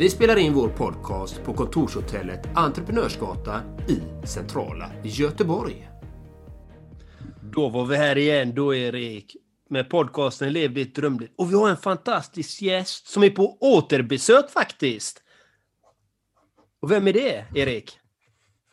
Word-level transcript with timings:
Vi 0.00 0.10
spelar 0.10 0.36
in 0.36 0.54
vår 0.54 0.68
podcast 0.68 1.44
på 1.44 1.54
kontorshotellet 1.54 2.48
Entreprenörsgatan 2.54 3.60
i 3.88 4.26
centrala 4.26 4.90
Göteborg. 5.02 5.90
Då 7.42 7.68
var 7.68 7.84
vi 7.84 7.96
här 7.96 8.18
igen 8.18 8.54
då 8.54 8.74
Erik 8.74 9.36
med 9.68 9.90
podcasten 9.90 10.52
Lev 10.52 10.74
ditt 10.74 10.94
drömliv. 10.94 11.28
Och 11.38 11.50
vi 11.52 11.56
har 11.56 11.70
en 11.70 11.76
fantastisk 11.76 12.62
gäst 12.62 13.08
som 13.08 13.22
är 13.22 13.30
på 13.30 13.58
återbesök 13.60 14.50
faktiskt. 14.50 15.22
Och 16.82 16.90
vem 16.90 17.08
är 17.08 17.12
det, 17.12 17.44
Erik? 17.54 17.98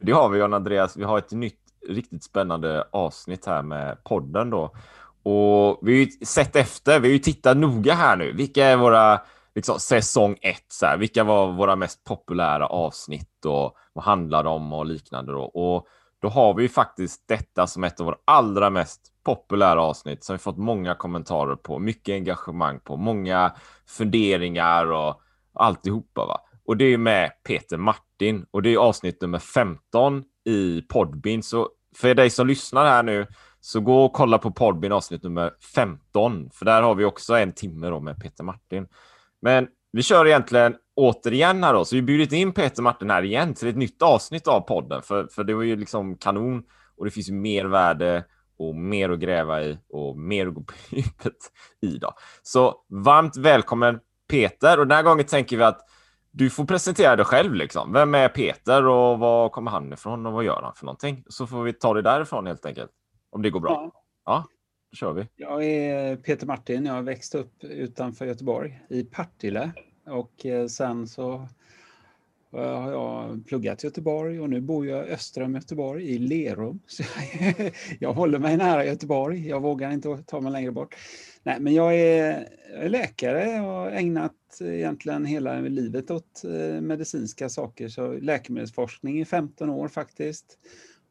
Det 0.01 0.11
har 0.11 0.29
vi, 0.29 0.39
John 0.39 0.53
Andreas. 0.53 0.97
Vi 0.97 1.03
har 1.03 1.17
ett 1.17 1.31
nytt 1.31 1.61
riktigt 1.87 2.23
spännande 2.23 2.87
avsnitt 2.91 3.45
här 3.45 3.61
med 3.61 4.03
podden 4.03 4.49
då. 4.49 4.75
Och 5.23 5.79
vi 5.81 5.91
har 5.91 5.99
ju 5.99 6.25
sett 6.25 6.55
efter, 6.55 6.99
vi 6.99 7.07
har 7.07 7.13
ju 7.13 7.19
tittat 7.19 7.57
noga 7.57 7.93
här 7.93 8.15
nu. 8.15 8.33
Vilka 8.33 8.65
är 8.65 8.77
våra 8.77 9.21
liksom, 9.57 9.79
säsong 9.79 10.37
ett? 10.41 10.65
Så 10.67 10.85
här, 10.85 10.97
vilka 10.97 11.23
var 11.23 11.51
våra 11.51 11.75
mest 11.75 12.03
populära 12.03 12.67
avsnitt 12.67 13.45
och 13.45 13.75
vad 13.93 14.05
handlar 14.05 14.43
de 14.43 14.53
om 14.53 14.73
och 14.73 14.85
liknande 14.85 15.31
då? 15.31 15.43
Och 15.43 15.87
då 16.21 16.29
har 16.29 16.53
vi 16.53 16.63
ju 16.63 16.69
faktiskt 16.69 17.27
detta 17.27 17.67
som 17.67 17.83
ett 17.83 17.99
av 17.99 18.05
våra 18.05 18.17
allra 18.25 18.69
mest 18.69 19.01
populära 19.23 19.81
avsnitt 19.81 20.23
som 20.23 20.33
vi 20.33 20.39
fått 20.39 20.57
många 20.57 20.95
kommentarer 20.95 21.55
på, 21.55 21.79
mycket 21.79 22.13
engagemang 22.13 22.79
på, 22.79 22.97
många 22.97 23.55
funderingar 23.87 24.91
och 24.91 25.21
alltihopa. 25.53 26.25
Va? 26.25 26.41
Och 26.65 26.77
det 26.77 26.85
är 26.85 26.97
med 26.97 27.31
Peter 27.43 27.77
Martin 27.77 28.45
och 28.51 28.61
det 28.61 28.73
är 28.73 28.77
avsnitt 28.77 29.21
nummer 29.21 29.39
15 29.39 30.23
i 30.45 30.81
Podbin. 30.81 31.43
Så 31.43 31.69
för 31.95 32.15
dig 32.15 32.29
som 32.29 32.47
lyssnar 32.47 32.85
här 32.85 33.03
nu 33.03 33.27
så 33.59 33.79
gå 33.79 34.05
och 34.05 34.13
kolla 34.13 34.37
på 34.37 34.51
Podbin 34.51 34.91
avsnitt 34.91 35.23
nummer 35.23 35.53
15, 35.75 36.49
för 36.53 36.65
där 36.65 36.81
har 36.81 36.95
vi 36.95 37.05
också 37.05 37.33
en 37.33 37.53
timme 37.53 37.89
då 37.89 37.99
med 37.99 38.21
Peter 38.21 38.43
Martin. 38.43 38.87
Men 39.47 39.67
vi 39.91 40.03
kör 40.03 40.27
egentligen 40.27 40.75
återigen 40.95 41.63
här 41.63 41.73
då, 41.73 41.85
så 41.85 41.95
vi 41.95 42.01
bjudit 42.01 42.31
in 42.31 42.51
Peter 42.51 42.81
Martin 42.81 43.09
här 43.09 43.23
igen 43.23 43.53
till 43.53 43.67
ett 43.67 43.75
nytt 43.75 44.01
avsnitt 44.01 44.47
av 44.47 44.61
podden, 44.61 45.01
för, 45.01 45.27
för 45.27 45.43
det 45.43 45.53
var 45.53 45.63
ju 45.63 45.75
liksom 45.75 46.17
kanon 46.17 46.63
och 46.97 47.05
det 47.05 47.11
finns 47.11 47.29
ju 47.29 47.33
mer 47.33 47.65
värde 47.65 48.25
och 48.59 48.75
mer 48.75 49.09
att 49.09 49.19
gräva 49.19 49.63
i 49.63 49.77
och 49.89 50.17
mer 50.17 50.47
att 50.47 50.53
gå 50.53 50.63
på 50.63 50.73
djupet 50.95 51.33
i 51.81 51.97
då. 51.97 52.13
Så 52.43 52.75
varmt 52.89 53.37
välkommen 53.37 53.99
Peter 54.29 54.79
och 54.79 54.87
den 54.87 54.95
här 54.95 55.03
gången 55.03 55.25
tänker 55.25 55.57
vi 55.57 55.63
att 55.63 55.81
du 56.31 56.49
får 56.49 56.65
presentera 56.65 57.15
dig 57.15 57.25
själv 57.25 57.53
liksom. 57.53 57.93
Vem 57.93 58.15
är 58.15 58.29
Peter 58.29 58.85
och 58.85 59.19
var 59.19 59.49
kommer 59.49 59.71
han 59.71 59.93
ifrån 59.93 60.25
och 60.25 60.33
vad 60.33 60.43
gör 60.43 60.61
han 60.61 60.73
för 60.75 60.85
någonting? 60.85 61.23
Så 61.27 61.47
får 61.47 61.63
vi 61.63 61.73
ta 61.73 61.93
det 61.93 62.01
därifrån 62.01 62.47
helt 62.47 62.65
enkelt. 62.65 62.91
Om 63.29 63.41
det 63.41 63.49
går 63.49 63.59
bra. 63.59 63.91
Ja, 64.25 64.45
kör 64.97 65.13
vi. 65.13 65.27
Jag 65.35 65.65
är 65.65 66.15
Peter 66.15 66.47
Martin. 66.47 66.85
Jag 66.85 66.93
har 66.93 67.01
växt 67.01 67.35
upp 67.35 67.63
utanför 67.63 68.25
Göteborg 68.25 68.81
i 68.89 69.03
Partille 69.03 69.71
och 70.05 70.45
eh, 70.45 70.67
sen 70.67 71.07
så 71.07 71.33
eh, 72.53 72.81
har 72.81 72.91
jag 72.91 73.45
pluggat 73.47 73.83
i 73.83 73.87
Göteborg 73.87 74.39
och 74.39 74.49
nu 74.49 74.61
bor 74.61 74.87
jag 74.87 75.07
öster 75.07 75.41
om 75.41 75.55
Göteborg 75.55 76.09
i 76.09 76.17
Lerum. 76.17 76.79
Så 76.87 77.03
jag 77.99 78.13
håller 78.13 78.39
mig 78.39 78.57
nära 78.57 78.85
Göteborg. 78.85 79.47
Jag 79.47 79.61
vågar 79.61 79.91
inte 79.91 80.23
ta 80.25 80.41
mig 80.41 80.51
längre 80.51 80.71
bort. 80.71 80.95
Nej, 81.43 81.59
men 81.59 81.73
jag 81.73 81.99
är 81.99 82.47
läkare 82.89 83.61
och 83.61 83.73
har 83.73 83.91
ägnat 83.91 84.33
egentligen 84.61 85.25
hela 85.25 85.59
livet 85.59 86.11
åt 86.11 86.43
eh, 86.43 86.81
medicinska 86.81 87.49
saker. 87.49 87.89
Så 87.89 88.11
läkemedelsforskning 88.13 89.21
i 89.21 89.25
15 89.25 89.69
år 89.69 89.87
faktiskt. 89.87 90.57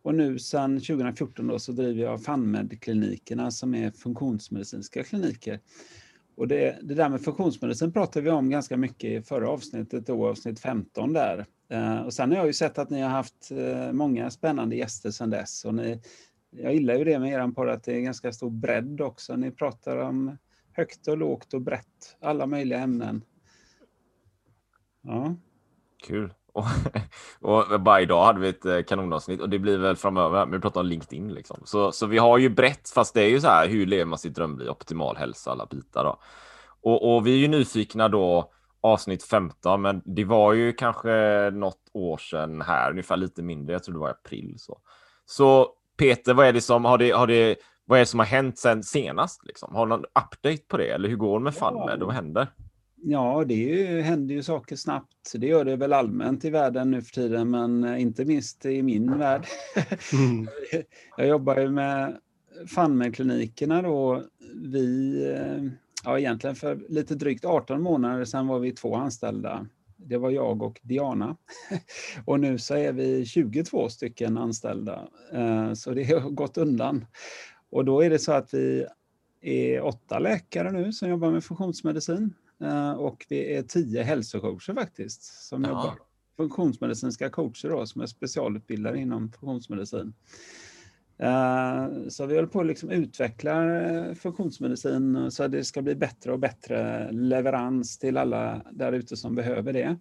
Och 0.07 0.15
nu 0.15 0.39
sedan 0.39 0.81
2014 0.81 1.47
då 1.47 1.59
så 1.59 1.73
driver 1.73 2.03
jag 2.03 2.21
FANMED-klinikerna 2.21 3.51
som 3.51 3.75
är 3.75 3.91
funktionsmedicinska 3.91 5.05
kliniker. 5.05 5.61
Och 6.37 6.49
det, 6.49 6.79
det, 6.83 6.95
där 6.95 7.09
med 7.09 7.21
funktionsmedicin 7.21 7.93
pratade 7.93 8.25
vi 8.25 8.31
om 8.31 8.51
ganska 8.51 8.77
mycket 8.77 9.11
i 9.11 9.23
förra 9.23 9.51
avsnittet, 9.51 10.07
då, 10.07 10.29
avsnitt 10.29 10.61
15 10.61 11.13
där. 11.13 11.47
Eh, 11.69 12.01
och 12.01 12.15
sen 12.15 12.31
har 12.31 12.39
jag 12.39 12.47
ju 12.47 12.53
sett 12.53 12.79
att 12.79 12.91
ni 12.91 13.01
har 13.01 13.09
haft 13.09 13.51
eh, 13.51 13.93
många 13.93 14.31
spännande 14.31 14.77
gäster 14.77 15.11
sedan 15.11 15.31
dess. 15.31 15.65
Och 15.65 15.75
ni, 15.75 16.01
jag 16.51 16.75
gillar 16.75 16.95
ju 16.95 17.05
det 17.05 17.19
med 17.19 17.33
er 17.33 17.53
podd 17.53 17.69
att 17.69 17.85
det 17.85 17.93
är 17.93 18.01
ganska 18.01 18.33
stor 18.33 18.51
bredd 18.51 19.01
också. 19.01 19.37
Ni 19.37 19.51
pratar 19.51 19.97
om 19.97 20.37
högt 20.73 21.09
och 21.09 21.19
lågt 21.19 21.55
och 21.55 21.63
brett, 21.63 22.17
alla 22.21 22.47
möjliga 22.47 22.79
ämnen. 22.79 23.25
Ja. 25.03 25.37
Kul. 26.07 26.33
Och, 26.57 26.65
och 27.73 27.81
bara 27.81 28.01
idag 28.01 28.25
hade 28.25 28.41
vi 28.41 28.49
ett 28.49 28.65
eh, 28.65 28.83
kanonavsnitt 28.83 29.41
och 29.41 29.49
det 29.49 29.59
blir 29.59 29.79
väl 29.79 29.97
framöver. 29.97 30.47
Men 30.47 30.53
vi 30.53 30.61
pratar 30.61 30.81
om 30.81 30.87
LinkedIn 30.87 31.35
liksom. 31.35 31.61
Så, 31.65 31.93
så 31.93 32.07
vi 32.07 32.19
har 32.19 32.39
ju 32.39 32.49
brett, 32.49 32.91
fast 32.95 33.15
det 33.15 33.23
är 33.23 33.29
ju 33.29 33.41
så 33.41 33.49
här. 33.49 33.69
Hur 33.69 33.87
lever 33.87 34.05
man 34.05 34.19
sitt 34.19 34.35
drömliv? 34.35 34.69
Optimal 34.69 35.17
hälsa, 35.17 35.51
alla 35.51 35.67
bitar 35.67 36.05
då. 36.05 36.19
Och, 36.83 37.17
och 37.17 37.27
vi 37.27 37.33
är 37.33 37.39
ju 37.39 37.49
nyfikna 37.49 38.09
då 38.09 38.53
avsnitt 38.81 39.25
15, 39.25 39.83
men 39.83 40.03
det 40.05 40.25
var 40.25 40.53
ju 40.53 40.73
kanske 40.73 41.11
något 41.51 41.91
år 41.93 42.17
sedan 42.17 42.63
här, 42.63 42.91
ungefär 42.91 43.17
lite 43.17 43.43
mindre. 43.43 43.73
Jag 43.73 43.85
tror 43.85 43.93
det 43.93 44.01
var 44.01 44.09
i 44.09 44.13
april 44.25 44.55
så. 44.59 44.79
Så 45.27 45.69
Peter, 45.99 46.35
vad 46.35 46.47
är 46.47 46.53
det 46.53 46.61
som 46.61 46.85
har 46.85 46.99
det? 46.99 47.11
Har 47.11 47.27
det 47.27 47.57
vad 47.85 47.99
är 47.99 48.01
det 48.01 48.07
som 48.07 48.19
har 48.19 48.27
hänt 48.27 48.59
sen 48.59 48.83
senast? 48.83 49.47
Liksom? 49.47 49.75
Har 49.75 49.87
du 49.87 49.91
någon 49.91 50.05
update 50.05 50.63
på 50.69 50.77
det? 50.77 50.89
Eller 50.89 51.09
hur 51.09 51.17
går 51.17 51.39
det 51.39 51.45
med 51.45 51.55
FANMED? 51.55 52.03
Vad 52.03 52.15
händer? 52.15 52.47
Ja, 53.09 53.45
det 53.47 53.55
ju, 53.55 54.01
händer 54.01 54.35
ju 54.35 54.43
saker 54.43 54.77
snabbt. 54.77 55.33
Det 55.35 55.47
gör 55.47 55.65
det 55.65 55.77
väl 55.77 55.93
allmänt 55.93 56.45
i 56.45 56.51
världen 56.51 56.91
nu 56.91 57.03
för 57.03 57.13
tiden, 57.13 57.51
men 57.51 57.99
inte 57.99 58.25
minst 58.25 58.67
i 58.67 58.83
min 58.83 59.19
värld. 59.19 59.47
Mm. 60.13 60.47
Jag 61.17 61.27
jobbar 61.27 61.57
ju 61.61 61.71
med 61.71 62.17
FANMED-klinikerna 62.67 63.83
då. 63.83 64.23
Vi, 64.55 65.15
ja 66.05 66.19
egentligen 66.19 66.57
för 66.57 66.81
lite 66.89 67.15
drygt 67.15 67.45
18 67.45 67.83
månader 67.83 68.25
sedan 68.25 68.47
var 68.47 68.59
vi 68.59 68.73
två 68.73 68.95
anställda. 68.95 69.67
Det 69.97 70.17
var 70.17 70.31
jag 70.31 70.63
och 70.63 70.81
Diana. 70.83 71.37
Och 72.25 72.41
nu 72.41 72.59
så 72.59 72.75
är 72.75 72.93
vi 72.93 73.27
22 73.27 73.89
stycken 73.89 74.39
anställda. 74.39 75.09
Eh, 75.33 75.73
så 75.73 75.91
det 75.91 76.05
har 76.05 76.31
gått 76.31 76.59
undan. 76.59 77.07
Och 77.71 77.85
då 77.85 78.01
är 78.01 78.11
det 78.11 78.19
så 78.19 78.33
att 78.33 78.55
vi 78.55 78.87
är 79.41 79.81
åtta 79.81 80.19
läkare 80.19 80.73
nu 80.73 80.93
som 80.93 81.09
jobbar 81.09 81.31
med 81.31 81.45
funktionsmedicin. 81.45 82.35
Eh, 82.63 82.93
och 82.93 83.27
vi 83.29 83.55
är 83.55 83.63
tio 83.63 84.03
hälsocoacher 84.03 84.75
faktiskt 84.75 85.23
som 85.23 85.65
ja. 85.65 85.69
jobbar. 85.69 85.99
Funktionsmedicinska 86.37 87.31
coacher 87.31 87.69
då, 87.69 87.87
som 87.87 88.01
är 88.03 88.07
specialutbildade 88.07 88.99
inom 88.99 89.33
funktionsmedicin. 89.33 90.15
Eh, 91.19 91.89
så 92.09 92.27
vi 92.27 92.35
håller 92.35 92.49
på 92.49 92.61
att 92.61 92.67
liksom 92.67 92.91
utveckla 92.91 93.81
eh, 93.81 94.15
funktionsmedicin 94.15 95.31
så 95.31 95.45
att 95.45 95.53
det 95.53 95.65
ska 95.65 95.83
bli 95.83 95.95
bättre 95.95 96.33
och 96.33 96.39
bättre 96.39 97.13
leverans 97.13 97.99
till 97.99 98.17
alla 98.17 98.63
där 98.73 98.93
ute 98.93 99.17
som 99.17 99.35
behöver 99.35 99.73
det. 99.73 99.97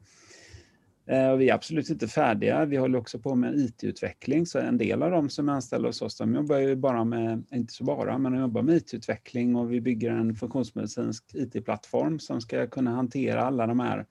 Eh, 1.08 1.30
och 1.30 1.42
vi 1.42 1.50
är 1.50 1.54
absolut 1.54 1.90
inte 1.90 2.08
färdiga. 2.08 2.66
Vi 2.66 2.78
håller 2.78 3.00
också 3.00 3.20
på 3.20 3.36
med 3.36 3.56
IT-utveckling, 3.56 4.46
så 4.46 4.60
en 4.60 4.78
del 4.78 5.04
av 5.04 5.12
dem 5.12 5.30
som 5.30 5.50
är 5.50 5.54
anställda 5.54 5.90
hos 5.90 6.02
oss, 6.02 6.18
de 6.18 6.36
jobbar 6.36 6.58
ju 6.58 6.76
bara 6.76 7.04
med, 7.04 7.44
inte 7.52 7.74
så 7.74 7.84
bara, 7.84 8.18
men 8.18 8.32
de 8.32 8.42
jobbar 8.42 8.62
med 8.62 8.76
IT-utveckling 8.76 9.56
och 9.56 9.72
vi 9.72 9.82
bygger 9.82 10.12
en 10.12 10.36
funktionsmedicinsk 10.36 11.24
IT-plattform 11.34 12.20
som 12.20 12.42
ska 12.42 12.68
kunna 12.68 12.92
hantera 12.92 13.44
alla 13.44 13.68
de 13.68 13.80
här 13.80 14.06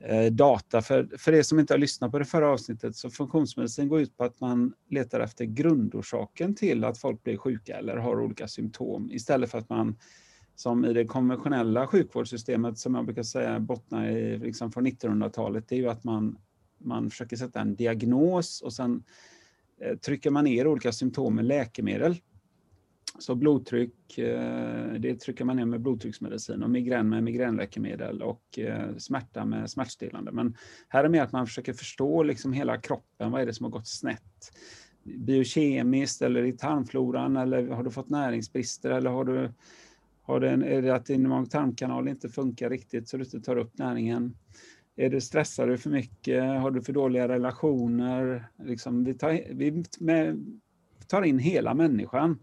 eh, 0.00 0.32
data. 0.32 0.82
För, 0.82 1.08
för 1.18 1.32
er 1.32 1.42
som 1.42 1.58
inte 1.58 1.74
har 1.74 1.78
lyssnat 1.78 2.10
på 2.10 2.18
det 2.18 2.24
förra 2.24 2.50
avsnittet, 2.50 2.96
så 2.96 3.10
funktionsmedicin 3.10 3.88
går 3.88 4.00
ut 4.00 4.16
på 4.16 4.24
att 4.24 4.40
man 4.40 4.72
letar 4.90 5.20
efter 5.20 5.44
grundorsaken 5.44 6.54
till 6.54 6.84
att 6.84 6.98
folk 6.98 7.22
blir 7.22 7.36
sjuka 7.36 7.78
eller 7.78 7.96
har 7.96 8.20
olika 8.20 8.48
symptom, 8.48 9.10
istället 9.12 9.50
för 9.50 9.58
att 9.58 9.68
man 9.68 9.96
som 10.54 10.84
i 10.84 10.92
det 10.92 11.04
konventionella 11.04 11.86
sjukvårdssystemet 11.86 12.78
som 12.78 12.94
jag 12.94 13.04
brukar 13.04 13.22
säga 13.22 13.60
bottnar 13.60 14.06
i 14.06 14.38
liksom 14.38 14.72
från 14.72 14.86
1900-talet, 14.86 15.68
det 15.68 15.74
är 15.74 15.78
ju 15.78 15.88
att 15.88 16.04
man, 16.04 16.38
man 16.78 17.10
försöker 17.10 17.36
sätta 17.36 17.60
en 17.60 17.74
diagnos 17.74 18.62
och 18.62 18.72
sen 18.72 19.02
eh, 19.80 19.96
trycker 19.96 20.30
man 20.30 20.44
ner 20.44 20.66
olika 20.66 20.92
symptom 20.92 21.34
med 21.34 21.44
läkemedel. 21.44 22.16
Så 23.18 23.34
blodtryck, 23.34 24.18
eh, 24.18 24.92
det 24.98 25.20
trycker 25.20 25.44
man 25.44 25.56
ner 25.56 25.64
med 25.64 25.80
blodtrycksmedicin 25.80 26.62
och 26.62 26.70
migrän 26.70 27.08
med 27.08 27.22
migränläkemedel 27.22 28.22
och 28.22 28.58
eh, 28.58 28.96
smärta 28.96 29.44
med 29.44 29.70
smärtstillande. 29.70 30.32
Men 30.32 30.56
här 30.88 31.04
är 31.04 31.08
mer 31.08 31.22
att 31.22 31.32
man 31.32 31.46
försöker 31.46 31.72
förstå 31.72 32.22
liksom 32.22 32.52
hela 32.52 32.80
kroppen, 32.80 33.30
vad 33.30 33.42
är 33.42 33.46
det 33.46 33.54
som 33.54 33.64
har 33.64 33.70
gått 33.70 33.86
snett? 33.86 34.52
Biokemiskt 35.02 36.22
eller 36.22 36.44
i 36.44 36.52
tarmfloran 36.52 37.36
eller 37.36 37.68
har 37.68 37.84
du 37.84 37.90
fått 37.90 38.08
näringsbrister 38.08 38.90
eller 38.90 39.10
har 39.10 39.24
du 39.24 39.50
har 40.24 40.40
det 40.40 40.50
en, 40.50 40.62
är 40.62 40.82
det 40.82 40.94
att 40.94 41.06
din 41.06 41.28
mag-tarmkanal 41.28 42.08
inte 42.08 42.28
funkar 42.28 42.70
riktigt 42.70 43.08
så 43.08 43.16
du 43.16 43.24
inte 43.24 43.40
tar 43.40 43.56
upp 43.56 43.78
näringen? 43.78 44.34
är 44.96 45.10
du 45.10 45.20
stressar 45.20 45.66
du 45.66 45.78
för 45.78 45.90
mycket? 45.90 46.44
Har 46.60 46.70
du 46.70 46.82
för 46.82 46.92
dåliga 46.92 47.28
relationer? 47.28 48.48
Liksom, 48.64 49.04
vi, 49.04 49.14
tar, 49.14 49.54
vi 49.54 49.84
med, 50.00 50.44
tar 51.06 51.22
in 51.22 51.38
hela 51.38 51.74
människan 51.74 52.38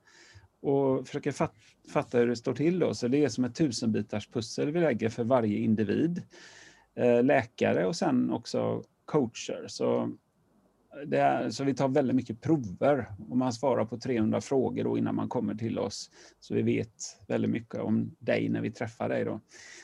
och 0.61 1.07
försöker 1.07 1.31
fat, 1.31 1.55
fatta 1.93 2.17
hur 2.17 2.27
det 2.27 2.35
står 2.35 2.53
till. 2.53 2.79
Då. 2.79 2.93
Så 2.93 3.07
det 3.07 3.23
är 3.23 3.29
som 3.29 3.43
ett 3.43 3.55
tusenbitars 3.55 4.27
pussel 4.27 4.71
vi 4.71 4.79
lägger 4.79 5.09
för 5.09 5.23
varje 5.23 5.57
individ. 5.57 6.21
Eh, 6.95 7.23
läkare 7.23 7.85
och 7.85 7.95
sen 7.95 8.31
också 8.31 8.83
coacher. 9.05 9.65
Så, 9.67 10.11
är, 11.11 11.49
så 11.49 11.63
vi 11.63 11.73
tar 11.73 11.87
väldigt 11.87 12.15
mycket 12.15 12.41
prover 12.41 13.05
och 13.29 13.37
man 13.37 13.53
svarar 13.53 13.85
på 13.85 13.97
300 13.97 14.41
frågor 14.41 14.83
då 14.83 14.97
innan 14.97 15.15
man 15.15 15.29
kommer 15.29 15.55
till 15.55 15.79
oss. 15.79 16.09
Så 16.39 16.53
vi 16.53 16.61
vet 16.61 16.93
väldigt 17.27 17.51
mycket 17.51 17.81
om 17.81 18.15
dig 18.19 18.49
när 18.49 18.61
vi 18.61 18.71
träffar 18.71 19.09
dig. 19.09 19.25
Då. 19.25 19.39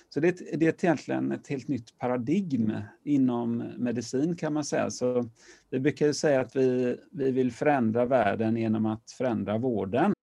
Så 0.09 0.19
det, 0.19 0.59
det 0.59 0.65
är 0.65 0.85
egentligen 0.85 1.31
ett 1.31 1.47
helt 1.47 1.67
nytt 1.67 1.97
paradigm 1.97 2.73
inom 3.03 3.57
medicin 3.77 4.35
kan 4.35 4.53
man 4.53 4.63
säga. 4.63 4.89
Så 4.89 5.29
vi 5.69 5.79
brukar 5.79 6.11
säga 6.13 6.41
att 6.41 6.55
vi, 6.55 6.97
vi 7.11 7.31
vill 7.31 7.51
förändra 7.51 8.05
världen 8.05 8.57
genom 8.57 8.85
att 8.85 9.11
förändra 9.11 9.57
vården. 9.57 10.13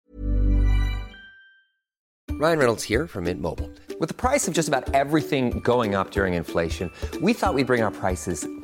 Ryan 2.41 2.59
Reynolds 2.59 2.91
här 2.91 3.07
från 3.07 3.25
Mint 3.25 3.41
Mobile. 3.41 3.69
Med 4.01 4.17
priset 4.17 4.55
på 4.55 4.59
nästan 4.59 4.83
allt 4.95 5.29
som 5.29 5.51
går 5.51 5.83
upp 5.83 6.17
under 6.17 6.27
inflationen, 6.27 6.91
trodde 7.13 7.27
vi 7.27 7.33
att 7.33 7.57
vi 7.57 7.65
skulle 7.65 7.65
bring 7.65 7.83
våra 7.83 7.91
priser 7.91 8.64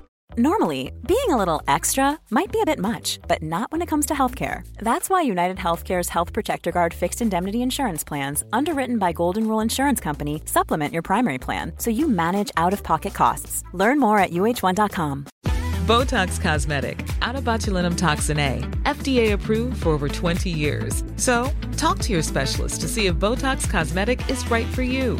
Normally, 0.37 0.93
being 1.05 1.27
a 1.27 1.35
little 1.35 1.61
extra 1.67 2.17
might 2.29 2.53
be 2.53 2.61
a 2.61 2.65
bit 2.65 2.79
much, 2.79 3.19
but 3.27 3.43
not 3.43 3.69
when 3.69 3.81
it 3.81 3.87
comes 3.87 4.05
to 4.05 4.13
healthcare. 4.13 4.65
That's 4.77 5.09
why 5.09 5.23
United 5.23 5.57
Healthcare's 5.57 6.07
Health 6.07 6.31
Protector 6.31 6.71
Guard 6.71 6.93
fixed 6.93 7.21
indemnity 7.21 7.61
insurance 7.61 8.05
plans, 8.05 8.41
underwritten 8.53 8.97
by 8.97 9.11
Golden 9.11 9.45
Rule 9.45 9.59
Insurance 9.59 9.99
Company, 9.99 10.41
supplement 10.45 10.93
your 10.93 11.01
primary 11.01 11.37
plan 11.37 11.73
so 11.79 11.89
you 11.89 12.07
manage 12.07 12.49
out 12.55 12.71
of 12.71 12.81
pocket 12.81 13.13
costs. 13.13 13.65
Learn 13.73 13.99
more 13.99 14.19
at 14.19 14.31
uh1.com. 14.31 15.25
Botox 15.85 16.39
Cosmetic, 16.39 17.05
out 17.21 17.35
of 17.35 17.43
botulinum 17.43 17.97
toxin 17.97 18.39
A, 18.39 18.61
FDA 18.83 19.33
approved 19.33 19.83
for 19.83 19.89
over 19.89 20.07
20 20.07 20.49
years. 20.49 21.03
So, 21.17 21.49
talk 21.75 21.99
to 21.99 22.13
your 22.13 22.21
specialist 22.21 22.79
to 22.79 22.87
see 22.87 23.07
if 23.07 23.15
Botox 23.15 23.69
Cosmetic 23.69 24.29
is 24.29 24.49
right 24.49 24.67
for 24.67 24.83
you. 24.83 25.19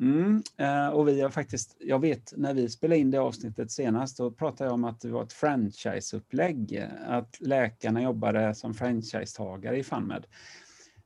mm, 0.00 0.42
eh, 0.56 0.88
och 0.88 1.08
vi 1.08 1.20
har 1.20 1.30
faktiskt, 1.30 1.76
jag 1.80 1.98
vet 1.98 2.32
när 2.36 2.54
vi 2.54 2.68
spelade 2.68 3.00
in 3.00 3.10
det 3.10 3.18
avsnittet 3.18 3.70
senast, 3.70 4.16
då 4.16 4.30
pratade 4.30 4.68
jag 4.68 4.74
om 4.74 4.84
att 4.84 5.00
det 5.00 5.08
var 5.08 5.22
ett 5.22 5.32
franchiseupplägg, 5.32 6.76
eh, 6.76 6.88
att 7.06 7.40
läkarna 7.40 8.02
jobbade 8.02 8.54
som 8.54 8.74
franchisetagare 8.74 9.78
i 9.78 9.82
FunMed. 9.82 10.26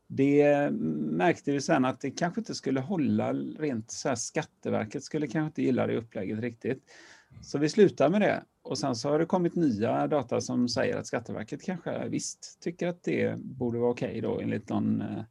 Det 0.06 0.43
mm, 0.43 0.76
märkte 1.17 1.52
vi 1.52 1.61
sen 1.61 1.85
att 1.85 2.00
det 2.00 2.11
kanske 2.11 2.40
inte 2.40 2.55
skulle 2.55 2.81
hålla 2.81 3.32
rent 3.32 3.90
så 3.90 4.08
här, 4.08 4.17
Skatteverket 4.17 5.05
skulle 5.05 5.26
kanske 5.26 5.46
inte 5.46 5.62
gilla 5.62 5.87
det 5.87 5.96
upplägget 5.96 6.40
riktigt. 6.40 6.82
Så 7.43 7.58
vi 7.58 7.69
slutar 7.69 8.08
med 8.08 8.20
det. 8.20 8.44
Och 8.62 8.79
sen 8.79 8.94
så 8.96 9.08
har 9.08 9.19
det 9.19 9.26
kommit 9.26 9.55
nya 9.55 10.06
data 10.06 10.40
som 10.40 10.69
säger 10.69 10.96
att 10.96 11.06
Skatteverket 11.06 11.62
kanske 11.62 12.08
visst 12.08 12.58
tycker 12.61 12.88
att 12.88 13.02
det 13.02 13.38
borde 13.38 13.79
vara 13.79 13.90
okej 13.90 14.08
okay 14.08 14.20
då 14.20 14.40
enligt 14.40 14.69
någon 14.69 15.00
eh, 15.00 15.23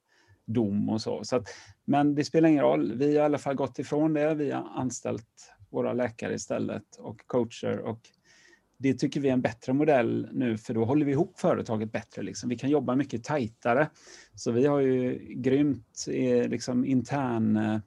dom 0.46 0.90
och 0.90 1.02
så. 1.02 1.24
så 1.24 1.36
att, 1.36 1.48
men 1.88 2.16
det 2.16 2.26
spelar 2.26 2.50
ingen 2.50 2.64
roll. 2.64 2.94
Vi 2.94 3.06
har 3.06 3.14
i 3.14 3.20
alla 3.20 3.38
fall 3.38 3.56
gått 3.56 3.80
ifrån 3.80 4.14
det. 4.14 4.34
Vi 4.34 4.52
har 4.52 4.70
anställt 4.76 5.54
våra 5.70 5.94
läkare 5.94 6.34
istället 6.34 6.96
och 7.00 7.28
coacher 7.28 7.80
och 7.80 8.00
det 8.78 8.94
tycker 8.94 9.20
vi 9.20 9.30
är 9.30 9.34
en 9.34 9.42
bättre 9.42 9.74
modell 9.74 10.30
nu 10.32 10.58
för 10.58 10.74
då 10.74 10.86
håller 10.86 11.06
vi 11.06 11.12
ihop 11.12 11.40
företaget 11.40 11.92
bättre. 11.92 12.22
Liksom. 12.22 12.50
Vi 12.50 12.58
kan 12.58 12.70
jobba 12.70 12.96
mycket 12.96 13.24
tajtare. 13.24 13.90
Så 14.36 14.52
vi 14.52 14.66
har 14.66 14.80
ju 14.80 15.20
grymt 15.36 16.06
eh, 16.12 16.48
liksom, 16.48 16.86
intern, 16.86 17.58
eh, 17.58 17.80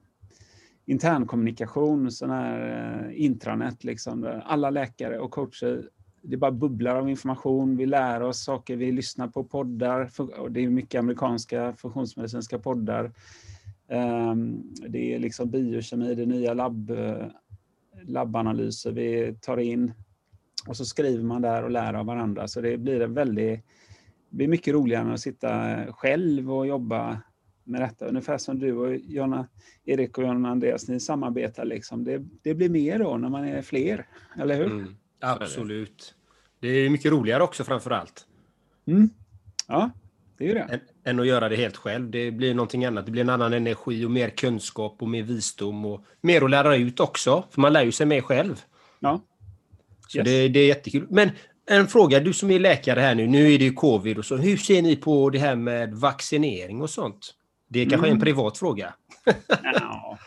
intern 0.85 1.25
kommunikation, 1.25 2.11
sån 2.11 2.29
här 2.29 3.05
eh, 3.07 3.21
intranät. 3.21 3.83
Liksom, 3.83 4.41
alla 4.45 4.69
läkare 4.69 5.19
och 5.19 5.31
coacher 5.31 5.89
det 6.21 6.37
bara 6.37 6.51
bubblar 6.51 6.95
av 6.95 7.09
information. 7.09 7.77
Vi 7.77 7.85
lär 7.85 8.21
oss 8.21 8.43
saker, 8.43 8.75
vi 8.75 8.91
lyssnar 8.91 9.27
på 9.27 9.43
poddar. 9.43 10.09
Det 10.49 10.59
är 10.59 10.69
mycket 10.69 10.99
amerikanska 10.99 11.73
funktionsmedicinska 11.77 12.59
poddar. 12.59 13.11
Ehm, 13.91 14.63
det 14.87 15.15
är 15.15 15.19
liksom 15.19 15.49
biokemi, 15.49 16.15
det 16.15 16.21
är 16.21 16.25
nya 16.25 16.53
labb, 16.53 16.91
labbanalyser 18.01 18.91
vi 18.91 19.35
tar 19.41 19.57
in. 19.57 19.93
Och 20.67 20.77
så 20.77 20.85
skriver 20.85 21.23
man 21.23 21.41
där 21.41 21.63
och 21.63 21.71
lär 21.71 21.93
av 21.93 22.05
varandra. 22.05 22.47
Så 22.47 22.61
det 22.61 22.77
blir 22.77 23.01
en 23.01 23.13
väldigt, 23.13 23.59
det 24.29 24.35
blir 24.35 24.47
mycket 24.47 24.73
roligare 24.73 25.03
än 25.03 25.13
att 25.13 25.19
sitta 25.19 25.77
själv 25.93 26.53
och 26.53 26.67
jobba 26.67 27.21
med 27.63 27.81
detta. 27.81 28.05
Ungefär 28.05 28.37
som 28.37 28.59
du 28.59 28.73
och 28.73 28.95
Jonna, 28.95 29.47
Erik 29.85 30.17
och 30.17 30.23
Jonna 30.23 30.49
Andreas, 30.49 30.87
ni 30.87 30.99
samarbetar 30.99 31.65
liksom. 31.65 32.03
Det, 32.03 32.25
det 32.41 32.53
blir 32.53 32.69
mer 32.69 32.99
då 32.99 33.17
när 33.17 33.29
man 33.29 33.43
är 33.43 33.61
fler, 33.61 34.07
eller 34.39 34.57
hur? 34.57 34.65
Mm, 34.65 34.95
absolut. 35.19 36.15
Det 36.59 36.67
är 36.67 36.89
mycket 36.89 37.11
roligare 37.11 37.43
också 37.43 37.63
framför 37.63 37.91
allt. 37.91 38.27
Mm. 38.85 39.09
Ja, 39.67 39.91
det 40.41 40.45
är 40.45 40.47
ju 40.47 40.53
det. 40.53 40.67
Än, 40.73 40.79
än, 41.05 41.19
att 41.19 41.27
göra 41.27 41.49
det 41.49 41.55
helt 41.55 41.77
själv. 41.77 42.11
Det 42.11 42.31
blir 42.31 42.53
någonting 42.53 42.85
annat. 42.85 43.05
Det 43.05 43.11
blir 43.11 43.21
en 43.21 43.29
annan 43.29 43.53
energi 43.53 44.05
och 44.05 44.11
mer 44.11 44.29
kunskap 44.29 44.97
och 44.99 45.09
mer 45.09 45.23
visdom 45.23 45.85
och 45.85 46.03
mer 46.21 46.43
att 46.43 46.49
lära 46.49 46.75
ut 46.75 46.99
också. 46.99 47.43
För 47.51 47.61
man 47.61 47.73
lär 47.73 47.83
ju 47.83 47.91
sig 47.91 48.05
mer 48.05 48.21
själv. 48.21 48.61
Ja. 48.99 49.21
Så 50.07 50.17
yes. 50.17 50.25
det, 50.25 50.47
det, 50.47 50.59
är 50.59 50.67
jättekul. 50.67 51.07
Men 51.09 51.29
en 51.69 51.87
fråga, 51.87 52.19
du 52.19 52.33
som 52.33 52.51
är 52.51 52.59
läkare 52.59 52.99
här 52.99 53.15
nu, 53.15 53.27
nu 53.27 53.53
är 53.53 53.59
det 53.59 53.65
ju 53.65 53.73
covid 53.73 54.17
och 54.17 54.25
så. 54.25 54.37
Hur 54.37 54.57
ser 54.57 54.81
ni 54.81 54.95
på 54.95 55.29
det 55.29 55.39
här 55.39 55.55
med 55.55 55.93
vaccinering 55.93 56.81
och 56.81 56.89
sånt? 56.89 57.33
Det 57.67 57.79
är 57.79 57.89
kanske 57.89 58.07
mm. 58.07 58.17
en 58.17 58.23
privat 58.23 58.57
fråga? 58.57 58.93
ja. 59.63 60.17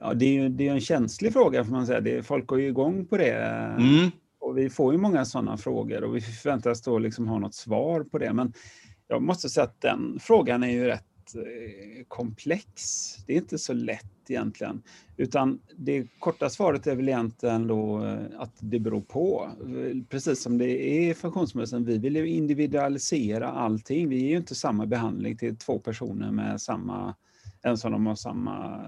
ja, 0.00 0.14
det 0.14 0.24
är 0.24 0.32
ju 0.32 0.48
det 0.48 0.68
är 0.68 0.72
en 0.72 0.80
känslig 0.80 1.32
fråga 1.32 1.64
får 1.64 1.72
man 1.72 1.86
säga. 1.86 2.00
Det, 2.00 2.22
folk 2.22 2.46
går 2.46 2.60
ju 2.60 2.66
igång 2.66 3.06
på 3.06 3.16
det. 3.16 3.34
Mm. 3.78 4.10
Och 4.40 4.58
vi 4.58 4.70
får 4.70 4.92
ju 4.92 4.98
många 4.98 5.24
sådana 5.24 5.56
frågor 5.56 6.04
och 6.04 6.16
vi 6.16 6.20
förväntar 6.20 6.70
oss 6.70 6.82
då 6.82 6.98
liksom 6.98 7.28
ha 7.28 7.38
något 7.38 7.54
svar 7.54 8.04
på 8.04 8.18
det. 8.18 8.32
Men 8.32 8.52
jag 9.14 9.22
måste 9.22 9.48
säga 9.48 9.64
att 9.64 9.80
den 9.80 10.18
frågan 10.20 10.62
är 10.62 10.70
ju 10.70 10.84
rätt 10.84 11.34
eh, 11.34 12.04
komplex. 12.08 12.82
Det 13.26 13.32
är 13.32 13.36
inte 13.36 13.58
så 13.58 13.72
lätt 13.72 14.30
egentligen. 14.30 14.82
Utan 15.16 15.60
det 15.76 16.06
korta 16.18 16.50
svaret 16.50 16.86
är 16.86 16.96
väl 16.96 17.08
egentligen 17.08 17.66
då 17.66 18.04
eh, 18.04 18.18
att 18.38 18.56
det 18.60 18.78
beror 18.78 19.00
på. 19.00 19.50
Eh, 19.60 20.02
precis 20.08 20.42
som 20.42 20.58
det 20.58 20.88
är 20.88 21.10
i 21.10 21.14
funktionsmedicin, 21.14 21.84
vi 21.84 21.98
vill 21.98 22.16
ju 22.16 22.28
individualisera 22.28 23.48
allting. 23.48 24.08
Vi 24.08 24.20
ger 24.20 24.30
ju 24.30 24.36
inte 24.36 24.54
samma 24.54 24.86
behandling 24.86 25.36
till 25.36 25.56
två 25.56 25.78
personer 25.78 26.30
med 26.30 26.60
samma, 26.60 27.14
ens 27.62 27.84
om 27.84 27.92
de 27.92 28.06
har 28.06 28.14
samma 28.14 28.86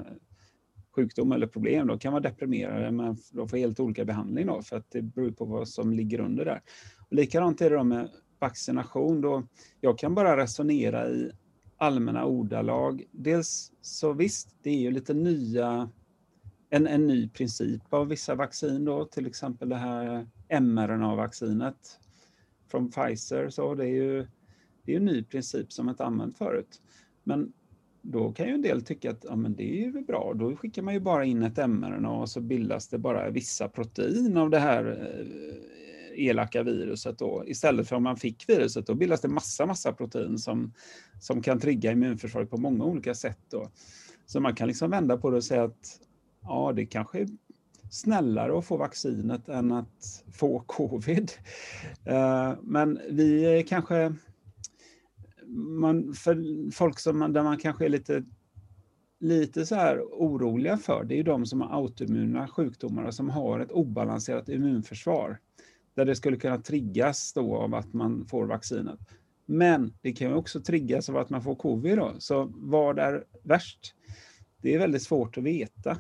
sjukdom 0.97 1.33
eller 1.33 1.47
problem. 1.47 1.87
De 1.87 1.99
kan 1.99 2.13
vara 2.13 2.23
deprimerade 2.23 2.91
men 2.91 3.17
de 3.33 3.49
får 3.49 3.57
helt 3.57 3.81
olika 3.81 4.05
behandling 4.05 4.47
då, 4.47 4.63
för 4.63 4.77
att 4.77 4.91
det 4.91 5.03
beror 5.03 5.31
på 5.31 5.45
vad 5.45 5.69
som 5.69 5.93
ligger 5.93 6.21
under 6.21 6.45
där. 6.45 6.61
Och 6.99 7.17
likadant 7.17 7.61
är 7.61 7.71
det 7.71 7.77
då 7.77 7.85
med 7.85 8.11
vaccination. 8.39 9.21
Då 9.21 9.43
jag 9.81 9.99
kan 9.99 10.15
bara 10.15 10.37
resonera 10.37 11.09
i 11.09 11.33
allmänna 11.77 12.25
ordalag. 12.25 13.05
Dels 13.11 13.73
så 13.81 14.13
visst, 14.13 14.57
det 14.63 14.71
är 14.71 14.79
ju 14.79 14.91
lite 14.91 15.15
nya, 15.15 15.91
en, 16.71 16.87
en 16.87 17.07
ny 17.07 17.29
princip 17.29 17.83
av 17.91 18.09
vissa 18.09 18.35
vaccin 18.35 18.85
då, 18.85 19.05
till 19.05 19.27
exempel 19.27 19.69
det 19.69 19.77
här 19.77 20.27
mRNA-vaccinet 20.49 21.99
från 22.69 22.91
Pfizer. 22.91 23.49
Så 23.49 23.75
det 23.75 23.85
är 23.85 23.95
ju 23.95 24.27
det 24.83 24.93
är 24.93 24.97
en 24.97 25.05
ny 25.05 25.23
princip 25.23 25.73
som 25.73 25.89
inte 25.89 26.05
använt 26.05 26.39
förut. 26.39 26.81
Men 27.25 27.53
då 28.03 28.33
kan 28.33 28.47
ju 28.47 28.55
en 28.55 28.63
del 28.63 28.83
tycka 28.83 29.11
att 29.11 29.25
ja, 29.29 29.37
men 29.37 29.55
det 29.55 29.63
är 29.63 29.85
ju 29.85 30.05
bra, 30.05 30.33
då 30.35 30.57
skickar 30.57 30.83
man 30.83 30.95
ju 30.95 31.01
bara 31.01 31.25
in 31.25 31.43
ett 31.43 31.69
mRNA 31.69 32.11
och 32.11 32.29
så 32.29 32.41
bildas 32.41 32.89
det 32.89 32.99
bara 32.99 33.31
vissa 33.31 33.69
protein 33.69 34.37
av 34.37 34.51
det 34.51 34.59
här 34.59 34.85
eh, 34.85 35.76
elaka 36.17 36.63
viruset 36.63 37.19
då. 37.19 37.45
Istället 37.47 37.89
för 37.89 37.97
om 37.97 38.03
man 38.03 38.17
fick 38.17 38.49
viruset, 38.49 38.87
då 38.87 38.95
bildas 38.95 39.21
det 39.21 39.29
massa, 39.29 39.67
massa 39.67 39.93
protein 39.93 40.39
som, 40.39 40.73
som 41.21 41.43
kan 41.43 41.61
trigga 41.61 41.93
immunförsvaret 41.93 42.51
på 42.51 42.57
många 42.57 42.85
olika 42.85 43.15
sätt. 43.15 43.41
Då. 43.51 43.71
Så 44.27 44.41
man 44.41 44.55
kan 44.55 44.69
liksom 44.69 44.91
vända 44.91 45.17
på 45.17 45.31
det 45.31 45.37
och 45.37 45.45
säga 45.45 45.65
att 45.65 46.01
ja, 46.43 46.73
det 46.77 46.87
kanske 46.87 47.19
är 47.21 47.29
snällare 47.91 48.59
att 48.59 48.65
få 48.65 48.77
vaccinet 48.77 49.49
än 49.49 49.73
att 49.73 50.25
få 50.33 50.61
covid. 50.67 51.31
Eh, 52.05 52.55
men 52.63 53.01
vi 53.11 53.45
är 53.45 53.63
kanske... 53.63 54.15
Man, 55.49 56.15
för 56.15 56.71
folk 56.71 56.99
som, 56.99 57.33
där 57.33 57.43
man 57.43 57.59
kanske 57.59 57.85
är 57.85 57.89
lite, 57.89 58.25
lite 59.21 59.67
så 59.67 59.75
här 59.75 60.01
oroliga 60.01 60.77
för, 60.77 61.05
det 61.05 61.15
är 61.15 61.17
ju 61.17 61.23
de 61.23 61.47
som 61.47 61.61
har 61.61 61.83
autoimmuna 61.83 62.49
sjukdomar 62.49 63.05
och 63.05 63.15
som 63.15 63.29
har 63.29 63.61
ett 63.61 63.71
obalanserat 63.71 64.49
immunförsvar. 64.49 65.39
Där 65.97 66.05
det 66.05 66.17
skulle 66.17 66.37
kunna 66.37 66.59
triggas 66.59 67.33
då 67.33 67.57
av 67.57 67.75
att 67.75 67.93
man 67.93 68.27
får 68.27 68.47
vaccinet. 68.47 69.01
Men 69.47 69.95
det 70.03 70.13
kan 70.13 70.29
ju 70.29 70.35
också 70.35 70.61
triggas 70.61 71.09
av 71.09 71.17
att 71.17 71.31
man 71.31 71.43
får 71.43 71.55
covid. 71.55 71.99
Då. 71.99 72.15
Så 72.19 72.53
vad 72.55 72.99
är 72.99 73.25
värst? 73.43 73.95
Det 74.63 74.75
är 74.75 74.79
väldigt 74.79 75.03
svårt 75.03 75.39
att 75.39 75.45
veta 75.45 75.99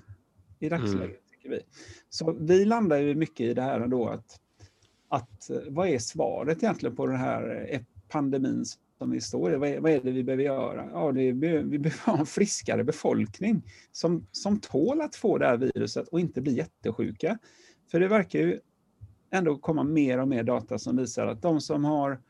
i 0.58 0.68
dagsläget. 0.68 1.00
Mm. 1.00 1.16
tycker 1.30 1.50
vi. 1.50 1.60
Så 2.08 2.32
vi 2.32 2.64
landar 2.64 2.98
ju 2.98 3.14
mycket 3.14 3.40
i 3.40 3.54
det 3.54 3.62
här 3.62 3.86
då 3.86 4.08
att, 4.08 4.40
att 5.08 5.50
vad 5.68 5.88
är 5.88 5.98
svaret 5.98 6.62
egentligen 6.62 6.96
på 6.96 7.06
den 7.06 7.16
här 7.16 7.68
eh, 7.70 7.80
pandemin 8.08 8.64
som 8.98 9.10
vi 9.10 9.20
står 9.20 9.52
i? 9.52 9.56
Vad 9.56 9.68
är, 9.68 9.80
vad 9.80 9.92
är 9.92 10.00
det 10.00 10.10
vi 10.10 10.24
behöver 10.24 10.44
göra? 10.44 10.88
Ja, 10.92 11.12
det 11.12 11.22
är, 11.22 11.32
vi 11.62 11.78
behöver 11.78 12.12
ha 12.12 12.18
en 12.18 12.26
friskare 12.26 12.84
befolkning 12.84 13.62
som, 13.92 14.26
som 14.32 14.60
tål 14.60 15.00
att 15.00 15.16
få 15.16 15.38
det 15.38 15.46
här 15.46 15.56
viruset 15.56 16.08
och 16.08 16.20
inte 16.20 16.40
bli 16.40 16.52
jättesjuka. 16.52 17.38
För 17.90 18.00
det 18.00 18.08
verkar 18.08 18.38
ju 18.38 18.60
ändå 19.36 19.58
komma 19.58 19.84
mer 19.84 20.18
och 20.18 20.28
mer 20.28 20.42
data 20.42 20.78
som 20.78 20.96
visar 20.96 21.26
att 21.26 21.42
de 21.42 21.60
som 21.60 21.84
har 21.84 22.20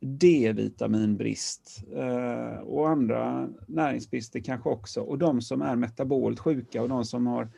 D-vitaminbrist 0.00 1.84
eh, 1.94 2.58
och 2.58 2.88
andra 2.88 3.48
näringsbrister 3.66 4.40
kanske 4.40 4.68
också. 4.68 5.00
Och 5.00 5.18
de 5.18 5.42
som 5.42 5.62
är 5.62 5.76
metabolt 5.76 6.40
sjuka 6.40 6.82
och 6.82 6.88
de 6.88 7.04
som 7.04 7.26
har 7.26 7.48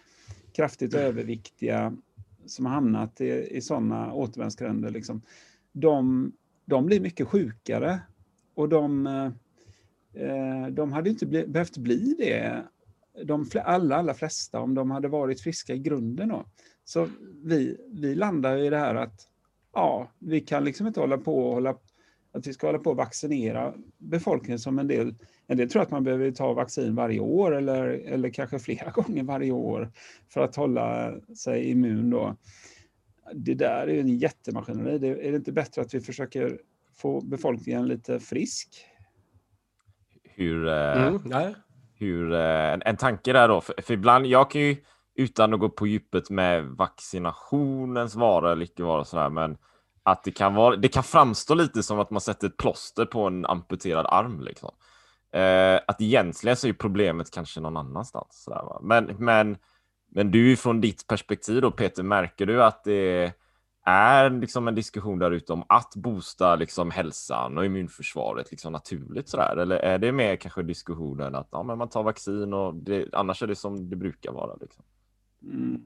kraftigt 0.52 0.94
överviktiga 0.94 1.96
som 2.46 2.66
har 2.66 2.72
hamnat 2.72 3.20
i, 3.20 3.48
i 3.50 3.60
sådana 3.60 4.12
återvändsgränder, 4.12 4.90
liksom, 4.90 5.22
de, 5.72 6.32
de 6.64 6.86
blir 6.86 7.00
mycket 7.00 7.28
sjukare. 7.28 8.00
Och 8.54 8.68
de, 8.68 9.06
eh, 10.14 10.66
de 10.70 10.92
hade 10.92 11.10
inte 11.10 11.26
behövt 11.26 11.76
bli 11.76 12.14
det, 12.18 12.62
de 13.24 13.46
alla, 13.64 13.96
allra 13.96 14.14
flesta, 14.14 14.60
om 14.60 14.74
de 14.74 14.90
hade 14.90 15.08
varit 15.08 15.40
friska 15.40 15.74
i 15.74 15.78
grunden. 15.78 16.28
Då. 16.28 16.44
Så 16.84 17.08
vi, 17.44 17.76
vi 17.88 18.14
landar 18.14 18.56
i 18.56 18.70
det 18.70 18.78
här 18.78 18.94
att 18.94 19.28
ja, 19.72 20.10
vi 20.18 20.40
kan 20.40 20.64
liksom 20.64 20.86
inte 20.86 21.00
hålla 21.00 21.18
på 21.18 21.46
och 21.46 21.54
hålla 21.54 21.76
att 22.32 22.46
vi 22.46 22.52
ska 22.52 22.66
hålla 22.66 22.78
på 22.78 22.90
och 22.90 22.96
vaccinera 22.96 23.74
befolkningen 23.98 24.58
som 24.58 24.78
en 24.78 24.88
del. 24.88 25.14
En 25.46 25.56
del 25.56 25.70
tror 25.70 25.82
att 25.82 25.90
man 25.90 26.04
behöver 26.04 26.30
ta 26.30 26.52
vaccin 26.52 26.94
varje 26.94 27.20
år 27.20 27.56
eller, 27.56 27.84
eller 27.88 28.30
kanske 28.30 28.58
flera 28.58 28.90
gånger 28.94 29.22
varje 29.22 29.52
år 29.52 29.92
för 30.28 30.40
att 30.40 30.56
hålla 30.56 31.14
sig 31.36 31.70
immun. 31.70 32.10
Då. 32.10 32.36
Det 33.34 33.54
där 33.54 33.88
är 33.88 34.00
en 34.00 34.18
jättemaskineri. 34.18 34.98
Det, 34.98 35.08
är 35.08 35.30
det 35.30 35.36
inte 35.36 35.52
bättre 35.52 35.82
att 35.82 35.94
vi 35.94 36.00
försöker 36.00 36.58
få 36.94 37.20
befolkningen 37.20 37.88
lite 37.88 38.20
frisk? 38.20 38.86
Hur, 40.22 40.68
eh, 40.68 41.06
mm, 41.06 41.54
hur 42.02 42.32
eh, 42.32 42.72
en, 42.72 42.82
en 42.84 42.96
tanke 42.96 43.32
där 43.32 43.48
då, 43.48 43.60
för, 43.60 43.74
för 43.82 43.94
ibland, 43.94 44.26
jag 44.26 44.50
kan 44.50 44.60
ju 44.60 44.76
utan 45.14 45.54
att 45.54 45.60
gå 45.60 45.68
på 45.68 45.86
djupet 45.86 46.30
med 46.30 46.64
vaccinationens 46.64 48.14
vara 48.14 48.52
eller 48.52 48.64
icke 48.64 48.82
vara 48.82 49.04
sådär, 49.04 49.30
men 49.30 49.56
att 50.02 50.24
det 50.24 50.30
kan, 50.30 50.54
vara, 50.54 50.76
det 50.76 50.88
kan 50.88 51.02
framstå 51.02 51.54
lite 51.54 51.82
som 51.82 52.00
att 52.00 52.10
man 52.10 52.20
sätter 52.20 52.46
ett 52.46 52.56
plåster 52.56 53.04
på 53.04 53.26
en 53.26 53.46
amputerad 53.46 54.06
arm. 54.08 54.40
Liksom. 54.40 54.70
Eh, 55.32 55.80
att 55.86 56.00
egentligen 56.00 56.56
så 56.56 56.68
är 56.68 56.72
problemet 56.72 57.30
kanske 57.30 57.60
någon 57.60 57.76
annanstans. 57.76 58.42
Sådär, 58.44 58.62
men, 58.82 59.04
men, 59.18 59.56
men 60.10 60.30
du 60.30 60.56
från 60.56 60.80
ditt 60.80 61.06
perspektiv 61.06 61.60
då 61.60 61.70
Peter, 61.70 62.02
märker 62.02 62.46
du 62.46 62.64
att 62.64 62.84
det 62.84 63.32
är 63.84 64.30
liksom 64.30 64.68
en 64.68 64.74
diskussion 64.74 65.18
där 65.18 65.30
ute 65.30 65.52
om 65.52 65.64
att 65.68 65.96
boosta 65.96 66.56
liksom 66.56 66.90
hälsan 66.90 67.58
och 67.58 67.66
immunförsvaret 67.66 68.50
liksom 68.50 68.72
naturligt 68.72 69.28
sådär? 69.28 69.56
Eller 69.56 69.76
är 69.76 69.98
det 69.98 70.12
mer 70.12 70.36
kanske 70.36 70.62
diskussionen 70.62 71.34
att 71.34 71.48
ja, 71.50 71.62
men 71.62 71.78
man 71.78 71.88
tar 71.88 72.02
vaccin 72.02 72.52
och 72.52 72.74
det, 72.74 73.08
annars 73.12 73.42
är 73.42 73.46
det 73.46 73.56
som 73.56 73.90
det 73.90 73.96
brukar 73.96 74.32
vara? 74.32 74.56
Liksom? 74.60 74.84
Mm. 75.42 75.82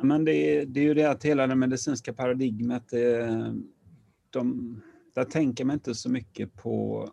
Men 0.00 0.24
det, 0.24 0.32
är, 0.32 0.66
det 0.66 0.80
är 0.80 0.84
ju 0.84 0.94
det 0.94 1.10
att 1.10 1.24
hela 1.24 1.46
det 1.46 1.54
medicinska 1.54 2.12
paradigmet, 2.12 2.88
det, 2.90 3.54
de, 4.30 4.80
där 5.14 5.24
tänker 5.24 5.64
man 5.64 5.74
inte 5.74 5.94
så 5.94 6.10
mycket 6.10 6.54
på, 6.54 7.08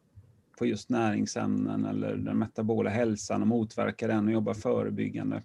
på 0.60 0.65
just 0.65 0.89
näringsämnen 0.89 1.86
eller 1.86 2.15
den 2.15 2.38
metabola 2.38 2.89
hälsan 2.89 3.42
och 3.42 3.48
motverkar 3.48 4.08
den 4.08 4.27
och 4.27 4.34
jobbar 4.34 4.53
förebyggande. 4.53 5.44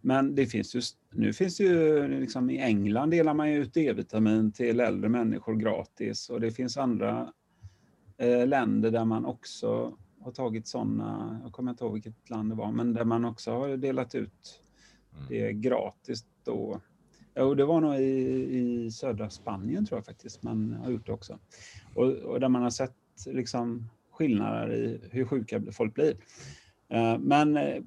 Men 0.00 0.34
det 0.34 0.46
finns 0.46 0.74
just, 0.74 0.98
nu 1.10 1.32
finns 1.32 1.56
det 1.56 1.64
ju, 1.64 2.08
liksom 2.20 2.50
i 2.50 2.58
England 2.58 3.10
delar 3.10 3.34
man 3.34 3.50
ju 3.50 3.62
ut 3.62 3.74
D-vitamin 3.74 4.52
till 4.52 4.80
äldre 4.80 5.08
människor 5.08 5.54
gratis 5.54 6.30
och 6.30 6.40
det 6.40 6.50
finns 6.50 6.76
andra 6.76 7.32
eh, 8.16 8.46
länder 8.46 8.90
där 8.90 9.04
man 9.04 9.24
också 9.24 9.96
har 10.20 10.32
tagit 10.32 10.66
sådana, 10.66 11.40
jag 11.42 11.52
kommer 11.52 11.70
inte 11.70 11.84
ihåg 11.84 11.92
vilket 11.92 12.30
land 12.30 12.50
det 12.50 12.54
var, 12.54 12.72
men 12.72 12.94
där 12.94 13.04
man 13.04 13.24
också 13.24 13.50
har 13.50 13.76
delat 13.76 14.14
ut 14.14 14.62
mm. 15.12 15.26
det 15.28 15.52
gratis 15.52 16.24
då. 16.44 16.80
Jo, 17.36 17.54
det 17.54 17.64
var 17.64 17.80
nog 17.80 17.94
i, 17.94 18.58
i 18.58 18.90
södra 18.90 19.30
Spanien 19.30 19.86
tror 19.86 19.98
jag 19.98 20.06
faktiskt 20.06 20.42
man 20.42 20.72
har 20.72 20.90
gjort 20.90 21.06
det 21.06 21.12
också. 21.12 21.38
Och, 21.94 22.06
och 22.06 22.40
där 22.40 22.48
man 22.48 22.62
har 22.62 22.70
sett 22.70 22.96
liksom 23.26 23.90
skillnader 24.10 24.74
i 24.74 25.00
hur 25.10 25.24
sjuka 25.24 25.62
folk 25.72 25.94
blir. 25.94 26.12
Uh, 26.94 27.18
men 27.18 27.56
uh, 27.56 27.82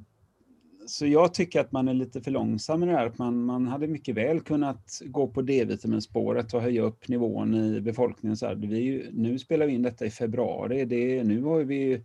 så 0.86 1.06
jag 1.06 1.34
tycker 1.34 1.60
att 1.60 1.72
man 1.72 1.88
är 1.88 1.94
lite 1.94 2.22
för 2.22 2.32
långsam 2.32 2.80
med 2.80 2.90
det 2.90 2.96
här. 2.96 3.12
Man, 3.18 3.46
man 3.46 3.68
hade 3.68 3.88
mycket 3.88 4.16
väl 4.16 4.42
kunnat 4.42 5.02
gå 5.06 5.28
på 5.28 5.42
D-vitaminspåret 5.42 6.54
och 6.54 6.62
höja 6.62 6.82
upp 6.82 7.08
nivån 7.08 7.56
i 7.56 7.82
befolkningen. 7.82 8.38
Så 8.38 8.46
här, 8.46 8.56
vi, 8.56 9.10
nu 9.14 9.40
spelar 9.40 9.66
vi 9.66 9.74
in 9.74 9.82
detta 9.82 10.06
i 10.06 10.10
februari. 10.10 10.86
Det, 10.86 11.24
nu 11.24 11.44
har 11.44 11.64
vi 11.64 12.04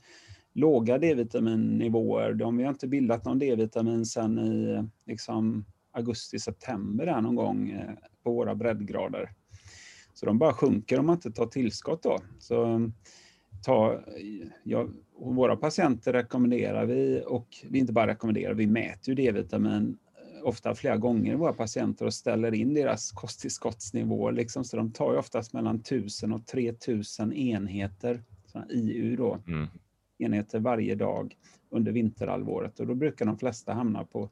låga 0.54 0.98
D-vitaminnivåer. 0.98 2.32
De, 2.32 2.56
vi 2.56 2.64
har 2.64 2.70
inte 2.70 2.88
bildat 2.88 3.24
någon 3.24 3.38
D-vitamin 3.38 4.06
sedan 4.06 4.38
i 4.38 4.84
liksom, 5.06 5.64
augusti-september 5.92 7.20
någon 7.20 7.34
gång 7.34 7.70
eh, 7.70 7.90
på 8.24 8.32
våra 8.32 8.54
breddgrader. 8.54 9.30
Så 10.14 10.26
de 10.26 10.38
bara 10.38 10.52
sjunker 10.52 10.98
om 10.98 11.06
man 11.06 11.16
inte 11.16 11.32
tar 11.32 11.46
tillskott 11.46 12.02
då. 12.02 12.18
Så 12.38 12.90
ta, 13.66 14.00
ja, 14.62 14.88
våra 15.18 15.56
patienter 15.56 16.12
rekommenderar 16.12 16.86
vi, 16.86 17.22
och 17.26 17.46
vi 17.70 17.78
inte 17.78 17.92
bara 17.92 18.06
rekommenderar, 18.06 18.54
vi 18.54 18.66
mäter 18.66 19.08
ju 19.08 19.14
D-vitamin 19.14 19.98
eh, 20.16 20.48
ofta 20.48 20.74
flera 20.74 20.96
gånger 20.96 21.36
våra 21.36 21.52
patienter 21.52 22.06
och 22.06 22.14
ställer 22.14 22.54
in 22.54 22.74
deras 22.74 23.12
kosttillskottsnivåer. 23.12 24.32
Liksom, 24.32 24.64
så 24.64 24.76
de 24.76 24.92
tar 24.92 25.12
ju 25.12 25.18
oftast 25.18 25.52
mellan 25.52 25.76
1000 25.76 26.32
och 26.32 26.46
3000 26.46 27.32
enheter, 27.32 28.22
IU 28.70 29.16
då, 29.16 29.38
mm. 29.46 29.66
enheter 30.18 30.60
varje 30.60 30.94
dag 30.94 31.36
under 31.70 31.92
vinterhalvåret. 31.92 32.80
Och 32.80 32.86
då 32.86 32.94
brukar 32.94 33.26
de 33.26 33.38
flesta 33.38 33.72
hamna 33.72 34.04
på 34.04 34.30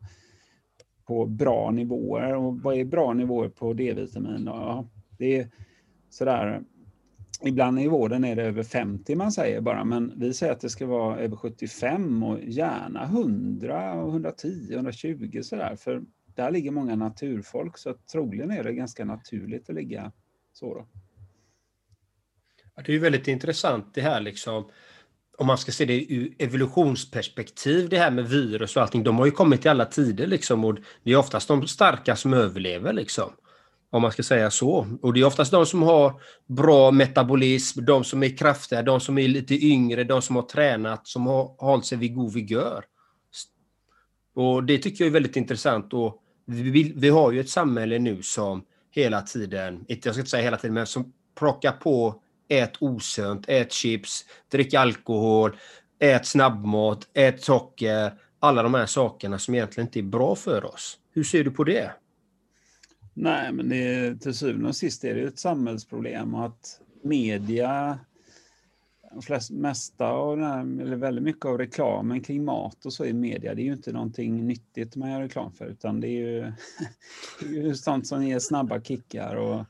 på 1.06 1.26
bra 1.26 1.70
nivåer. 1.70 2.34
Och 2.34 2.60
vad 2.60 2.76
är 2.76 2.84
bra 2.84 3.12
nivåer 3.12 3.48
på 3.48 3.72
D-vitamin? 3.72 4.42
Ja, 4.46 4.84
det 5.18 5.38
är 5.38 5.48
sådär, 6.10 6.62
ibland 7.46 7.80
i 7.80 7.88
vården 7.88 8.24
är 8.24 8.36
det 8.36 8.42
över 8.42 8.62
50 8.62 9.14
man 9.16 9.32
säger 9.32 9.60
bara, 9.60 9.84
men 9.84 10.12
vi 10.16 10.34
säger 10.34 10.52
att 10.52 10.60
det 10.60 10.70
ska 10.70 10.86
vara 10.86 11.18
över 11.18 11.36
75 11.36 12.22
och 12.22 12.40
gärna 12.42 13.04
100, 13.04 13.92
110, 13.92 14.74
120 14.74 15.40
sådär. 15.42 15.76
För 15.76 16.02
där 16.34 16.50
ligger 16.50 16.70
många 16.70 16.96
naturfolk, 16.96 17.78
så 17.78 17.94
troligen 18.12 18.50
är 18.50 18.64
det 18.64 18.72
ganska 18.72 19.04
naturligt 19.04 19.70
att 19.70 19.74
ligga 19.74 20.12
så. 20.52 20.74
Då. 20.74 20.86
det 22.76 22.88
är 22.88 22.92
ju 22.92 22.98
väldigt 22.98 23.28
intressant 23.28 23.94
det 23.94 24.00
här 24.00 24.20
liksom 24.20 24.70
om 25.38 25.46
man 25.46 25.58
ska 25.58 25.72
se 25.72 25.84
det 25.84 26.12
ur 26.14 26.34
evolutionsperspektiv, 26.38 27.88
det 27.88 27.98
här 27.98 28.10
med 28.10 28.28
virus 28.28 28.76
och 28.76 28.82
allting, 28.82 29.02
de 29.02 29.18
har 29.18 29.26
ju 29.26 29.30
kommit 29.30 29.66
i 29.66 29.68
alla 29.68 29.84
tider 29.84 30.26
liksom 30.26 30.64
och 30.64 30.76
det 31.02 31.12
är 31.12 31.16
oftast 31.16 31.48
de 31.48 31.66
starka 31.66 32.16
som 32.16 32.34
överlever 32.34 32.92
liksom. 32.92 33.30
Om 33.94 34.02
man 34.02 34.12
ska 34.12 34.22
säga 34.22 34.50
så. 34.50 34.86
Och 35.02 35.12
det 35.12 35.20
är 35.20 35.24
oftast 35.24 35.50
de 35.50 35.66
som 35.66 35.82
har 35.82 36.20
bra 36.46 36.90
metabolism, 36.90 37.84
de 37.84 38.04
som 38.04 38.22
är 38.22 38.36
kraftiga, 38.36 38.82
de 38.82 39.00
som 39.00 39.18
är 39.18 39.28
lite 39.28 39.66
yngre, 39.66 40.04
de 40.04 40.22
som 40.22 40.36
har 40.36 40.42
tränat, 40.42 41.06
som 41.06 41.26
har 41.26 41.54
hållit 41.58 41.86
sig 41.86 41.98
vid 41.98 42.14
god 42.14 42.32
vigör. 42.32 42.84
Och 44.34 44.64
det 44.64 44.78
tycker 44.78 45.04
jag 45.04 45.08
är 45.08 45.12
väldigt 45.12 45.36
intressant 45.36 45.92
och 45.92 46.22
vi, 46.46 46.92
vi 46.96 47.08
har 47.08 47.32
ju 47.32 47.40
ett 47.40 47.48
samhälle 47.48 47.98
nu 47.98 48.22
som 48.22 48.64
hela 48.90 49.22
tiden, 49.22 49.84
jag 49.88 50.00
ska 50.00 50.10
inte 50.10 50.30
säga 50.30 50.42
hela 50.42 50.56
tiden, 50.56 50.74
men 50.74 50.86
som 50.86 51.12
plockar 51.38 51.72
på 51.72 52.22
ät 52.48 52.72
osunt, 52.80 53.44
ät 53.48 53.72
chips, 53.72 54.24
drick 54.50 54.74
alkohol, 54.74 55.56
ät 56.00 56.26
snabbmat, 56.26 57.08
ät 57.14 57.42
socker. 57.42 58.12
Alla 58.40 58.62
de 58.62 58.74
här 58.74 58.86
sakerna 58.86 59.38
som 59.38 59.54
egentligen 59.54 59.86
inte 59.86 59.98
är 59.98 60.02
bra 60.02 60.34
för 60.34 60.64
oss. 60.64 60.98
Hur 61.12 61.24
ser 61.24 61.44
du 61.44 61.50
på 61.50 61.64
det? 61.64 61.90
Nej, 63.14 63.52
men 63.52 63.68
det, 63.68 64.16
till 64.21 64.35
syvende 64.35 64.68
och 64.68 64.76
sist 64.76 65.04
är 65.04 65.14
det 65.14 65.23
ett 65.23 65.38
samhällsproblem 65.38 66.35
att 66.35 66.80
media 67.02 67.99
flest, 69.23 69.50
mesta 69.50 70.06
av 70.06 70.37
den 70.37 70.47
här, 70.47 70.83
eller 70.83 70.97
väldigt 70.97 71.25
mycket 71.25 71.44
av 71.44 71.59
reklamen 71.59 72.21
kring 72.21 72.44
mat 72.44 72.87
och 72.87 72.92
så 72.92 73.04
i 73.04 73.12
media, 73.12 73.54
det 73.54 73.62
är 73.62 73.64
ju 73.64 73.73
inte 73.73 73.92
någonting 73.92 74.47
nyttigt 74.47 74.97
man 74.97 75.11
gör 75.11 75.21
reklam 75.21 75.52
för, 75.52 75.66
utan 75.66 76.00
det 76.00 76.09
är 76.09 76.21
ju, 76.21 76.40
det 77.40 77.59
är 77.59 77.62
ju 77.62 77.75
sånt 77.75 78.06
som 78.06 78.25
ger 78.26 78.38
snabba 78.38 78.80
kickar 78.80 79.35
och, 79.35 79.64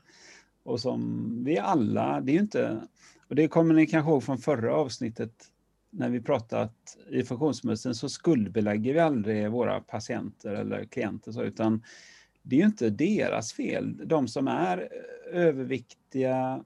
och 0.63 0.79
som 0.79 1.29
vi 1.43 1.57
alla, 1.57 2.21
det 2.21 2.31
är 2.31 2.33
ju 2.33 2.39
inte, 2.39 2.81
och 3.27 3.35
det 3.35 3.47
kommer 3.47 3.73
ni 3.73 3.87
kanske 3.87 4.11
ihåg 4.11 4.23
från 4.23 4.37
förra 4.37 4.75
avsnittet 4.75 5.33
när 5.89 6.09
vi 6.09 6.21
pratat 6.21 6.97
i 7.09 7.23
funktionsmedicin 7.23 7.95
så 7.95 8.09
skuldbelägger 8.09 8.93
vi 8.93 8.99
aldrig 8.99 9.51
våra 9.51 9.79
patienter 9.79 10.53
eller 10.53 10.85
klienter 10.85 11.31
så, 11.31 11.43
utan 11.43 11.83
det 12.45 12.55
är 12.55 12.59
ju 12.59 12.65
inte 12.65 12.89
deras 12.89 13.53
fel. 13.53 14.07
De 14.07 14.27
som 14.27 14.47
är 14.47 14.77
eh, 14.77 15.39
överviktiga, 15.41 16.63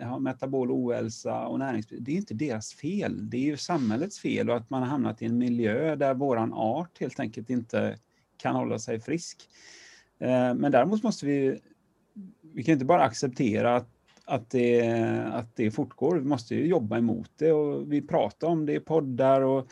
har 0.00 0.18
metabol 0.18 0.70
ohälsa 0.70 1.46
och 1.46 1.58
näringsbrist, 1.58 2.04
det 2.04 2.12
är 2.12 2.16
inte 2.16 2.34
deras 2.34 2.74
fel. 2.74 3.30
Det 3.30 3.36
är 3.36 3.40
ju 3.40 3.56
samhällets 3.56 4.18
fel 4.18 4.50
och 4.50 4.56
att 4.56 4.70
man 4.70 4.82
har 4.82 4.88
hamnat 4.88 5.22
i 5.22 5.26
en 5.26 5.38
miljö 5.38 5.96
där 5.96 6.14
våran 6.14 6.52
art 6.52 7.00
helt 7.00 7.20
enkelt 7.20 7.50
inte 7.50 7.98
kan 8.36 8.56
hålla 8.56 8.78
sig 8.78 9.00
frisk. 9.00 9.38
Eh, 10.18 10.54
men 10.54 10.72
däremot 10.72 11.02
måste 11.02 11.26
vi, 11.26 11.60
vi 12.54 12.62
kan 12.62 12.72
inte 12.72 12.84
bara 12.84 13.02
acceptera 13.02 13.76
att, 13.76 13.88
att, 14.24 14.50
det, 14.50 14.82
att 15.32 15.56
det 15.56 15.70
fortgår. 15.70 16.18
Vi 16.18 16.28
måste 16.28 16.54
ju 16.54 16.66
jobba 16.66 16.98
emot 16.98 17.30
det 17.36 17.52
och 17.52 17.92
vi 17.92 18.02
pratar 18.02 18.48
om 18.48 18.66
det 18.66 18.74
i 18.74 18.80
poddar 18.80 19.40
och, 19.40 19.66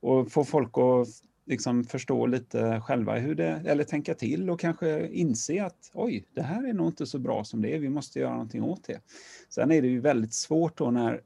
och 0.00 0.32
få 0.32 0.44
folk 0.44 0.78
att 0.78 1.08
liksom 1.46 1.84
förstå 1.84 2.26
lite 2.26 2.80
själva 2.80 3.18
hur 3.18 3.34
det, 3.34 3.62
eller 3.66 3.84
tänka 3.84 4.14
till 4.14 4.50
och 4.50 4.60
kanske 4.60 5.08
inse 5.08 5.64
att 5.64 5.90
oj, 5.94 6.26
det 6.34 6.42
här 6.42 6.68
är 6.68 6.72
nog 6.72 6.86
inte 6.86 7.06
så 7.06 7.18
bra 7.18 7.44
som 7.44 7.62
det 7.62 7.74
är, 7.74 7.78
vi 7.78 7.88
måste 7.88 8.18
göra 8.18 8.32
någonting 8.32 8.62
åt 8.62 8.84
det. 8.84 9.00
Sen 9.48 9.70
är 9.70 9.82
det 9.82 9.88
ju 9.88 10.00
väldigt 10.00 10.34
svårt 10.34 10.78
då 10.78 10.90
när 10.90 11.20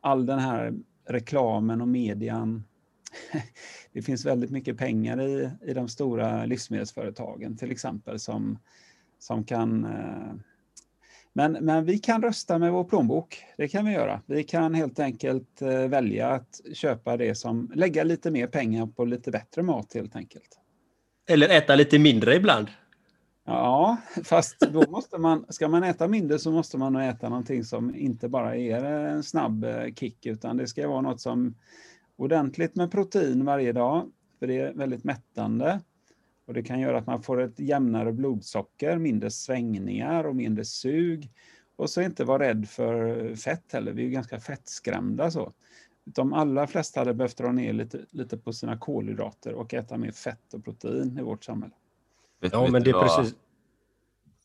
all 0.00 0.26
den 0.26 0.38
här 0.38 0.74
reklamen 1.08 1.80
och 1.80 1.88
median 1.88 2.64
det 3.92 4.02
finns 4.02 4.26
väldigt 4.26 4.50
mycket 4.50 4.78
pengar 4.78 5.20
i, 5.20 5.50
i 5.62 5.74
de 5.74 5.88
stora 5.88 6.44
livsmedelsföretagen 6.44 7.56
till 7.56 7.70
exempel 7.70 8.18
som, 8.18 8.58
som 9.18 9.44
kan 9.44 9.84
eh, 9.84 10.34
men, 11.36 11.52
men 11.52 11.84
vi 11.84 11.98
kan 11.98 12.22
rösta 12.22 12.58
med 12.58 12.72
vår 12.72 12.84
plånbok. 12.84 13.44
Det 13.56 13.68
kan 13.68 13.84
vi 13.84 13.92
göra. 13.92 14.20
Vi 14.26 14.44
kan 14.44 14.74
helt 14.74 14.98
enkelt 14.98 15.62
eh, 15.62 15.88
välja 15.88 16.28
att 16.28 16.60
köpa 16.74 17.16
det 17.16 17.34
som, 17.34 17.72
lägga 17.74 18.04
lite 18.04 18.30
mer 18.30 18.46
pengar 18.46 18.86
på 18.86 19.04
lite 19.04 19.30
bättre 19.30 19.62
mat 19.62 19.94
helt 19.94 20.16
enkelt. 20.16 20.58
Eller 21.28 21.48
äta 21.48 21.74
lite 21.74 21.98
mindre 21.98 22.34
ibland. 22.34 22.68
Ja, 23.46 23.96
fast 24.24 24.60
då 24.60 24.90
måste 24.90 25.18
man, 25.18 25.46
ska 25.48 25.68
man 25.68 25.84
äta 25.84 26.08
mindre 26.08 26.38
så 26.38 26.50
måste 26.50 26.78
man 26.78 26.92
nog 26.92 27.02
äta 27.02 27.28
någonting 27.28 27.64
som 27.64 27.94
inte 27.94 28.28
bara 28.28 28.56
ger 28.56 28.84
en 28.84 29.22
snabb 29.22 29.64
eh, 29.64 29.94
kick, 29.94 30.26
utan 30.26 30.56
det 30.56 30.66
ska 30.66 30.88
vara 30.88 31.00
något 31.00 31.20
som 31.20 31.54
ordentligt 32.16 32.76
med 32.76 32.90
protein 32.90 33.44
varje 33.44 33.72
dag, 33.72 34.10
för 34.38 34.46
det 34.46 34.58
är 34.58 34.72
väldigt 34.72 35.04
mättande. 35.04 35.80
Och 36.46 36.54
det 36.54 36.62
kan 36.62 36.80
göra 36.80 36.98
att 36.98 37.06
man 37.06 37.22
får 37.22 37.40
ett 37.40 37.60
jämnare 37.60 38.12
blodsocker, 38.12 38.98
mindre 38.98 39.30
svängningar 39.30 40.24
och 40.24 40.36
mindre 40.36 40.64
sug. 40.64 41.30
Och 41.76 41.90
så 41.90 42.02
inte 42.02 42.24
vara 42.24 42.42
rädd 42.42 42.68
för 42.68 43.34
fett 43.34 43.72
heller, 43.72 43.92
vi 43.92 44.06
är 44.06 44.10
ganska 44.10 44.40
fettskrämda 44.40 45.30
så. 45.30 45.52
De 46.04 46.32
allra 46.32 46.66
flesta 46.66 47.00
hade 47.00 47.14
behövt 47.14 47.36
dra 47.36 47.52
ner 47.52 47.72
lite, 47.72 47.98
lite 48.10 48.38
på 48.38 48.52
sina 48.52 48.78
kolhydrater 48.78 49.52
och 49.52 49.74
äta 49.74 49.96
mer 49.96 50.10
fett 50.10 50.54
och 50.54 50.64
protein 50.64 51.18
i 51.18 51.22
vårt 51.22 51.44
samhälle. 51.44 51.74
Ja, 52.40 52.68
men 52.70 52.82
det 52.82 52.90
är 52.90 53.00
precis. 53.02 53.34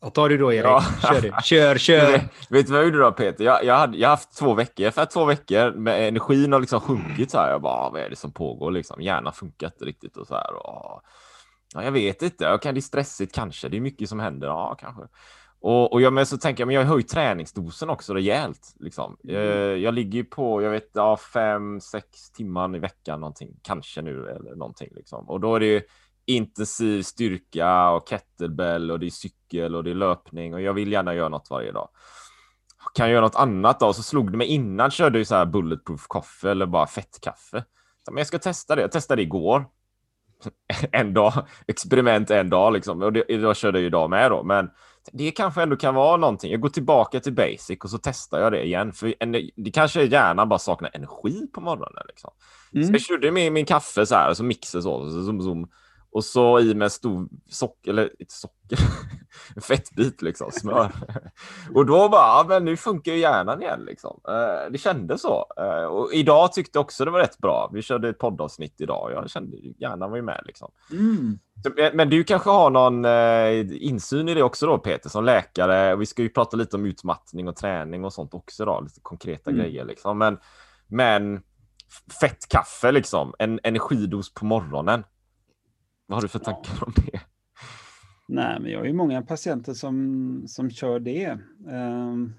Ja, 0.02 0.10
ta 0.10 0.28
det 0.28 0.38
då 0.38 0.54
Erik. 0.54 0.66
Ja. 0.66 0.84
Kör, 1.02 1.22
det. 1.22 1.44
kör, 1.44 1.78
kör. 1.78 2.12
Vet, 2.12 2.24
vet 2.50 2.66
du 2.66 2.72
vad 2.72 2.82
jag 2.82 2.86
gjorde 2.86 3.00
då 3.00 3.12
Peter? 3.12 3.44
Jag, 3.44 3.64
jag, 3.64 3.78
hade, 3.78 3.98
jag 3.98 4.08
har 4.08 4.16
haft 4.16 4.38
två 4.38 4.54
veckor. 4.54 4.86
Efter 4.86 5.06
två 5.06 5.26
veckor 5.26 5.72
med 5.72 6.08
energin 6.08 6.54
har 6.54 6.60
liksom 6.60 6.80
sjunkit 6.80 7.32
så 7.32 7.38
här. 7.38 7.52
Jag 7.52 7.62
bara, 7.62 7.90
vad 7.90 8.02
är 8.02 8.10
det 8.10 8.16
som 8.16 8.32
pågår 8.32 8.72
liksom? 8.72 9.02
Hjärnan 9.02 9.34
funkar 9.34 9.68
inte 9.68 9.86
riktigt 9.86 10.18
och 10.18 10.28
så 10.28 10.36
här. 10.36 10.54
Och, 10.54 11.02
Ja, 11.74 11.84
jag 11.84 11.92
vet 11.92 12.22
inte. 12.22 12.44
Jag 12.44 12.62
kan 12.62 12.74
det 12.74 12.80
är 12.80 12.82
stressigt 12.82 13.36
kanske. 13.36 13.70
Det 13.70 13.78
är 13.78 13.82
mycket 13.82 14.10
som 14.10 14.20
händer. 14.20 14.48
Ja, 14.48 14.76
kanske. 14.80 15.04
Och, 15.62 15.94
och 15.94 16.02
jag, 16.02 16.14
men 16.14 16.26
så 16.26 16.38
tänker 16.38 16.62
jag, 16.62 16.68
men 16.68 16.76
jag 16.76 16.82
har 16.82 16.94
höjt 16.94 17.10
träningsdosen 17.10 17.90
också 17.90 18.14
rejält. 18.14 18.76
Liksom. 18.80 19.18
Mm. 19.24 19.36
Jag, 19.36 19.78
jag 19.78 19.94
ligger 19.94 20.24
på, 20.24 20.62
jag 20.62 20.72
vet, 20.72 20.90
ja, 20.94 21.18
fem, 21.18 21.82
sex 21.82 22.32
timmar 22.32 22.76
i 22.76 22.80
veckan 22.80 23.20
någonting, 23.20 23.60
kanske 23.62 24.02
nu 24.02 24.30
eller 24.30 24.56
någonting. 24.56 24.90
Liksom. 24.96 25.30
Och 25.30 25.40
då 25.40 25.56
är 25.56 25.60
det 25.60 25.86
intensiv 26.26 27.04
styrka 27.04 27.90
och 27.90 28.10
kettlebell 28.10 28.92
och 28.92 29.00
det 29.00 29.06
är 29.06 29.10
cykel 29.10 29.76
och 29.76 29.84
det 29.84 29.90
är 29.90 29.96
löpning 29.96 30.54
och 30.54 30.62
jag 30.62 30.74
vill 30.74 30.92
gärna 30.92 31.16
göra 31.16 31.30
något 31.30 31.50
varje 31.50 31.72
dag. 31.72 31.90
Kan 32.94 33.06
jag 33.06 33.14
göra 33.14 33.26
något 33.26 33.36
annat 33.36 33.80
då? 33.80 33.94
Så 33.94 34.04
slog 34.04 34.32
det 34.32 34.38
mig 34.38 34.48
innan 34.48 34.92
körde 34.92 35.18
jag 35.18 35.28
så 35.28 35.36
här 35.36 35.46
bulletproof 35.46 36.08
kaffe 36.10 36.52
eller 36.52 36.66
bara 36.66 36.88
fettkaffe. 36.88 37.64
Men 38.12 38.18
jag 38.18 38.28
ska 38.28 38.40
testa 38.40 38.76
det. 38.76 38.82
Jag 38.82 38.92
testade 38.92 39.22
igår 39.22 39.66
en 40.92 41.14
dag, 41.14 41.34
experiment 41.68 42.32
en 42.32 42.50
dag 42.50 42.74
liksom. 42.74 43.02
Och 43.02 43.14
det, 43.14 43.24
jag 43.28 43.58
körde 43.58 43.80
ju 43.80 43.86
idag 43.86 44.10
med 44.10 44.32
då, 44.32 44.44
men 44.44 44.70
det 45.12 45.32
kanske 45.32 45.62
ändå 45.62 45.76
kan 45.76 45.96
vara 45.96 46.18
någonting. 46.18 46.52
Jag 46.52 46.62
går 46.62 46.70
tillbaka 46.70 47.20
till 47.20 47.34
basic 47.34 47.80
och 47.84 47.90
så 47.90 47.98
testar 47.98 48.40
jag 48.40 48.52
det 48.52 48.66
igen. 48.66 48.94
För 48.94 49.14
en, 49.20 49.32
det 49.32 49.72
kanske 49.74 50.02
är 50.02 50.06
hjärnan 50.06 50.50
bara 50.50 50.60
saknar 50.60 50.92
energi 50.94 51.48
på 51.54 51.62
morgonen. 51.62 52.04
Liksom. 52.08 52.32
Mm. 52.74 52.88
Så 52.88 52.94
jag 52.94 53.02
körde 53.02 53.32
med 53.32 53.52
min 53.52 53.66
kaffe 53.66 54.06
så 54.06 54.16
här, 54.16 54.34
så 54.34 54.44
mixer 54.44 54.82
så, 54.82 55.10
så 55.10 55.24
zoom, 55.24 55.42
zoom. 55.42 55.68
Och 56.12 56.26
så 56.26 56.60
i 56.60 56.74
med 56.76 56.92
stor 56.92 57.28
socker, 57.50 57.92
eller 57.92 58.10
inte 58.20 58.34
socker, 58.34 58.80
en 59.56 59.62
fettbit 59.62 60.22
liksom, 60.22 60.52
smör. 60.52 60.92
och 61.74 61.86
då 61.86 62.10
bara, 62.10 62.22
ja, 62.22 62.46
men 62.48 62.66
nu 62.66 62.78
funkar 62.78 63.12
ju 63.12 63.18
hjärnan 63.18 63.62
igen 63.62 63.84
liksom. 63.86 64.22
Eh, 64.28 64.72
det 64.72 64.78
kändes 64.78 65.22
så. 65.22 65.46
Eh, 65.58 65.84
och 65.84 66.14
idag 66.14 66.54
tyckte 66.54 66.78
jag 66.78 66.82
också 66.84 67.06
det 67.06 67.12
var 67.12 67.20
rätt 67.20 67.38
bra. 67.38 67.70
Vi 67.74 67.82
körde 67.82 68.10
ett 68.10 68.20
poddavsnitt 68.20 68.82
idag. 68.82 69.12
Jag 69.12 69.30
kände 69.30 69.58
hjärnan 69.58 70.10
var 70.10 70.18
ju 70.18 70.24
med 70.24 70.42
liksom. 70.46 70.72
Mm. 70.92 71.40
Eh, 71.78 71.94
men 71.94 72.10
du 72.10 72.24
kanske 72.24 72.50
har 72.50 72.70
någon 72.70 73.06
insyn 73.72 74.30
i 74.30 74.34
det 74.34 74.44
också 74.44 74.66
då 74.66 74.78
Peter, 74.78 75.10
som 75.10 75.24
läkare. 75.24 75.96
Vi 75.96 76.06
ska 76.06 76.22
ju 76.22 76.30
prata 76.30 76.58
lite 76.58 76.76
om 76.76 76.86
utmattning 76.86 77.48
och 77.48 77.56
träning 77.56 78.06
och 78.06 78.14
sånt 78.14 78.34
också 78.34 78.66
då, 78.66 78.82
lite 78.82 79.00
konkreta 79.02 79.50
mm. 79.50 79.62
grejer 79.62 79.86
liksom. 79.86 80.18
Men, 80.18 80.38
men 80.88 81.42
fett 82.22 82.50
kaffe 82.50 82.92
liksom, 82.92 83.34
en 83.40 83.60
energidos 83.64 84.34
på 84.34 84.46
morgonen. 84.46 85.04
Vad 86.10 86.18
har 86.18 86.22
du 86.22 86.28
för 86.28 86.40
tankar 86.40 86.84
om 86.86 86.94
det? 86.96 87.20
Nej, 88.28 88.60
men 88.60 88.72
jag 88.72 88.80
har 88.80 88.86
ju 88.86 88.94
många 88.94 89.22
patienter 89.22 89.74
som, 89.74 90.44
som 90.48 90.72
kör 90.72 91.00
det. 91.00 91.38
Um, 91.68 92.34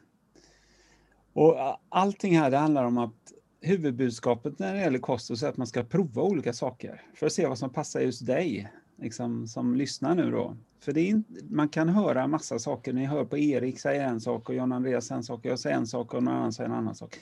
och 1.32 1.56
allting 1.88 2.38
här 2.38 2.50
det 2.50 2.56
handlar 2.56 2.84
om 2.84 2.98
att 2.98 3.32
huvudbudskapet 3.60 4.58
när 4.58 4.74
det 4.74 4.80
gäller 4.80 4.98
kost 4.98 5.30
är 5.30 5.48
att 5.48 5.56
man 5.56 5.66
ska 5.66 5.84
prova 5.84 6.22
olika 6.22 6.52
saker 6.52 7.02
för 7.14 7.26
att 7.26 7.32
se 7.32 7.46
vad 7.46 7.58
som 7.58 7.70
passar 7.70 8.00
just 8.00 8.26
dig 8.26 8.72
liksom, 8.98 9.46
som 9.46 9.74
lyssnar 9.74 10.14
nu 10.14 10.30
då. 10.30 10.56
För 10.80 10.92
det 10.92 11.10
är, 11.10 11.22
man 11.50 11.68
kan 11.68 11.88
höra 11.88 12.26
massa 12.26 12.58
saker. 12.58 12.92
Ni 12.92 13.04
hör 13.04 13.24
på 13.24 13.38
Erik 13.38 13.80
säger 13.80 14.04
en 14.04 14.20
sak 14.20 14.48
och 14.48 14.54
John 14.54 14.72
Andreas 14.72 15.10
en 15.10 15.22
sak 15.22 15.38
och 15.38 15.50
jag 15.50 15.58
säger 15.58 15.76
en 15.76 15.86
sak 15.86 16.14
och 16.14 16.22
någon 16.22 16.34
annan 16.34 16.52
säger 16.52 16.70
en 16.70 16.76
annan 16.76 16.94
sak. 16.94 17.16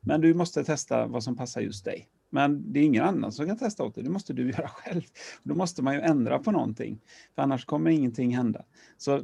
Men 0.00 0.20
du 0.20 0.34
måste 0.34 0.64
testa 0.64 1.06
vad 1.06 1.24
som 1.24 1.36
passar 1.36 1.60
just 1.60 1.84
dig. 1.84 2.08
Men 2.30 2.72
det 2.72 2.80
är 2.80 2.84
ingen 2.84 3.04
annan 3.04 3.32
som 3.32 3.46
kan 3.46 3.56
testa 3.56 3.84
åt 3.84 3.94
dig, 3.94 4.04
det 4.04 4.10
måste 4.10 4.32
du 4.32 4.50
göra 4.50 4.68
själv. 4.68 5.02
Då 5.42 5.54
måste 5.54 5.82
man 5.82 5.94
ju 5.94 6.00
ändra 6.00 6.38
på 6.38 6.50
någonting, 6.50 7.00
för 7.34 7.42
annars 7.42 7.64
kommer 7.64 7.90
ingenting 7.90 8.36
hända. 8.36 8.64
Så 8.96 9.16
eh, 9.16 9.22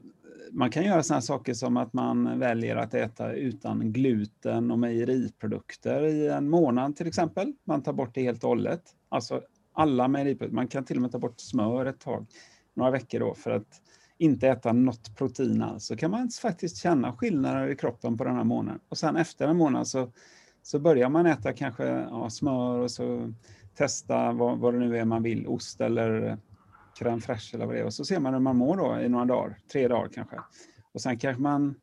man 0.53 0.71
kan 0.71 0.85
göra 0.85 1.03
sådana 1.03 1.23
saker 1.23 1.55
som 1.55 1.77
att 1.77 1.93
man 1.93 2.39
väljer 2.39 2.77
att 2.77 2.95
äta 2.95 3.33
utan 3.33 3.93
gluten 3.93 4.71
och 4.71 4.79
mejeriprodukter 4.79 6.07
i 6.07 6.29
en 6.29 6.51
månad 6.51 6.97
till 6.97 7.07
exempel. 7.07 7.53
Man 7.65 7.83
tar 7.83 7.93
bort 7.93 8.15
det 8.15 8.23
helt 8.23 8.45
och 8.45 8.49
hållet. 8.49 8.83
Alltså 9.09 9.43
alla 9.73 10.09
mejeriprodukter. 10.09 10.55
Man 10.55 10.69
kan 10.69 10.85
till 10.85 10.97
och 10.97 11.03
med 11.03 11.13
ta 11.13 11.19
bort 11.19 11.41
smör 11.41 11.87
ett 11.87 12.01
tag, 12.01 12.27
några 12.75 12.91
veckor 12.91 13.21
då, 13.21 13.35
för 13.35 13.51
att 13.51 13.81
inte 14.19 14.49
äta 14.49 14.73
något 14.73 15.17
protein 15.17 15.63
alls. 15.63 15.85
Så 15.85 15.97
kan 15.97 16.11
man 16.11 16.29
faktiskt 16.29 16.77
känna 16.77 17.13
skillnader 17.13 17.69
i 17.69 17.77
kroppen 17.77 18.19
på 18.19 18.25
den 18.25 18.37
här 18.37 18.45
månaden. 18.45 18.81
Och 18.89 18.99
sen 18.99 19.17
efter 19.17 19.49
en 19.49 19.57
månad 19.57 19.89
så 19.89 20.13
så 20.62 20.79
börjar 20.79 21.09
man 21.09 21.27
äta 21.27 21.53
kanske 21.53 21.85
ja, 21.85 22.31
smör 22.31 22.79
och 22.79 22.90
så 22.90 23.33
testa 23.75 24.33
vad, 24.33 24.59
vad 24.59 24.75
det 24.75 24.81
nu 24.81 24.99
är 24.99 25.05
man 25.05 25.23
vill, 25.23 25.46
ost 25.46 25.81
eller 25.81 26.38
crème 26.99 27.20
fraîche 27.20 27.55
eller 27.55 27.66
vad 27.66 27.75
det 27.75 27.81
är. 27.81 27.85
Och 27.85 27.94
så 27.94 28.05
ser 28.05 28.20
man 28.20 28.35
hur 28.35 28.40
man 28.40 28.57
mår 28.57 28.77
då 28.77 29.01
i 29.01 29.09
några 29.09 29.25
dagar, 29.25 29.59
tre 29.73 29.88
dagar 29.88 30.09
kanske. 30.09 30.37
Och 30.92 31.01
sen 31.01 31.18
kanske 31.18 31.42
man, 31.42 31.75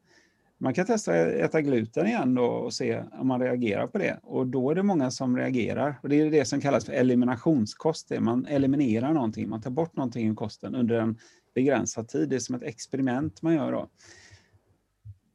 man 0.57 0.73
kan 0.73 0.85
testa 0.85 1.11
att 1.11 1.27
äta 1.27 1.61
gluten 1.61 2.07
igen 2.07 2.35
då 2.35 2.45
och 2.45 2.73
se 2.73 3.03
om 3.11 3.27
man 3.27 3.41
reagerar 3.41 3.87
på 3.87 3.97
det. 3.97 4.19
Och 4.23 4.47
då 4.47 4.71
är 4.71 4.75
det 4.75 4.83
många 4.83 5.11
som 5.11 5.37
reagerar. 5.37 5.99
Och 6.03 6.09
det 6.09 6.21
är 6.21 6.31
det 6.31 6.45
som 6.45 6.61
kallas 6.61 6.85
för 6.85 6.93
eliminationskost. 6.93 8.09
Det 8.09 8.19
man 8.19 8.45
eliminerar 8.45 9.13
någonting, 9.13 9.49
man 9.49 9.61
tar 9.61 9.71
bort 9.71 9.95
någonting 9.95 10.27
ur 10.27 10.35
kosten 10.35 10.75
under 10.75 10.95
en 10.95 11.17
begränsad 11.55 12.07
tid. 12.07 12.29
Det 12.29 12.35
är 12.35 12.39
som 12.39 12.55
ett 12.55 12.63
experiment 12.63 13.41
man 13.41 13.53
gör 13.53 13.71
då. 13.71 13.89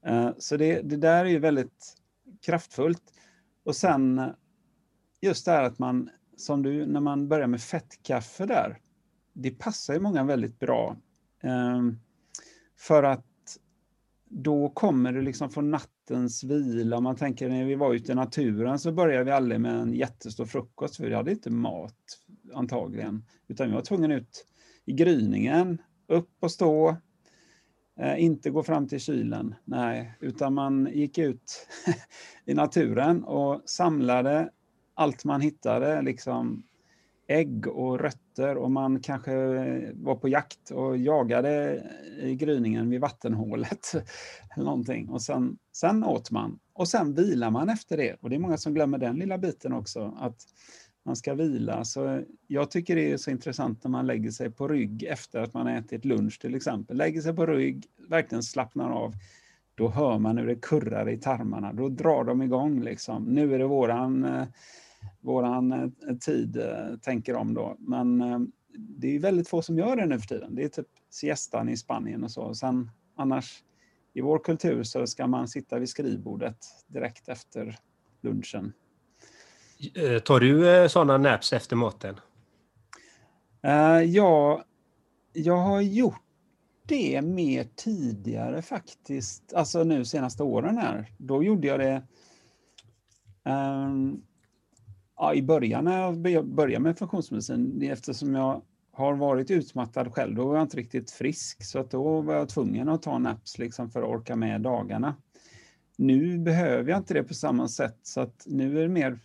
Eh, 0.07 0.31
så 0.39 0.57
det, 0.57 0.81
det 0.83 0.97
där 0.97 1.25
är 1.25 1.29
ju 1.29 1.39
väldigt 1.39 1.97
kraftfullt. 2.47 3.03
Och 3.65 3.77
sen 3.77 4.21
just 5.21 5.45
det 5.45 5.53
här 5.53 5.63
att 5.63 5.79
man, 5.79 6.11
som 6.37 6.63
du, 6.63 6.87
när 6.87 7.01
man 7.01 7.29
börjar 7.29 7.47
med 7.47 7.61
fettkaffe 7.61 8.47
där, 8.47 8.81
det 9.33 9.51
passar 9.51 9.95
ju 9.95 10.01
många 10.01 10.25
väldigt 10.25 10.59
bra. 10.59 10.97
Eh, 11.43 11.83
för 12.77 13.03
att 13.03 13.27
då 14.35 14.69
kommer 14.69 15.13
du 15.13 15.23
liksom 15.23 15.51
från 15.51 15.71
nattens 15.71 16.45
vila. 16.45 17.01
Man 17.01 17.17
tänker 17.17 17.49
när 17.49 17.65
vi 17.65 17.75
var 17.75 17.95
ute 17.95 18.13
i 18.13 18.15
naturen 18.15 18.79
så 18.79 18.93
började 18.93 19.25
vi 19.25 19.31
aldrig 19.31 19.61
med 19.61 19.75
en 19.75 19.95
jättestor 19.95 20.47
frukost, 20.47 20.97
för 20.97 21.05
vi 21.05 21.15
hade 21.15 21.31
inte 21.31 21.51
mat 21.51 22.19
antagligen. 22.55 23.25
Utan 23.49 23.69
vi 23.69 23.75
var 23.75 23.83
tvungna 23.83 24.15
ut 24.15 24.47
i 24.85 24.93
gryningen, 24.93 25.79
upp 26.09 26.31
och 26.41 26.51
stå, 26.51 26.97
Eh, 28.01 28.25
inte 28.25 28.51
gå 28.51 28.63
fram 28.63 28.89
till 28.89 29.01
kylen, 29.01 29.55
nej, 29.65 30.15
utan 30.21 30.55
man 30.55 30.89
gick 30.93 31.19
ut 31.19 31.69
i 32.45 32.55
naturen 32.55 33.25
och 33.25 33.63
samlade 33.65 34.51
allt 34.95 35.25
man 35.25 35.41
hittade, 35.41 36.03
liksom 36.03 36.63
ägg 37.27 37.67
och 37.67 38.01
rötter 38.01 38.57
och 38.57 38.71
man 38.71 39.01
kanske 39.01 39.33
var 39.95 40.15
på 40.15 40.29
jakt 40.29 40.71
och 40.71 40.97
jagade 40.97 41.83
i 42.23 42.35
gryningen 42.35 42.91
vid 42.91 43.01
vattenhålet. 43.01 43.93
eller 44.55 44.65
någonting. 44.65 45.09
Och 45.09 45.23
sen, 45.23 45.59
sen 45.73 46.05
åt 46.05 46.31
man 46.31 46.59
och 46.73 46.89
sen 46.89 47.15
vilar 47.15 47.51
man 47.51 47.69
efter 47.69 47.97
det. 47.97 48.17
Och 48.21 48.31
det 48.31 48.37
är 48.37 48.41
många 48.41 48.57
som 48.57 48.75
glömmer 48.75 48.99
den 48.99 49.17
lilla 49.17 49.39
biten 49.39 49.73
också, 49.73 50.17
att 50.19 50.37
man 51.05 51.17
ska 51.17 51.35
vila. 51.35 51.85
Så 51.85 52.23
jag 52.47 52.71
tycker 52.71 52.97
det 52.97 53.13
är 53.13 53.17
så 53.17 53.31
intressant 53.31 53.85
när 53.85 53.91
man 53.91 54.07
lägger 54.07 54.31
sig 54.31 54.51
på 54.51 54.69
rygg 54.69 55.03
efter 55.03 55.41
att 55.41 55.55
man 55.55 55.67
ätit 55.67 56.05
lunch 56.05 56.41
till 56.41 56.55
exempel. 56.55 56.97
Lägger 56.97 57.21
sig 57.21 57.35
på 57.37 57.47
rygg, 57.47 57.87
verkligen 58.09 58.43
slappnar 58.43 58.91
av. 58.91 59.15
Då 59.75 59.89
hör 59.89 60.19
man 60.19 60.39
hur 60.39 60.47
det 60.47 60.55
kurrar 60.55 61.09
i 61.09 61.19
tarmarna. 61.19 61.73
Då 61.73 61.89
drar 61.89 62.25
de 62.25 62.43
igång 62.43 62.81
liksom. 62.81 63.25
Nu 63.25 63.55
är 63.55 63.59
det 63.59 63.67
våran 63.67 64.25
eh, 64.25 64.47
våran 65.21 65.73
eh, 65.73 66.17
tid 66.17 66.57
eh, 66.57 66.97
tänker 67.03 67.35
de. 67.35 67.55
då. 67.55 67.77
Men 67.79 68.53
det 68.79 69.17
är 69.17 69.21
väldigt 69.21 69.49
få 69.49 69.63
som 69.63 69.79
gör 69.79 69.97
det 69.97 70.07
nu 70.07 70.19
för 70.19 70.27
tiden. 70.27 70.55
Det 70.55 70.65
är 70.65 70.69
typ 70.69 70.89
siestan 71.11 71.69
i 71.69 71.77
Spanien 71.77 72.25
och 72.25 72.31
så. 72.31 72.55
Sen 72.55 72.91
annars 73.17 73.65
i 74.13 74.21
vår 74.21 74.39
kultur 74.39 74.83
så 74.83 75.07
ska 75.07 75.27
man 75.27 75.49
sitta 75.49 75.79
vid 75.79 75.89
skrivbordet 75.89 76.57
direkt 76.87 77.29
efter 77.29 77.79
lunchen. 78.21 78.73
Eh, 79.95 80.19
tar 80.19 80.41
du 80.41 80.75
eh, 80.75 80.89
sådana 80.89 81.19
naps 81.19 81.53
efter 81.53 81.77
maten? 81.77 82.21
Eh, 83.63 84.03
ja, 84.03 84.65
jag 85.33 85.57
har 85.57 85.81
gjort 85.81 86.23
det 86.87 87.23
mer 87.23 87.67
tidigare 87.77 88.63
faktiskt. 88.63 89.53
Alltså 89.55 89.85
nu 89.85 90.05
senaste 90.05 90.43
åren 90.43 90.79
här. 90.79 91.11
Då 91.19 91.43
gjorde 91.43 91.67
jag 91.67 91.81
det 91.81 92.03
um, 93.45 94.23
ja, 95.17 95.35
i 95.35 95.43
början 95.43 95.85
när 95.85 96.29
jag 96.29 96.47
började 96.47 96.83
med 96.83 96.99
funktionsmedicin, 96.99 97.83
eftersom 97.83 98.35
jag 98.35 98.63
har 98.93 99.15
varit 99.15 99.51
utmattad 99.51 100.15
själv, 100.15 100.35
då 100.35 100.49
var 100.49 100.57
jag 100.57 100.65
inte 100.65 100.77
riktigt 100.77 101.11
frisk, 101.11 101.65
så 101.65 101.79
att 101.79 101.91
då 101.91 102.21
var 102.21 102.35
jag 102.35 102.49
tvungen 102.49 102.89
att 102.89 103.03
ta 103.03 103.19
naps 103.19 103.59
liksom 103.59 103.91
för 103.91 104.03
att 104.03 104.09
orka 104.09 104.37
med 104.37 104.61
dagarna. 104.61 105.17
Nu 105.97 106.39
behöver 106.39 106.91
jag 106.91 106.99
inte 106.99 107.15
det 107.15 107.23
på 107.23 107.35
samma 107.35 107.69
sätt, 107.69 107.99
så 108.03 108.21
att 108.21 108.45
nu 108.47 108.79
är 108.79 108.83
det 108.83 108.89
mer... 108.89 109.19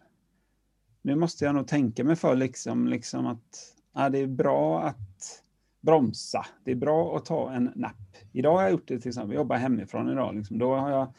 Nu 1.08 1.16
måste 1.16 1.46
jag 1.46 1.56
nog 1.56 1.68
tänka 1.68 2.04
mig 2.04 2.16
för 2.16 2.36
liksom, 2.36 2.88
liksom 2.88 3.28
att 3.28 3.76
ja, 3.94 4.10
det 4.10 4.20
är 4.20 4.28
bra 4.28 4.84
att 4.84 5.44
bromsa. 5.82 6.46
Det 6.64 6.72
är 6.72 6.76
bra 6.76 7.18
att 7.18 7.26
ta 7.26 7.52
en 7.52 7.72
napp. 7.76 8.18
Idag 8.32 8.56
har 8.56 8.62
jag 8.62 8.72
gjort 8.72 8.88
det 8.88 9.00
till 9.00 9.10
exempel, 9.10 9.34
jag 9.34 9.42
jobbar 9.42 9.56
hemifrån 9.56 10.10
idag, 10.10 10.36
liksom, 10.36 10.58
då 10.58 10.76
har 10.76 10.90
jag 10.90 11.14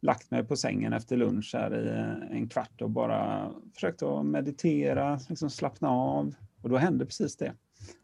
lagt 0.00 0.30
mig 0.30 0.44
på 0.44 0.56
sängen 0.56 0.92
efter 0.92 1.16
lunch 1.16 1.50
här 1.54 1.80
i 1.80 1.88
eh, 1.88 2.36
en 2.36 2.48
kvart 2.48 2.82
och 2.82 2.90
bara 2.90 3.50
försökt 3.74 4.02
att 4.02 4.26
meditera, 4.26 5.20
liksom 5.28 5.50
slappna 5.50 5.90
av. 5.90 6.34
Och 6.62 6.68
då 6.68 6.76
hände 6.76 7.06
precis 7.06 7.36
det. 7.36 7.52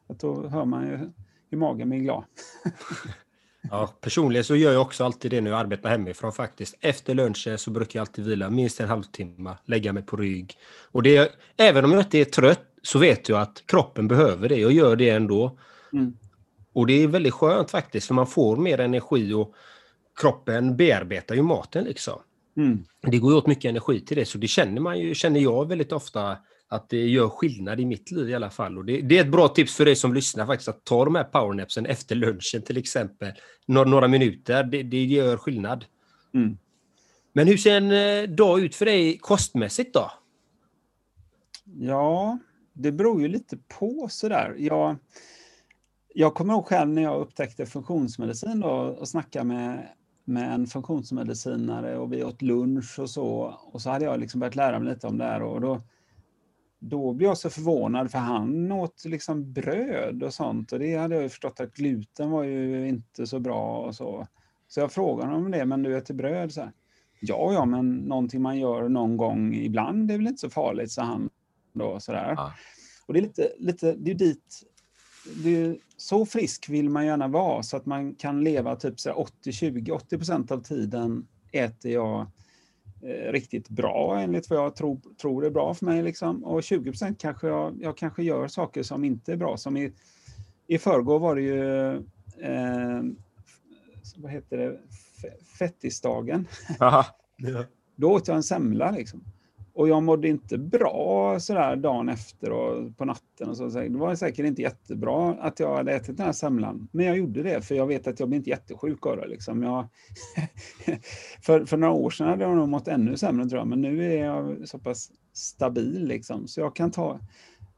Att 0.06 0.18
då 0.18 0.48
hör 0.48 0.64
man 0.64 0.86
ju 0.86 1.10
hur 1.48 1.58
magen 1.58 1.88
blir 1.88 2.00
glad. 2.00 2.24
Ja, 3.70 3.94
personligen 4.00 4.44
så 4.44 4.56
gör 4.56 4.72
jag 4.72 4.82
också 4.82 5.04
alltid 5.04 5.30
det 5.30 5.40
när 5.40 5.50
jag 5.50 5.60
arbetar 5.60 5.90
hemifrån 5.90 6.32
faktiskt. 6.32 6.74
Efter 6.80 7.14
lunchen 7.14 7.58
så 7.58 7.70
brukar 7.70 7.98
jag 7.98 8.02
alltid 8.02 8.24
vila 8.24 8.50
minst 8.50 8.80
en 8.80 8.88
halvtimme, 8.88 9.56
lägga 9.64 9.92
mig 9.92 10.02
på 10.02 10.16
rygg. 10.16 10.54
Och 10.90 11.02
det, 11.02 11.32
även 11.56 11.84
om 11.84 11.92
jag 11.92 12.00
inte 12.00 12.18
är 12.18 12.24
trött 12.24 12.66
så 12.82 12.98
vet 12.98 13.28
jag 13.28 13.40
att 13.40 13.62
kroppen 13.66 14.08
behöver 14.08 14.48
det 14.48 14.66
och 14.66 14.72
gör 14.72 14.96
det 14.96 15.08
ändå. 15.08 15.58
Mm. 15.92 16.16
Och 16.72 16.86
det 16.86 17.02
är 17.02 17.06
väldigt 17.06 17.34
skönt 17.34 17.70
faktiskt, 17.70 18.06
för 18.06 18.14
man 18.14 18.26
får 18.26 18.56
mer 18.56 18.80
energi 18.80 19.32
och 19.32 19.54
kroppen 20.20 20.76
bearbetar 20.76 21.34
ju 21.34 21.42
maten 21.42 21.84
liksom. 21.84 22.20
Mm. 22.56 22.84
Det 23.00 23.18
går 23.18 23.34
åt 23.34 23.46
mycket 23.46 23.68
energi 23.68 24.00
till 24.00 24.16
det, 24.16 24.24
så 24.24 24.38
det 24.38 24.48
känner 24.48 24.80
man 24.80 24.98
ju, 24.98 25.14
känner 25.14 25.40
jag 25.40 25.68
väldigt 25.68 25.92
ofta 25.92 26.36
att 26.72 26.88
det 26.88 27.08
gör 27.08 27.28
skillnad 27.28 27.80
i 27.80 27.86
mitt 27.86 28.10
liv 28.10 28.30
i 28.30 28.34
alla 28.34 28.50
fall. 28.50 28.78
Och 28.78 28.84
det, 28.84 29.00
det 29.00 29.18
är 29.18 29.24
ett 29.24 29.30
bra 29.30 29.48
tips 29.48 29.76
för 29.76 29.84
dig 29.84 29.96
som 29.96 30.14
lyssnar 30.14 30.46
faktiskt, 30.46 30.68
att 30.68 30.84
ta 30.84 31.04
de 31.04 31.14
här 31.14 31.24
powernapsen 31.24 31.86
efter 31.86 32.14
lunchen 32.14 32.62
till 32.62 32.76
exempel. 32.76 33.32
Några, 33.66 33.90
några 33.90 34.08
minuter, 34.08 34.64
det, 34.64 34.82
det, 34.82 35.04
gör 35.04 35.36
skillnad. 35.36 35.84
Mm. 36.34 36.58
Men 37.32 37.46
hur 37.46 37.56
ser 37.56 37.76
en 37.76 37.90
eh, 37.90 38.30
dag 38.30 38.60
ut 38.60 38.74
för 38.74 38.84
dig 38.84 39.18
kostmässigt 39.18 39.94
då? 39.94 40.10
Ja, 41.64 42.38
det 42.72 42.92
beror 42.92 43.22
ju 43.22 43.28
lite 43.28 43.58
på 43.78 44.06
sådär. 44.10 44.56
Jag, 44.58 44.96
jag 46.14 46.34
kommer 46.34 46.54
ihåg 46.54 46.66
själv 46.66 46.90
när 46.90 47.02
jag 47.02 47.20
upptäckte 47.20 47.66
funktionsmedicin 47.66 48.60
då, 48.60 48.68
och 48.70 49.08
snackade 49.08 49.44
med 49.44 49.88
med 50.24 50.54
en 50.54 50.66
funktionsmedicinare 50.66 51.98
och 51.98 52.12
vi 52.12 52.24
åt 52.24 52.42
lunch 52.42 52.98
och 52.98 53.10
så. 53.10 53.58
Och 53.72 53.82
så 53.82 53.90
hade 53.90 54.04
jag 54.04 54.20
liksom 54.20 54.40
börjat 54.40 54.56
lära 54.56 54.78
mig 54.78 54.94
lite 54.94 55.06
om 55.06 55.18
det 55.18 55.24
här 55.24 55.42
och 55.42 55.60
då, 55.60 55.82
då 56.84 57.12
blev 57.12 57.28
jag 57.28 57.38
så 57.38 57.50
förvånad 57.50 58.10
för 58.10 58.18
han 58.18 58.72
åt 58.72 59.04
liksom 59.04 59.52
bröd 59.52 60.22
och 60.22 60.34
sånt 60.34 60.72
och 60.72 60.78
det 60.78 60.96
hade 60.96 61.14
jag 61.14 61.22
ju 61.22 61.28
förstått 61.28 61.60
att 61.60 61.74
gluten 61.74 62.30
var 62.30 62.42
ju 62.42 62.88
inte 62.88 63.26
så 63.26 63.38
bra 63.38 63.78
och 63.78 63.94
så. 63.94 64.26
Så 64.68 64.80
jag 64.80 64.92
frågade 64.92 65.28
honom 65.28 65.44
om 65.44 65.50
det, 65.50 65.66
men 65.66 65.82
du 65.82 65.96
äter 65.96 66.14
bröd? 66.14 66.52
Så 66.52 66.60
här, 66.60 66.72
ja, 67.20 67.52
ja, 67.52 67.64
men 67.64 67.96
någonting 67.96 68.42
man 68.42 68.58
gör 68.58 68.88
någon 68.88 69.16
gång 69.16 69.54
ibland 69.54 70.08
det 70.08 70.14
är 70.14 70.18
väl 70.18 70.26
inte 70.26 70.40
så 70.40 70.50
farligt, 70.50 70.90
sa 70.90 71.02
han 71.02 71.30
då 71.72 72.00
sådär. 72.00 72.34
Ja. 72.36 72.52
Och 73.06 73.14
det 73.14 73.20
är 73.20 73.22
lite, 73.22 73.52
lite 73.58 73.92
det 73.92 74.10
är 74.10 74.14
dit 74.14 74.62
det, 75.44 75.76
så 75.96 76.26
frisk 76.26 76.68
vill 76.68 76.90
man 76.90 77.06
gärna 77.06 77.28
vara 77.28 77.62
så 77.62 77.76
att 77.76 77.86
man 77.86 78.14
kan 78.14 78.44
leva 78.44 78.76
typ 78.76 78.94
80-20, 78.94 79.90
80 79.90 80.16
procent 80.16 80.50
av 80.50 80.62
tiden 80.62 81.26
äter 81.52 81.92
jag 81.92 82.26
riktigt 83.32 83.68
bra 83.68 84.20
enligt 84.20 84.50
vad 84.50 84.58
jag 84.58 84.76
tror, 84.76 85.00
tror 85.20 85.46
är 85.46 85.50
bra 85.50 85.74
för 85.74 85.86
mig. 85.86 86.02
Liksom. 86.02 86.44
Och 86.44 86.62
20 86.62 86.90
procent 86.90 87.20
kanske 87.20 87.48
jag, 87.48 87.78
jag 87.80 87.96
kanske 87.96 88.22
gör 88.22 88.48
saker 88.48 88.82
som 88.82 89.04
inte 89.04 89.32
är 89.32 89.36
bra. 89.36 89.56
Som 89.56 89.76
i, 89.76 89.92
i 90.66 90.78
förrgår 90.78 91.18
var 91.18 91.36
det 91.36 91.42
ju, 91.42 91.90
eh, 92.40 93.02
vad 94.16 94.32
heter 94.32 94.56
det, 94.56 94.78
fettisdagen. 95.58 96.48
Då 97.96 98.12
åt 98.12 98.28
jag 98.28 98.36
en 98.36 98.42
semla 98.42 98.90
liksom. 98.90 99.24
Och 99.74 99.88
jag 99.88 100.02
mådde 100.02 100.28
inte 100.28 100.58
bra 100.58 101.40
sådär 101.40 101.76
dagen 101.76 102.08
efter 102.08 102.52
och 102.52 102.96
på 102.96 103.04
natten. 103.04 103.48
Och 103.48 103.56
så. 103.56 103.68
Det 103.68 103.88
var 103.88 104.14
säkert 104.14 104.46
inte 104.46 104.62
jättebra 104.62 105.34
att 105.40 105.60
jag 105.60 105.76
hade 105.76 105.92
ätit 105.92 106.16
den 106.16 106.26
här 106.26 106.32
semlan. 106.32 106.88
Men 106.92 107.06
jag 107.06 107.18
gjorde 107.18 107.42
det 107.42 107.62
för 107.62 107.74
jag 107.74 107.86
vet 107.86 108.06
att 108.06 108.20
jag 108.20 108.28
blir 108.28 108.38
inte 108.38 108.50
jättesjuk 108.50 109.06
av 109.06 109.16
det. 109.16 109.26
Liksom. 109.26 109.62
Jag 109.62 109.88
för, 111.42 111.64
för 111.64 111.76
några 111.76 111.92
år 111.92 112.10
sedan 112.10 112.28
hade 112.28 112.44
jag 112.44 112.56
nog 112.56 112.68
mått 112.68 112.88
ännu 112.88 113.16
sämre 113.16 113.48
tror 113.48 113.58
jag. 113.58 113.68
Men 113.68 113.80
nu 113.80 114.12
är 114.12 114.24
jag 114.24 114.68
så 114.68 114.78
pass 114.78 115.10
stabil 115.32 116.06
liksom. 116.06 116.48
Så 116.48 116.60
jag 116.60 116.76
kan 116.76 116.90
ta, 116.90 117.20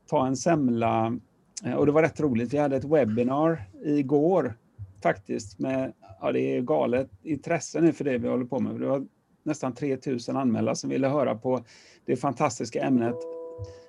ta 0.06 0.26
en 0.26 0.36
semla. 0.36 1.18
Eh, 1.64 1.74
och 1.74 1.86
det 1.86 1.92
var 1.92 2.02
rätt 2.02 2.20
roligt. 2.20 2.54
Vi 2.54 2.58
hade 2.58 2.76
ett 2.76 2.84
webbinar 2.84 3.64
igår 3.84 4.54
faktiskt 5.02 5.58
med, 5.58 5.92
ja 6.20 6.32
det 6.32 6.40
är 6.40 6.60
galet 6.60 7.10
intresse 7.22 7.80
nu 7.80 7.92
för 7.92 8.04
det 8.04 8.18
vi 8.18 8.28
håller 8.28 8.44
på 8.44 8.60
med. 8.60 8.80
Det 8.80 8.86
var 8.86 9.06
nästan 9.44 9.74
3000 9.74 10.36
anmälda 10.36 10.74
som 10.74 10.90
ville 10.90 11.08
höra 11.08 11.34
på 11.34 11.64
det 12.06 12.16
fantastiska 12.16 12.82
ämnet 12.82 13.16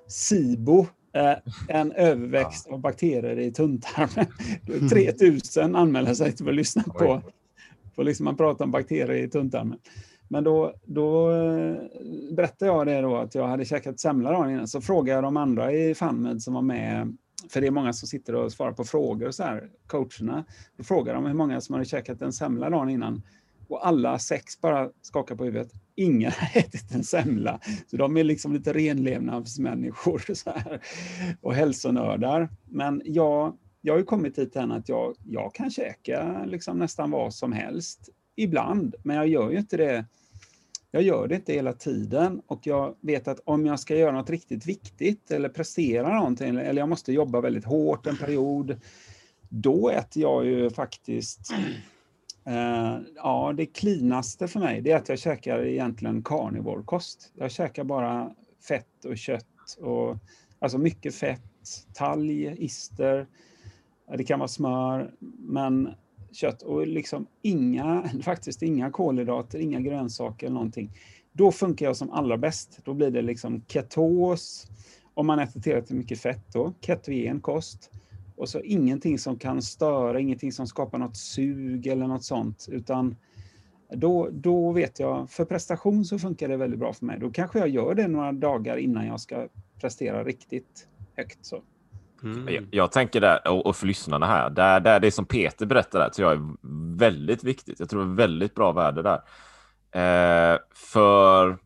SIBO, 0.08 0.86
eh, 1.12 1.36
en 1.68 1.92
överväxt 1.96 2.66
av 2.66 2.80
bakterier 2.80 3.38
i 3.38 3.52
tunntarmen. 3.52 4.26
3000 4.90 5.76
anmälde 5.76 6.14
sig 6.14 6.32
till 6.32 6.48
att 6.48 6.54
lyssna 6.54 6.82
på, 6.82 7.22
på 7.94 8.02
liksom 8.02 8.24
man 8.24 8.36
pratar 8.36 8.64
om 8.64 8.70
bakterier 8.70 9.24
i 9.24 9.28
tunntarmen. 9.28 9.78
Men 10.28 10.44
då, 10.44 10.74
då 10.84 11.30
eh, 11.30 11.76
berättade 12.32 12.70
jag 12.70 12.86
det 12.86 13.00
då 13.00 13.16
att 13.16 13.34
jag 13.34 13.46
hade 13.46 13.64
käkat 13.64 14.00
semla 14.00 14.30
dagen 14.30 14.50
innan, 14.50 14.68
så 14.68 14.80
frågade 14.80 15.16
jag 15.16 15.24
de 15.24 15.36
andra 15.36 15.72
i 15.72 15.94
FunMed 15.94 16.42
som 16.42 16.54
var 16.54 16.62
med, 16.62 17.16
för 17.50 17.60
det 17.60 17.66
är 17.66 17.70
många 17.70 17.92
som 17.92 18.08
sitter 18.08 18.34
och 18.34 18.52
svarar 18.52 18.72
på 18.72 18.84
frågor 18.84 19.26
och 19.26 19.34
så 19.34 19.42
här, 19.42 19.68
coacherna. 19.86 20.44
Då 20.76 20.84
frågade 20.84 21.18
de 21.18 21.26
hur 21.26 21.34
många 21.34 21.60
som 21.60 21.72
hade 21.72 21.84
käkat 21.84 22.22
en 22.22 22.32
semla 22.32 22.70
dagen 22.70 22.90
innan. 22.90 23.22
Och 23.68 23.86
alla 23.86 24.18
sex 24.18 24.60
bara 24.60 24.90
skakar 25.02 25.34
på 25.34 25.44
huvudet. 25.44 25.72
Ingen 25.94 26.32
har 26.32 26.60
ätit 26.60 26.94
en 26.94 27.04
semla. 27.04 27.60
Så 27.86 27.96
de 27.96 28.16
är 28.16 28.24
liksom 28.24 28.52
lite 28.52 28.72
renlevnadsmänniskor 28.72 30.22
så 30.34 30.50
här, 30.50 30.80
och 31.40 31.54
hälsonördar. 31.54 32.48
Men 32.64 33.02
jag, 33.04 33.56
jag 33.80 33.94
har 33.94 33.98
ju 33.98 34.04
kommit 34.04 34.38
hit 34.38 34.56
än 34.56 34.72
att 34.72 34.88
jag, 34.88 35.14
jag 35.24 35.54
kan 35.54 35.70
käka 35.70 36.44
liksom 36.44 36.78
nästan 36.78 37.10
vad 37.10 37.34
som 37.34 37.52
helst 37.52 38.08
ibland, 38.36 38.94
men 39.02 39.16
jag 39.16 39.28
gör 39.28 39.50
ju 39.50 39.58
inte 39.58 39.76
det. 39.76 40.04
Jag 40.90 41.02
gör 41.02 41.28
det 41.28 41.34
inte 41.34 41.52
hela 41.52 41.72
tiden 41.72 42.42
och 42.46 42.66
jag 42.66 42.96
vet 43.00 43.28
att 43.28 43.40
om 43.44 43.66
jag 43.66 43.80
ska 43.80 43.96
göra 43.96 44.12
något 44.12 44.30
riktigt 44.30 44.66
viktigt 44.66 45.30
eller 45.30 45.48
prestera 45.48 46.14
någonting 46.14 46.48
eller 46.48 46.80
jag 46.80 46.88
måste 46.88 47.12
jobba 47.12 47.40
väldigt 47.40 47.64
hårt 47.64 48.06
en 48.06 48.16
period, 48.16 48.80
då 49.48 49.88
äter 49.88 50.22
jag 50.22 50.46
ju 50.46 50.70
faktiskt 50.70 51.52
Eh, 52.46 52.98
ja, 53.16 53.52
det 53.56 53.66
klinaste 53.66 54.48
för 54.48 54.60
mig 54.60 54.80
det 54.80 54.92
är 54.92 54.96
att 54.96 55.08
jag 55.08 55.18
käkar 55.18 55.64
egentligen 55.64 56.22
carnivorkost. 56.22 57.32
Jag 57.34 57.50
käkar 57.50 57.84
bara 57.84 58.34
fett 58.68 59.04
och 59.04 59.18
kött 59.18 59.78
och 59.80 60.16
alltså 60.58 60.78
mycket 60.78 61.14
fett, 61.14 61.42
talg, 61.94 62.64
ister. 62.64 63.26
Det 64.16 64.24
kan 64.24 64.38
vara 64.38 64.48
smör, 64.48 65.14
men 65.38 65.90
kött 66.32 66.62
och 66.62 66.86
liksom 66.86 67.26
inga, 67.42 68.10
faktiskt 68.22 68.62
inga 68.62 68.90
kolhydrater, 68.90 69.58
inga 69.58 69.80
grönsaker 69.80 70.46
eller 70.46 70.54
någonting. 70.54 70.92
Då 71.32 71.52
funkar 71.52 71.86
jag 71.86 71.96
som 71.96 72.10
allra 72.10 72.36
bäst. 72.36 72.80
Då 72.84 72.94
blir 72.94 73.10
det 73.10 73.22
liksom 73.22 73.64
ketos, 73.68 74.66
om 75.14 75.26
man 75.26 75.38
äter 75.38 75.60
tillräckligt 75.60 75.98
mycket 75.98 76.20
fett 76.20 76.52
då, 76.52 76.72
ketogen 76.80 77.40
kost. 77.40 77.90
Och 78.36 78.48
så 78.48 78.60
ingenting 78.60 79.18
som 79.18 79.38
kan 79.38 79.62
störa, 79.62 80.20
ingenting 80.20 80.52
som 80.52 80.66
skapar 80.66 80.98
något 80.98 81.16
sug 81.16 81.86
eller 81.86 82.06
något 82.06 82.24
sånt, 82.24 82.66
utan 82.70 83.16
då, 83.94 84.28
då 84.32 84.72
vet 84.72 85.00
jag, 85.00 85.30
för 85.30 85.44
prestation 85.44 86.04
så 86.04 86.18
funkar 86.18 86.48
det 86.48 86.56
väldigt 86.56 86.80
bra 86.80 86.92
för 86.92 87.04
mig. 87.04 87.18
Då 87.20 87.30
kanske 87.30 87.58
jag 87.58 87.68
gör 87.68 87.94
det 87.94 88.08
några 88.08 88.32
dagar 88.32 88.76
innan 88.76 89.06
jag 89.06 89.20
ska 89.20 89.48
prestera 89.80 90.24
riktigt 90.24 90.88
högt. 91.16 91.38
Så. 91.44 91.62
Mm. 92.22 92.54
Jag, 92.54 92.64
jag, 92.70 92.92
tänker 92.92 93.20
där, 93.20 93.48
och, 93.48 93.66
och 93.66 93.76
för 93.76 93.86
lyssnarna 93.86 94.26
här, 94.26 94.50
där, 94.50 94.80
där 94.80 95.00
det 95.00 95.10
som 95.10 95.24
Peter 95.24 95.66
berättar 95.66 95.98
där, 95.98 96.08
tror 96.08 96.28
jag 96.28 96.38
är 96.38 96.56
väldigt 96.96 97.44
viktigt. 97.44 97.80
Jag 97.80 97.88
tror 97.88 98.04
det 98.04 98.10
är 98.10 98.14
väldigt 98.14 98.54
bra 98.54 98.72
värde 98.72 99.02
där. 99.02 99.20
Eh, 99.90 100.58
för 100.74 101.58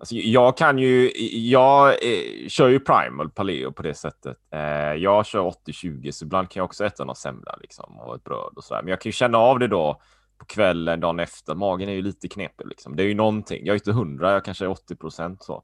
alltså, 0.00 0.14
jag 0.14 0.56
kan 0.56 0.78
ju, 0.78 1.10
jag 1.50 1.88
eh, 1.88 2.48
kör 2.48 2.68
ju 2.68 2.80
primal 2.80 3.30
paleo 3.30 3.72
på 3.72 3.82
det 3.82 3.94
sättet. 3.94 4.36
Eh, 4.54 4.94
jag 4.94 5.26
kör 5.26 5.52
80-20, 5.66 6.10
så 6.10 6.24
ibland 6.24 6.50
kan 6.50 6.60
jag 6.60 6.64
också 6.64 6.84
äta 6.84 7.04
någon 7.04 7.16
semla 7.16 7.56
liksom, 7.60 7.98
och 7.98 8.14
ett 8.14 8.24
bröd 8.24 8.52
och 8.56 8.64
sådär. 8.64 8.82
Men 8.82 8.90
jag 8.90 9.00
kan 9.00 9.08
ju 9.08 9.12
känna 9.12 9.38
av 9.38 9.58
det 9.58 9.68
då 9.68 10.00
på 10.38 10.44
kvällen, 10.44 11.00
dagen 11.00 11.20
efter. 11.20 11.54
Magen 11.54 11.88
är 11.88 11.92
ju 11.92 12.02
lite 12.02 12.28
knepig 12.28 12.66
liksom. 12.66 12.96
Det 12.96 13.02
är 13.02 13.06
ju 13.06 13.14
någonting. 13.14 13.66
Jag 13.66 13.74
är 13.74 13.78
inte 13.78 13.90
100, 13.90 14.32
jag 14.32 14.44
kanske 14.44 14.64
är 14.64 14.68
80 14.68 14.96
procent 14.96 15.42
så. 15.42 15.62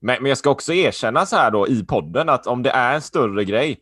Men, 0.00 0.22
men 0.22 0.28
jag 0.28 0.38
ska 0.38 0.50
också 0.50 0.72
erkänna 0.72 1.26
så 1.26 1.36
här 1.36 1.50
då 1.50 1.68
i 1.68 1.84
podden 1.84 2.28
att 2.28 2.46
om 2.46 2.62
det 2.62 2.70
är 2.70 2.94
en 2.94 3.02
större 3.02 3.44
grej, 3.44 3.80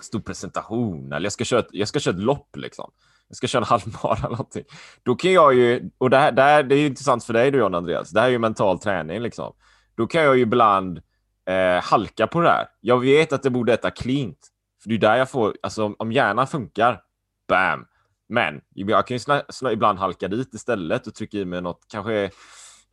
stor 0.00 0.20
presentation 0.20 1.12
eller 1.12 1.24
jag 1.24 1.32
ska 1.32 1.44
köra, 1.44 1.64
jag 1.70 1.88
ska 1.88 2.00
köra 2.00 2.14
ett 2.14 2.22
lopp 2.22 2.56
liksom. 2.56 2.90
Jag 3.32 3.36
ska 3.36 3.46
köra 3.46 3.60
en 3.62 3.66
halvmara 3.66 4.16
eller 4.18 4.28
någonting. 4.28 4.64
Då 5.02 5.14
kan 5.14 5.32
jag 5.32 5.54
ju, 5.54 5.90
och 5.98 6.10
det 6.10 6.16
här, 6.16 6.32
det 6.32 6.42
här 6.42 6.62
det 6.62 6.74
är 6.74 6.78
ju 6.78 6.86
intressant 6.86 7.24
för 7.24 7.32
dig 7.32 7.50
då 7.50 7.58
John 7.58 7.74
Andreas, 7.74 8.10
det 8.10 8.20
här 8.20 8.26
är 8.26 8.30
ju 8.30 8.38
mental 8.38 8.78
träning 8.78 9.20
liksom. 9.20 9.52
Då 9.94 10.06
kan 10.06 10.22
jag 10.22 10.36
ju 10.36 10.42
ibland 10.42 11.00
eh, 11.48 11.82
halka 11.82 12.26
på 12.26 12.40
det 12.40 12.48
här. 12.48 12.66
Jag 12.80 13.00
vet 13.00 13.32
att 13.32 13.44
jag 13.44 13.52
borde 13.52 13.72
äta 13.72 13.90
cleant. 13.90 14.48
För 14.82 14.88
det 14.88 14.94
är 14.94 14.98
där 14.98 15.16
jag 15.16 15.30
får, 15.30 15.56
alltså 15.62 15.94
om 15.98 16.12
hjärnan 16.12 16.46
funkar, 16.46 17.00
bam. 17.48 17.86
Men 18.28 18.60
jag 18.74 19.06
kan 19.06 19.14
ju 19.14 19.18
snä, 19.18 19.42
snä, 19.48 19.72
ibland 19.72 19.98
halka 19.98 20.28
dit 20.28 20.54
istället 20.54 21.06
och 21.06 21.14
trycka 21.14 21.38
i 21.38 21.44
mig 21.44 21.62
något, 21.62 21.80
kanske 21.88 22.30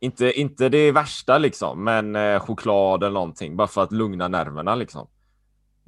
inte, 0.00 0.32
inte 0.40 0.68
det 0.68 0.92
värsta 0.92 1.38
liksom, 1.38 1.84
men 1.84 2.16
eh, 2.16 2.40
choklad 2.40 3.02
eller 3.02 3.14
någonting 3.14 3.56
bara 3.56 3.68
för 3.68 3.82
att 3.82 3.92
lugna 3.92 4.28
nerverna 4.28 4.74
liksom. 4.74 5.08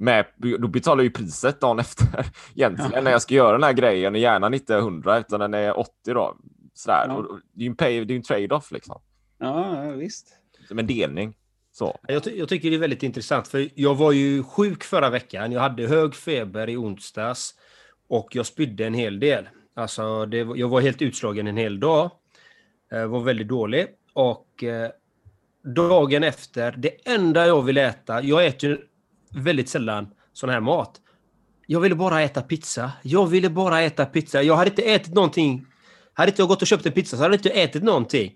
Med, 0.03 0.25
då 0.37 0.67
betalar 0.67 1.03
jag 1.03 1.05
ju 1.05 1.11
priset 1.11 1.61
dagen 1.61 1.79
efter 1.79 2.25
egentligen 2.55 3.03
när 3.03 3.11
jag 3.11 3.21
ska 3.21 3.35
göra 3.35 3.51
den 3.51 3.63
här 3.63 3.73
grejen 3.73 4.13
och 4.13 4.19
hjärnan 4.19 4.53
inte 4.53 4.73
är 4.75 4.77
100 4.77 5.17
utan 5.17 5.39
den 5.39 5.53
är 5.53 5.79
80 5.79 5.91
då. 6.05 6.37
Sådär. 6.73 7.05
Ja. 7.07 7.13
Och 7.13 7.39
det 7.53 7.61
är 7.61 7.63
ju 7.63 7.69
en, 7.69 7.75
pay, 7.75 8.05
det 8.05 8.13
är 8.13 8.15
en 8.15 8.23
trade-off 8.23 8.71
liksom. 8.71 9.01
Ja, 9.37 9.91
visst. 9.91 10.27
Som 10.67 10.79
en 10.79 10.87
delning. 10.87 11.35
Så. 11.71 11.99
Jag, 12.07 12.23
ty 12.23 12.37
jag, 12.37 12.49
tycker 12.49 12.69
det 12.69 12.75
är 12.75 12.79
väldigt 12.79 13.03
intressant 13.03 13.47
för 13.47 13.69
jag 13.75 13.95
var 13.95 14.11
ju 14.11 14.43
sjuk 14.43 14.83
förra 14.83 15.09
veckan. 15.09 15.51
Jag 15.51 15.61
hade 15.61 15.87
hög 15.87 16.15
feber 16.15 16.69
i 16.69 16.77
onsdags 16.77 17.55
och 18.09 18.35
jag 18.35 18.45
spydde 18.45 18.85
en 18.85 18.93
hel 18.93 19.19
del. 19.19 19.49
Alltså, 19.75 20.25
det, 20.25 20.37
jag 20.37 20.69
var 20.69 20.81
helt 20.81 21.01
utslagen 21.01 21.47
en 21.47 21.57
hel 21.57 21.79
dag. 21.79 22.11
Jag 22.89 23.01
eh, 23.01 23.07
var 23.07 23.19
väldigt 23.19 23.47
dålig. 23.47 23.87
Och 24.13 24.63
eh, 24.63 24.89
dagen 25.75 26.23
efter, 26.23 26.75
det 26.77 27.07
enda 27.07 27.47
jag 27.47 27.61
vill 27.61 27.77
äta, 27.77 28.23
jag 28.23 28.45
äter 28.45 28.69
ju 28.69 28.77
väldigt 29.35 29.69
sällan 29.69 30.07
sån 30.33 30.49
här 30.49 30.59
mat. 30.59 30.99
Jag 31.67 31.79
ville 31.79 31.95
bara 31.95 32.21
äta 32.21 32.41
pizza. 32.41 32.91
Jag 33.01 33.27
ville 33.27 33.49
bara 33.49 33.81
äta 33.81 34.05
pizza. 34.05 34.43
Jag 34.43 34.55
hade 34.55 34.69
inte 34.69 34.81
ätit 34.81 35.13
någonting. 35.13 35.65
Hade 36.13 36.29
inte 36.29 36.41
jag 36.41 36.49
gått 36.49 36.61
och 36.61 36.67
köpt 36.67 36.85
en 36.85 36.91
pizza 36.91 37.17
så 37.17 37.23
hade 37.23 37.33
jag 37.33 37.39
inte 37.39 37.49
ätit 37.49 37.83
någonting. 37.83 38.33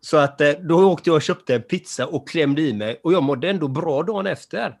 Så 0.00 0.16
att 0.16 0.40
eh, 0.40 0.50
då 0.50 0.90
åkte 0.90 1.10
jag 1.10 1.16
och 1.16 1.22
köpte 1.22 1.54
en 1.54 1.62
pizza 1.62 2.06
och 2.06 2.28
klämde 2.28 2.62
i 2.62 2.72
mig 2.72 3.00
och 3.04 3.12
jag 3.12 3.22
mådde 3.22 3.50
ändå 3.50 3.68
bra 3.68 4.02
dagen 4.02 4.26
efter. 4.26 4.76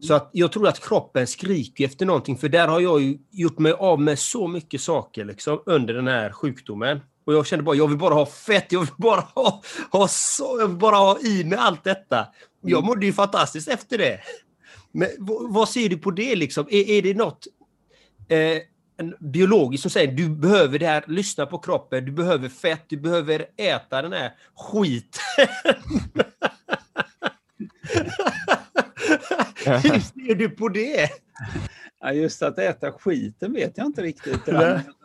Så 0.00 0.14
att 0.14 0.30
jag 0.32 0.52
tror 0.52 0.68
att 0.68 0.80
kroppen 0.88 1.26
skriker 1.26 1.84
efter 1.84 2.06
någonting 2.06 2.36
för 2.36 2.48
där 2.48 2.68
har 2.68 2.80
jag 2.80 3.02
ju 3.02 3.18
gjort 3.30 3.58
mig 3.58 3.72
av 3.72 4.00
med 4.00 4.18
så 4.18 4.48
mycket 4.48 4.80
saker 4.80 5.24
liksom 5.24 5.62
under 5.66 5.94
den 5.94 6.08
här 6.08 6.32
sjukdomen. 6.32 7.00
Och 7.26 7.34
jag 7.34 7.46
kände 7.46 7.62
bara, 7.62 7.76
jag 7.76 7.88
vill 7.88 7.98
bara 7.98 8.14
ha 8.14 8.26
fett, 8.26 8.72
jag 8.72 8.80
vill 8.80 8.88
bara 8.96 9.20
ha, 9.20 9.62
ha, 9.90 10.08
så, 10.08 10.56
jag 10.60 10.68
vill 10.68 10.76
bara 10.76 10.96
ha 10.96 11.18
i 11.20 11.44
mig 11.44 11.58
allt 11.58 11.84
detta. 11.84 12.26
Jag 12.62 12.84
mådde 12.84 13.06
ju 13.06 13.12
fantastiskt 13.12 13.68
efter 13.68 13.98
det. 13.98 14.20
Men 14.94 15.08
vad 15.48 15.68
ser 15.68 15.88
du 15.88 15.98
på 15.98 16.10
det 16.10 16.36
liksom? 16.36 16.66
Är, 16.70 16.90
är 16.90 17.02
det 17.02 17.14
något 17.14 17.46
eh, 18.28 18.58
en 18.96 19.14
biologiskt 19.20 19.82
som 19.82 19.90
säger 19.90 20.12
du 20.12 20.28
behöver 20.28 20.78
det 20.78 20.86
här, 20.86 21.04
lyssna 21.06 21.46
på 21.46 21.58
kroppen, 21.58 22.04
du 22.04 22.12
behöver 22.12 22.48
fett, 22.48 22.84
du 22.88 22.96
behöver 22.96 23.46
äta 23.56 24.02
den 24.02 24.12
här 24.12 24.32
skiten. 24.54 25.20
Hur 29.66 30.00
ser 30.00 30.34
du 30.34 30.50
på 30.50 30.68
det? 30.68 31.10
Ja, 32.00 32.12
just 32.12 32.42
att 32.42 32.58
äta 32.58 32.92
skiten 32.92 33.52
vet 33.52 33.78
jag 33.78 33.86
inte 33.86 34.02
riktigt. 34.02 34.40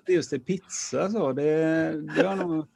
Just 0.08 0.32
det, 0.32 0.40
pizza 0.40 1.10
så, 1.10 1.34
det, 1.34 1.94
det 2.16 2.24
har 2.24 2.36
nog... 2.36 2.68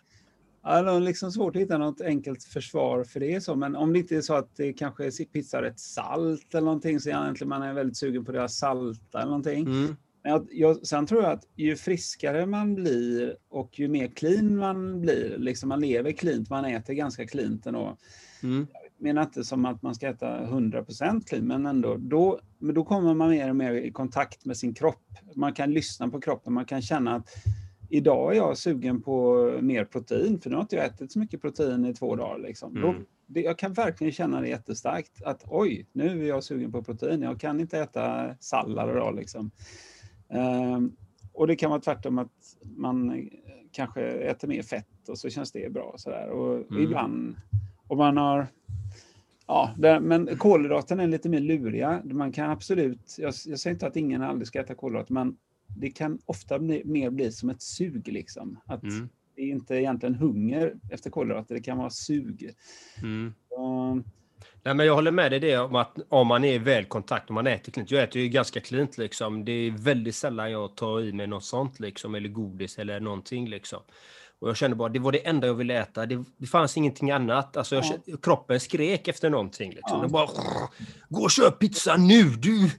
Ja, 0.63 0.81
det 0.81 0.91
är 0.91 0.99
liksom 0.99 1.31
svårt 1.31 1.55
att 1.55 1.61
hitta 1.61 1.77
något 1.77 2.01
enkelt 2.01 2.43
försvar 2.43 3.03
för 3.03 3.19
det. 3.19 3.41
Så. 3.41 3.55
Men 3.55 3.75
om 3.75 3.93
det 3.93 3.99
inte 3.99 4.15
är 4.15 4.21
så 4.21 4.33
att 4.33 4.55
det 4.55 4.73
kanske 4.73 5.05
är 5.05 5.25
pizza 5.25 5.61
rätt 5.61 5.79
salt 5.79 6.53
eller 6.53 6.65
någonting 6.65 6.99
så 6.99 7.09
egentligen 7.09 7.49
man 7.49 7.63
är 7.63 7.73
väldigt 7.73 7.97
sugen 7.97 8.25
på 8.25 8.31
det 8.31 8.49
salta 8.49 9.17
eller 9.17 9.29
någonting. 9.29 9.65
Mm. 9.65 9.95
Men 10.23 10.31
jag, 10.31 10.47
jag, 10.51 10.87
sen 10.87 11.05
tror 11.05 11.23
jag 11.23 11.31
att 11.31 11.47
ju 11.55 11.75
friskare 11.75 12.45
man 12.45 12.75
blir 12.75 13.35
och 13.49 13.79
ju 13.79 13.87
mer 13.87 14.07
clean 14.07 14.57
man 14.57 15.01
blir, 15.01 15.37
liksom 15.37 15.69
man 15.69 15.81
lever 15.81 16.11
cleant, 16.11 16.49
man 16.49 16.65
äter 16.65 16.93
ganska 16.93 17.27
cleant 17.27 17.65
ändå. 17.65 17.97
Mm 18.43 18.67
menar 19.03 19.21
inte 19.21 19.43
som 19.43 19.65
att 19.65 19.81
man 19.81 19.95
ska 19.95 20.07
äta 20.07 20.45
100% 20.45 21.27
clean, 21.27 21.47
men 21.47 21.65
ändå. 21.65 21.97
Då, 21.97 22.39
men 22.59 22.75
då 22.75 22.85
kommer 22.85 23.13
man 23.13 23.29
mer 23.29 23.49
och 23.49 23.55
mer 23.55 23.73
i 23.73 23.91
kontakt 23.91 24.45
med 24.45 24.57
sin 24.57 24.73
kropp. 24.73 25.05
Man 25.35 25.53
kan 25.53 25.71
lyssna 25.71 26.09
på 26.09 26.21
kroppen, 26.21 26.53
man 26.53 26.65
kan 26.65 26.81
känna 26.81 27.15
att 27.15 27.29
idag 27.93 28.31
är 28.31 28.37
jag 28.37 28.57
sugen 28.57 29.01
på 29.01 29.49
mer 29.61 29.85
protein, 29.85 30.39
för 30.39 30.49
nu 30.49 30.55
har 30.55 30.61
inte 30.61 30.75
jag 30.75 30.85
ätit 30.85 31.11
så 31.11 31.19
mycket 31.19 31.41
protein 31.41 31.85
i 31.85 31.93
två 31.93 32.15
dagar. 32.15 32.37
Liksom. 32.37 32.77
Mm. 32.77 32.81
Då, 32.81 32.95
det, 33.25 33.41
jag 33.41 33.57
kan 33.57 33.73
verkligen 33.73 34.13
känna 34.13 34.41
det 34.41 34.47
jättestarkt, 34.47 35.23
att 35.23 35.43
oj, 35.47 35.87
nu 35.91 36.23
är 36.23 36.27
jag 36.27 36.43
sugen 36.43 36.71
på 36.71 36.83
protein, 36.83 37.21
jag 37.21 37.39
kan 37.39 37.59
inte 37.59 37.79
äta 37.79 38.35
sallad 38.39 38.89
idag. 38.89 39.15
Liksom. 39.15 39.51
Um, 40.29 40.95
och 41.33 41.47
det 41.47 41.55
kan 41.55 41.69
vara 41.69 41.81
tvärtom 41.81 42.19
att 42.19 42.57
man 42.63 43.29
kanske 43.71 44.01
äter 44.01 44.47
mer 44.47 44.61
fett 44.61 45.09
och 45.09 45.17
så 45.17 45.29
känns 45.29 45.51
det 45.51 45.73
bra. 45.73 45.93
Sådär. 45.97 46.29
Och 46.29 46.71
mm. 46.71 46.83
ibland, 46.83 47.35
om 47.87 47.97
man 47.97 48.17
har 48.17 48.47
Ja, 49.47 49.71
det, 49.77 49.99
men 49.99 50.37
kolhydraterna 50.37 51.03
är 51.03 51.07
lite 51.07 51.29
mer 51.29 51.39
luriga. 51.39 52.01
Man 52.03 52.31
kan 52.31 52.49
absolut, 52.49 53.15
jag, 53.17 53.33
jag 53.45 53.59
säger 53.59 53.73
inte 53.73 53.87
att 53.87 53.95
ingen 53.95 54.21
aldrig 54.21 54.47
ska 54.47 54.59
äta 54.59 54.75
kolhydrater, 54.75 55.13
men 55.13 55.37
det 55.67 55.89
kan 55.89 56.19
ofta 56.25 56.59
bli, 56.59 56.81
mer 56.85 57.09
bli 57.09 57.31
som 57.31 57.49
ett 57.49 57.61
sug. 57.61 58.07
Liksom. 58.07 58.59
Att 58.65 58.83
mm. 58.83 59.09
Det 59.35 59.41
är 59.41 59.47
inte 59.47 59.75
egentligen 59.75 60.15
hunger 60.15 60.73
efter 60.91 61.09
kolhydrater, 61.09 61.55
det 61.55 61.61
kan 61.61 61.77
vara 61.77 61.89
sug. 61.89 62.53
Mm. 63.01 63.33
Så, 63.49 64.01
Nej, 64.63 64.75
men 64.75 64.85
jag 64.85 64.95
håller 64.95 65.11
med 65.11 65.31
dig 65.31 65.39
det 65.39 65.57
om 65.57 65.75
att 65.75 65.97
om 66.09 66.27
man 66.27 66.43
är 66.43 66.53
i 66.53 66.57
väl 66.57 66.85
kontakt, 66.85 67.29
om 67.29 67.33
man 67.33 67.47
äter 67.47 67.71
klint. 67.71 67.91
Jag 67.91 68.03
äter 68.03 68.21
ju 68.21 68.27
ganska 68.27 68.59
klint 68.59 68.97
liksom. 68.97 69.45
Det 69.45 69.51
är 69.51 69.71
väldigt 69.71 70.15
sällan 70.15 70.51
jag 70.51 70.75
tar 70.75 71.01
i 71.01 71.13
mig 71.13 71.27
något 71.27 71.43
sånt 71.43 71.79
liksom, 71.79 72.15
eller 72.15 72.29
godis 72.29 72.77
eller 72.77 72.99
någonting 72.99 73.49
liksom. 73.49 73.79
Och 74.39 74.49
jag 74.49 74.57
kände 74.57 74.75
bara, 74.75 74.89
det 74.89 74.99
var 74.99 75.11
det 75.11 75.27
enda 75.27 75.47
jag 75.47 75.53
ville 75.53 75.81
äta. 75.81 76.05
Det, 76.05 76.23
det 76.37 76.47
fanns 76.47 76.77
ingenting 76.77 77.11
annat. 77.11 77.57
Alltså 77.57 77.75
jag, 77.75 77.85
ja. 78.05 78.17
Kroppen 78.21 78.59
skrek 78.59 79.07
efter 79.07 79.29
någonting. 79.29 79.71
Liksom. 79.71 79.99
Ja. 80.01 80.07
bara, 80.07 80.29
gå 81.09 81.21
och 81.23 81.31
köp 81.31 81.59
pizza 81.59 81.97
nu! 81.97 82.23
Du, 82.23 82.69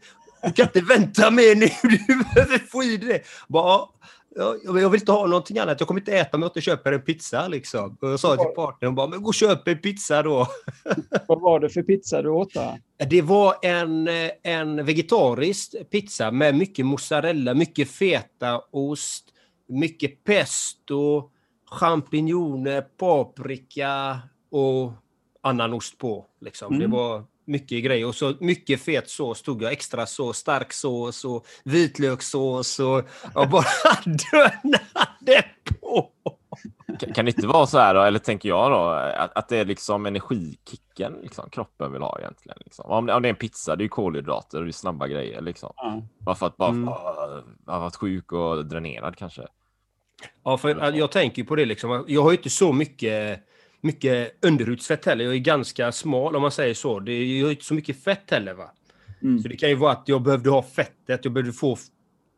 du 0.45 0.53
kan 0.53 0.67
inte 0.67 0.81
vänta 0.81 1.31
mer 1.31 1.55
nu! 1.55 1.69
Du 2.07 2.25
behöver 2.25 2.59
få 2.59 2.83
i 2.83 2.97
dig 2.97 3.09
det! 3.09 3.23
Bara, 3.49 3.89
jag, 4.37 4.57
jag 4.65 4.91
vill 4.91 5.01
inte 5.01 5.13
ha 5.13 5.27
någonting 5.27 5.59
annat. 5.59 5.81
Jag 5.81 5.89
kommer 5.89 6.01
inte 6.01 6.19
äta 6.19 6.37
om 6.37 6.43
jag 6.43 6.49
inte 6.49 6.61
köper 6.61 6.93
en 6.93 7.03
pizza. 7.03 7.49
Liksom. 7.49 7.97
Och 8.01 8.11
jag 8.11 8.21
sa 8.21 8.37
till 8.37 8.55
partnern, 8.55 8.95
bara, 8.95 9.07
men 9.07 9.23
gå 9.23 9.29
och 9.29 9.35
köp 9.35 9.69
en 9.69 9.79
pizza 9.79 10.23
då. 10.23 10.47
Vad 11.29 11.41
var 11.41 11.61
det 11.61 11.71
för 11.71 11.83
pizza 11.83 12.23
du 12.23 12.29
åt 12.29 12.55
då? 12.55 12.79
Det 13.11 13.23
var 13.23 13.55
en, 13.63 14.09
en 14.43 14.85
vegetarisk 14.85 15.75
pizza 15.91 16.31
med 16.31 16.55
mycket 16.55 16.87
mozzarella, 16.87 17.55
mycket 17.55 17.91
feta 17.91 18.63
ost, 18.71 19.25
mycket 19.69 20.25
pesto, 20.25 21.31
champinjoner, 21.71 22.81
paprika 22.81 24.19
och 24.51 24.93
annan 25.43 25.73
ost 25.73 25.99
på. 25.99 26.27
Liksom. 26.41 26.75
Mm. 26.75 26.91
Det 26.91 26.97
var 26.97 27.25
mycket 27.45 27.85
grejer. 27.85 28.07
Och 28.07 28.15
så 28.15 28.35
mycket 28.41 28.81
fet 28.81 29.11
sås 29.11 29.43
tog 29.43 29.63
jag. 29.63 29.73
Extra 29.73 30.07
sås, 30.07 30.37
stark 30.37 30.73
sås 30.73 31.25
och 31.25 31.47
vitlökssås. 31.65 32.81
Och 32.81 33.09
jag 33.35 33.51
bara 33.51 33.65
det 35.21 35.45
på? 35.81 36.11
Kan, 37.01 37.13
kan 37.13 37.25
det 37.25 37.31
inte 37.37 37.47
vara 37.47 37.67
så 37.67 37.79
här 37.79 37.95
då, 37.95 38.01
eller 38.01 38.19
tänker 38.19 38.49
jag 38.49 38.71
då, 38.71 38.85
att, 39.19 39.37
att 39.37 39.49
det 39.49 39.57
är 39.57 39.65
liksom 39.65 40.07
energikicken 40.07 41.19
liksom, 41.23 41.51
kroppen 41.51 41.93
vill 41.93 42.03
ha 42.03 42.19
egentligen. 42.19 42.59
Liksom. 42.65 42.85
Om, 42.91 43.07
det, 43.07 43.15
om 43.15 43.23
det 43.23 43.29
är 43.29 43.31
en 43.31 43.37
pizza, 43.37 43.77
det 43.77 43.81
är 43.81 43.85
ju 43.85 43.89
kolhydrater 43.89 44.59
och 44.59 44.65
det 44.65 44.71
är 44.71 44.73
snabba 44.73 45.07
grejer 45.07 45.41
liksom. 45.41 45.73
Ja. 45.77 46.03
Bara 46.19 46.35
för 46.35 46.47
att 46.47 46.57
bara 46.57 46.69
Mm. 46.69 46.83
mm. 46.83 46.95
ha 47.67 47.79
varit 47.79 47.97
sjuk 47.97 48.33
och 48.33 48.67
dränerad 48.67 49.17
kanske. 49.17 49.43
Ja, 50.45 50.59
för 50.59 50.93
jag 50.93 51.11
tänker 51.11 51.45
på 51.45 51.57
det 51.57 51.65
liksom. 51.65 52.05
Jag 52.09 52.23
har 52.23 52.31
ju 52.31 52.37
inte 52.37 52.51
så 52.51 52.73
mycket, 52.73 53.41
mycket 53.85 54.45
underhudsfett 54.45 55.05
heller. 55.05 55.25
Jag 55.25 55.35
är 55.35 55.39
ganska 55.39 55.93
smal 55.93 56.37
om 56.37 56.43
man 56.43 56.51
säger 56.51 56.75
så. 56.75 57.01
Det 57.01 57.13
är, 57.13 57.45
har 57.45 57.51
inte 57.51 57.65
så 57.65 57.75
mycket 57.75 58.05
fett 58.05 58.31
heller 58.31 58.55
va. 58.55 58.71
Mm. 59.23 59.39
Så 59.39 59.49
det 59.49 59.57
kan 59.57 59.69
ju 59.69 59.75
vara 59.75 59.93
att 59.93 60.09
jag 60.09 60.23
behövde 60.23 60.51
ha 60.51 60.63
fettet, 60.63 61.25
jag 61.25 61.33
behövde 61.33 61.53
få 61.53 61.77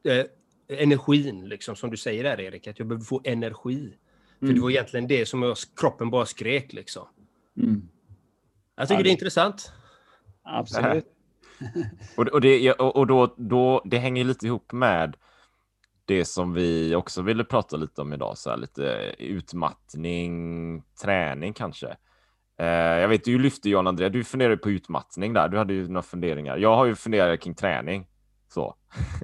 eh, 0.04 0.24
energin 0.78 1.48
liksom 1.48 1.76
som 1.76 1.90
du 1.90 1.96
säger 1.96 2.24
där 2.24 2.40
Erik. 2.40 2.66
Att 2.66 2.78
jag 2.78 2.88
behövde 2.88 3.06
få 3.06 3.20
energi. 3.24 3.94
För 4.40 4.46
det 4.46 4.60
var 4.60 4.70
egentligen 4.70 5.08
det 5.08 5.26
som 5.26 5.42
jag, 5.42 5.56
kroppen 5.76 6.10
bara 6.10 6.26
skrek 6.26 6.72
liksom. 6.72 7.08
Mm. 7.56 7.88
Jag 8.76 8.88
tycker 8.88 8.98
Ja, 8.98 9.02
det 9.02 9.10
är 9.10 9.12
intressant. 9.12 9.72
Absolut. 10.42 11.06
Och, 12.16 12.26
och, 12.26 12.40
det, 12.40 12.72
och 12.72 12.96
och 12.96 13.06
då, 13.06 13.34
då, 13.36 13.82
det 13.84 13.98
hänger 13.98 14.24
lite 14.24 14.46
ihop 14.46 14.72
med 14.72 15.16
det 16.06 16.24
som 16.24 16.52
vi 16.54 16.94
också 16.94 17.22
ville 17.22 17.44
prata 17.44 17.76
lite 17.76 18.00
om 18.02 18.12
idag, 18.12 18.38
så 18.38 18.50
här, 18.50 18.56
lite 18.56 19.14
utmattning, 19.18 20.82
träning 21.02 21.52
kanske. 21.52 21.96
Eh, 22.58 22.66
jag 22.66 23.08
vet, 23.08 23.24
du 23.24 23.38
lyfte 23.38 23.70
John 23.70 23.86
André, 23.86 24.08
du 24.08 24.24
funderade 24.24 24.56
på 24.56 24.70
utmattning 24.70 25.32
där, 25.32 25.48
du 25.48 25.58
hade 25.58 25.74
ju 25.74 25.88
några 25.88 26.02
funderingar. 26.02 26.56
Jag 26.56 26.76
har 26.76 26.84
ju 26.86 26.94
funderat 26.94 27.40
kring 27.40 27.54
träning. 27.54 28.06
Så, 28.48 28.74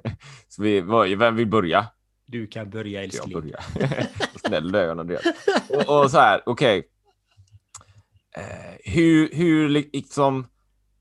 så 0.47 0.63
vi, 0.63 0.81
vem 1.15 1.35
vill 1.35 1.47
börja? 1.47 1.87
Du 2.25 2.47
kan 2.47 2.69
börja 2.69 2.91
Jag 2.91 3.03
älskling. 3.03 3.33
börjar. 3.41 3.63
Vad 4.33 4.41
Snäll 4.47 4.71
du 4.71 4.79
är 4.79 4.87
John 4.87 4.99
Andreas. 4.99 5.23
Och, 5.69 6.01
och 6.01 6.11
så 6.11 6.17
här, 6.17 6.41
okej. 6.45 6.89
Eh, 8.35 8.93
hur, 8.93 9.29
hur 9.33 9.69
liksom 9.69 10.47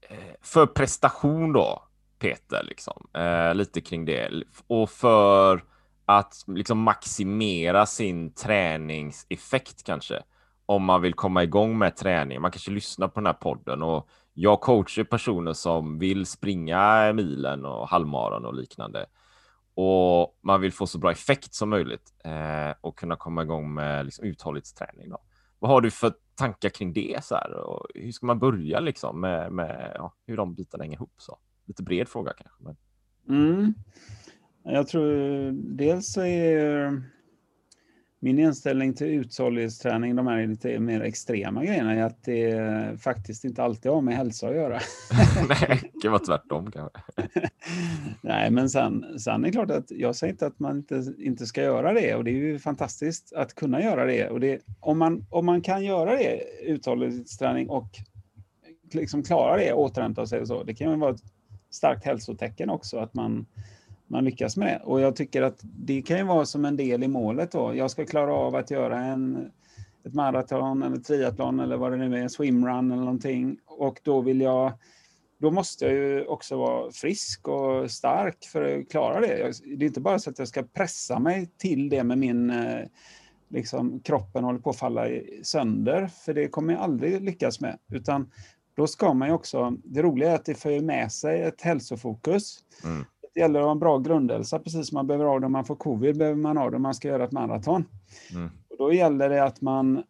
eh, 0.08 0.16
för 0.42 0.66
prestation 0.66 1.52
då, 1.52 1.82
Peter, 2.18 2.64
liksom, 2.64 3.06
eh, 3.14 3.54
lite 3.54 3.80
kring 3.80 4.04
det 4.04 4.44
och 4.66 4.90
för 4.90 5.71
att 6.18 6.44
liksom 6.46 6.79
maximera 6.79 7.87
sin 7.87 8.33
träningseffekt 8.35 9.85
kanske. 9.85 10.22
Om 10.66 10.85
man 10.85 11.03
vill 11.03 11.14
komma 11.14 11.42
igång 11.42 11.79
med 11.79 11.96
träning. 11.96 12.40
Man 12.40 12.51
kanske 12.51 12.70
lyssnar 12.70 13.09
på 13.09 13.20
den 13.20 13.27
här 13.27 13.33
podden 13.33 13.83
och 13.83 14.09
jag 14.35 14.61
coachar 14.61 15.05
personer 15.05 15.53
som 15.53 15.98
vill 15.98 16.27
springa 16.27 17.12
milen 17.12 17.64
och 17.64 17.88
halvmaran 17.88 18.44
och 18.44 18.55
liknande 18.55 19.07
och 19.75 20.38
man 20.40 20.61
vill 20.61 20.72
få 20.72 20.87
så 20.87 20.98
bra 20.98 21.12
effekt 21.12 21.55
som 21.55 21.68
möjligt 21.68 22.12
eh, 22.25 22.75
och 22.81 22.98
kunna 22.98 23.16
komma 23.16 23.42
igång 23.42 23.75
med 23.75 24.05
liksom, 24.05 24.25
uthållighetsträning. 24.25 25.09
Då. 25.11 25.18
Vad 25.59 25.70
har 25.70 25.81
du 25.81 25.90
för 25.90 26.12
tankar 26.35 26.68
kring 26.68 26.92
det? 26.92 27.25
Så 27.25 27.35
här? 27.35 27.53
Och 27.53 27.87
hur 27.94 28.12
ska 28.12 28.27
man 28.27 28.38
börja 28.38 28.81
liksom, 28.81 29.20
med, 29.20 29.53
med 29.53 29.92
ja, 29.94 30.14
hur 30.27 30.37
de 30.37 30.55
bitarna 30.55 30.85
hänger 30.85 30.96
ihop? 30.96 31.14
Så? 31.16 31.38
Lite 31.64 31.83
bred 31.83 32.09
fråga 32.09 32.33
kanske. 32.33 32.62
Men... 32.62 32.77
Mm. 33.29 33.75
Jag 34.64 34.88
tror 34.88 35.53
dels 35.53 36.12
så 36.12 36.22
är 36.22 37.03
min 38.20 38.38
inställning 38.38 38.94
till 38.94 39.07
uthållighetsträning, 39.07 40.16
de 40.16 40.27
här 40.27 40.46
lite 40.46 40.79
mer 40.79 41.01
extrema 41.01 41.64
grejerna, 41.64 41.94
är 41.94 42.03
att 42.03 42.25
det 42.25 43.01
faktiskt 43.01 43.44
inte 43.44 43.62
alltid 43.62 43.92
har 43.92 44.01
med 44.01 44.16
hälsa 44.16 44.48
att 44.48 44.55
göra. 44.55 44.81
Nej, 45.48 45.90
det 45.94 46.01
kan 46.03 46.12
vara 46.12 46.25
tvärtom 46.25 46.70
kanske. 46.70 47.01
Nej, 48.20 48.51
men 48.51 48.70
sen, 48.70 49.18
sen 49.18 49.40
är 49.40 49.46
det 49.46 49.53
klart 49.53 49.70
att 49.70 49.90
jag 49.90 50.16
säger 50.16 50.33
inte 50.33 50.46
att 50.46 50.59
man 50.59 50.77
inte, 50.77 51.14
inte 51.18 51.46
ska 51.46 51.62
göra 51.62 51.92
det 51.92 52.14
och 52.14 52.25
det 52.25 52.31
är 52.31 52.35
ju 52.35 52.59
fantastiskt 52.59 53.33
att 53.33 53.55
kunna 53.55 53.83
göra 53.83 54.05
det. 54.05 54.29
Och 54.29 54.40
det 54.40 54.61
om, 54.81 54.98
man, 54.98 55.27
om 55.31 55.46
man 55.46 55.61
kan 55.61 55.85
göra 55.85 56.16
det, 56.16 56.40
uthållighetsträning 56.62 57.68
och 57.68 57.88
liksom 58.92 59.22
klara 59.22 59.57
det, 59.57 59.72
återhämta 59.72 60.27
sig 60.27 60.40
och 60.40 60.48
så, 60.48 60.62
det 60.62 60.75
kan 60.75 60.90
ju 60.90 60.96
vara 60.96 61.14
ett 61.14 61.22
starkt 61.70 62.05
hälsotecken 62.05 62.70
också 62.70 62.98
att 62.98 63.14
man, 63.14 63.46
man 64.12 64.25
lyckas 64.25 64.57
med 64.57 64.68
det. 64.68 64.81
Och 64.85 65.01
jag 65.01 65.16
tycker 65.16 65.42
att 65.42 65.61
det 65.62 66.03
kan 66.03 66.18
ju 66.18 66.25
vara 66.25 66.46
som 66.46 66.64
en 66.64 66.77
del 66.77 67.03
i 67.03 67.09
målet 67.09 67.53
då. 67.53 67.75
Jag 67.75 67.90
ska 67.90 68.07
klara 68.07 68.35
av 68.35 68.55
att 68.55 68.70
göra 68.70 68.98
en, 68.98 69.51
ett 70.05 70.14
maraton 70.14 70.83
eller 70.83 70.96
triathlon 70.96 71.61
eller 71.61 71.77
vad 71.77 71.92
det 71.92 71.96
nu 71.96 72.18
är, 72.18 72.29
swimrun 72.29 72.92
eller 72.92 73.03
någonting. 73.03 73.57
Och 73.66 74.01
då 74.03 74.20
vill 74.20 74.40
jag 74.40 74.72
då 75.38 75.51
måste 75.51 75.85
jag 75.85 75.94
ju 75.94 76.25
också 76.27 76.57
vara 76.57 76.92
frisk 76.92 77.48
och 77.48 77.90
stark 77.90 78.44
för 78.44 78.79
att 78.79 78.90
klara 78.90 79.20
det. 79.20 79.53
Det 79.77 79.85
är 79.85 79.87
inte 79.87 80.01
bara 80.01 80.18
så 80.18 80.31
att 80.31 80.38
jag 80.38 80.48
ska 80.48 80.62
pressa 80.62 81.18
mig 81.18 81.51
till 81.57 81.88
det 81.88 82.05
med 82.05 82.18
min 82.18 82.51
eh, 82.51 82.87
liksom, 83.48 84.01
kroppen 84.01 84.44
håller 84.44 84.59
på 84.59 84.70
att 84.70 84.79
falla 84.79 85.07
sönder, 85.42 86.07
för 86.07 86.35
det 86.35 86.48
kommer 86.48 86.72
jag 86.72 86.83
aldrig 86.83 87.22
lyckas 87.22 87.61
med. 87.61 87.79
Utan 87.92 88.31
då 88.75 88.87
ska 88.87 89.14
man 89.14 89.29
ju 89.29 89.35
också, 89.35 89.77
det 89.85 90.03
roliga 90.03 90.31
är 90.31 90.35
att 90.35 90.44
det 90.44 90.55
för 90.55 90.81
med 90.81 91.12
sig 91.12 91.42
ett 91.42 91.62
hälsofokus. 91.62 92.59
Mm. 92.85 93.05
Det 93.34 93.40
gäller 93.40 93.60
att 93.60 93.64
ha 93.64 93.72
en 93.72 93.78
bra 93.78 93.98
grundhälsa, 93.98 94.58
precis 94.58 94.88
som 94.88 94.96
man 94.96 95.06
behöver 95.06 95.24
ha 95.24 95.40
det 95.40 95.46
om 95.46 95.52
man 95.52 95.64
får 95.64 95.76
covid, 95.76 96.18
behöver 96.18 96.40
man 96.40 96.56
ha 96.56 96.70
det 96.70 96.76
om 96.76 96.82
man 96.82 96.94
ska 96.94 97.08
göra 97.08 97.24
ett 97.24 97.32
maraton. 97.32 97.84
Mm. 98.32 98.50
Och 98.70 98.76
då 98.78 98.92
gäller 98.92 99.28
det 99.28 99.44
att 99.44 99.60
man 99.60 100.02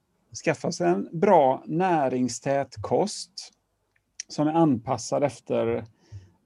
skaffar 0.44 0.70
sig 0.70 0.88
en 0.88 1.08
bra 1.12 1.62
näringstät 1.66 2.74
kost 2.82 3.32
som 4.28 4.48
är 4.48 4.52
anpassad 4.52 5.24
efter, 5.24 5.84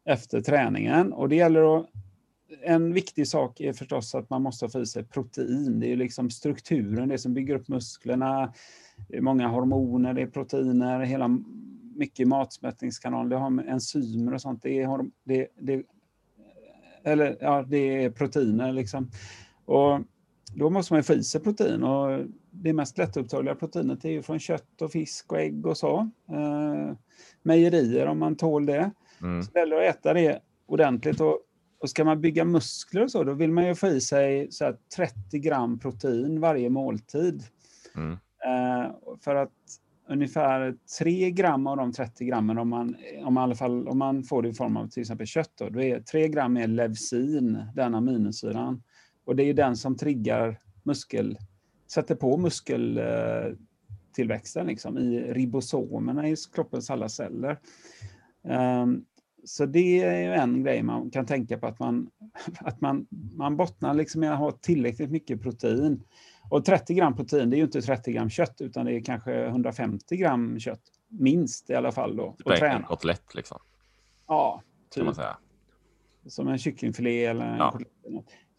efter 0.05 0.41
träningen. 0.41 1.13
Och 1.13 1.29
det 1.29 1.37
gäller 1.37 1.79
att, 1.79 1.87
en 2.63 2.93
viktig 2.93 3.29
sak 3.29 3.61
är 3.61 3.73
förstås 3.73 4.15
att 4.15 4.31
man 4.31 4.43
måste 4.43 4.69
få 4.69 4.81
i 4.81 4.87
sig 4.87 5.05
protein. 5.05 5.81
Det 5.81 5.87
är 5.87 5.89
ju 5.89 5.97
liksom 5.97 6.31
strukturen, 6.31 7.09
det 7.09 7.19
som 7.19 7.35
bygger 7.35 7.55
upp 7.55 7.69
musklerna. 7.69 8.53
Det 9.09 9.17
är 9.17 9.21
många 9.21 9.49
hormoner, 9.49 10.15
det 10.15 10.23
är 10.23 10.27
proteiner, 10.27 11.01
hela 11.01 11.39
mycket 11.97 12.21
i 12.21 12.25
matsmältningskanalen. 12.25 13.29
Det 13.29 13.37
har 13.37 13.51
med 13.51 13.69
enzymer 13.69 14.35
och 14.35 14.41
sånt. 14.41 14.63
Det 14.63 14.83
är, 14.83 15.05
det, 15.25 15.49
det, 15.61 15.83
eller, 17.07 17.37
ja, 17.41 17.65
det 17.69 18.05
är 18.05 18.11
proteiner 18.11 18.73
liksom. 18.73 19.11
Och 19.65 20.01
då 20.55 20.71
måste 20.71 20.93
man 20.93 20.99
ju 20.99 21.03
få 21.03 21.13
i 21.13 21.25
sig 21.25 21.41
protein. 21.41 21.83
Och 21.83 22.27
det 22.51 22.73
mest 22.73 22.99
lättupptagliga 22.99 23.55
proteinet 23.55 24.05
är 24.05 24.11
ju 24.11 24.23
från 24.23 24.39
kött 24.39 24.83
och 24.83 24.93
fisk 24.93 25.33
och 25.33 25.41
ägg 25.41 25.67
och 25.67 25.77
så. 25.77 26.11
Eh, 26.31 26.97
mejerier 27.43 28.07
om 28.07 28.19
man 28.19 28.37
tål 28.37 28.67
det. 28.67 28.91
Mm. 29.23 29.43
Så 29.43 29.59
gäller 29.59 29.77
att 29.77 29.97
äta 29.97 30.15
det 30.15 30.41
ordentligt. 30.67 31.21
Och, 31.21 31.41
och 31.81 31.91
ska 31.91 32.05
man 32.05 32.21
bygga 32.21 32.45
muskler 32.45 33.03
och 33.03 33.11
så, 33.11 33.25
då 33.25 33.33
vill 33.33 33.53
man 33.53 33.67
ju 33.67 33.75
få 33.75 33.87
i 33.87 34.01
sig 34.01 34.53
så 34.53 34.65
här 34.65 34.77
30 34.97 35.39
gram 35.39 35.79
protein 35.79 36.41
varje 36.41 36.71
måltid. 36.71 37.43
Mm. 37.97 38.13
Eh, 38.47 38.93
för 39.25 39.35
att 39.35 39.53
ungefär 40.09 40.77
3 40.99 41.31
gram 41.31 41.67
av 41.67 41.77
de 41.77 41.93
30 41.93 42.25
grammen, 42.25 42.59
om 42.59 42.69
man, 42.69 42.97
om 43.25 43.35
man, 43.35 43.43
alla 43.43 43.55
fall, 43.55 43.89
om 43.89 43.99
man 43.99 44.25
får 44.25 44.43
det 44.43 44.49
i 44.49 44.55
form 44.55 44.77
av 44.77 44.89
till 44.89 45.01
exempel 45.01 45.27
kött, 45.27 45.53
då, 45.59 45.69
då 45.69 45.83
är 45.83 46.01
3 46.01 46.29
gram 46.29 46.57
är 46.57 46.67
levsin, 46.67 47.65
den 47.75 47.95
aminosyran. 47.95 48.83
Och 49.25 49.37
det 49.37 49.43
är 49.43 49.55
den 49.55 49.77
som 49.77 49.97
triggar 49.97 50.59
muskel, 50.83 51.39
sätter 51.93 52.15
på 52.15 52.37
muskeltillväxten 52.37 54.67
liksom, 54.67 54.99
i 54.99 55.33
ribosomerna 55.33 56.29
i 56.29 56.37
kroppens 56.55 56.91
alla 56.91 57.09
celler. 57.09 57.59
Ehm, 58.45 59.05
så 59.45 59.67
det 59.67 60.03
är 60.03 60.21
ju 60.21 60.33
en 60.33 60.65
grej 60.65 60.83
man 60.83 61.11
kan 61.11 61.27
tänka 61.27 61.59
på, 61.59 61.67
att 61.67 61.79
man, 61.79 62.11
att 62.59 62.81
man, 62.81 63.07
man 63.37 63.57
bottnar 63.57 63.95
liksom 63.95 64.25
i 64.25 64.29
att 64.29 64.39
ha 64.39 64.51
tillräckligt 64.51 65.11
mycket 65.11 65.43
protein. 65.43 66.03
Och 66.51 66.65
30 66.65 66.95
gram 66.95 67.17
protein, 67.17 67.51
det 67.51 67.57
är 67.57 67.59
ju 67.59 67.65
inte 67.65 67.81
30 67.83 68.13
gram 68.13 68.31
kött, 68.31 68.61
utan 68.61 68.87
det 68.87 68.93
är 68.93 69.01
kanske 69.01 69.47
150 69.47 70.17
gram 70.17 70.59
kött. 70.59 70.81
Minst 71.09 71.71
i 71.71 71.75
alla 71.75 71.93
fall 71.93 72.17
då. 72.17 72.25
Och 72.25 72.39
Typ 72.39 72.47
en 72.49 72.59
träna. 72.59 72.87
kotlett 72.87 73.35
liksom, 73.35 73.59
Ja, 74.27 74.63
kan 74.95 75.05
man 75.05 75.15
typ. 75.15 75.17
säga. 75.23 75.37
Som 76.27 76.49
en 76.49 76.59
kycklingfilé 76.59 77.25
eller 77.25 77.45
en 77.47 77.57
Ja. 77.59 77.71
kotlett. 77.73 77.93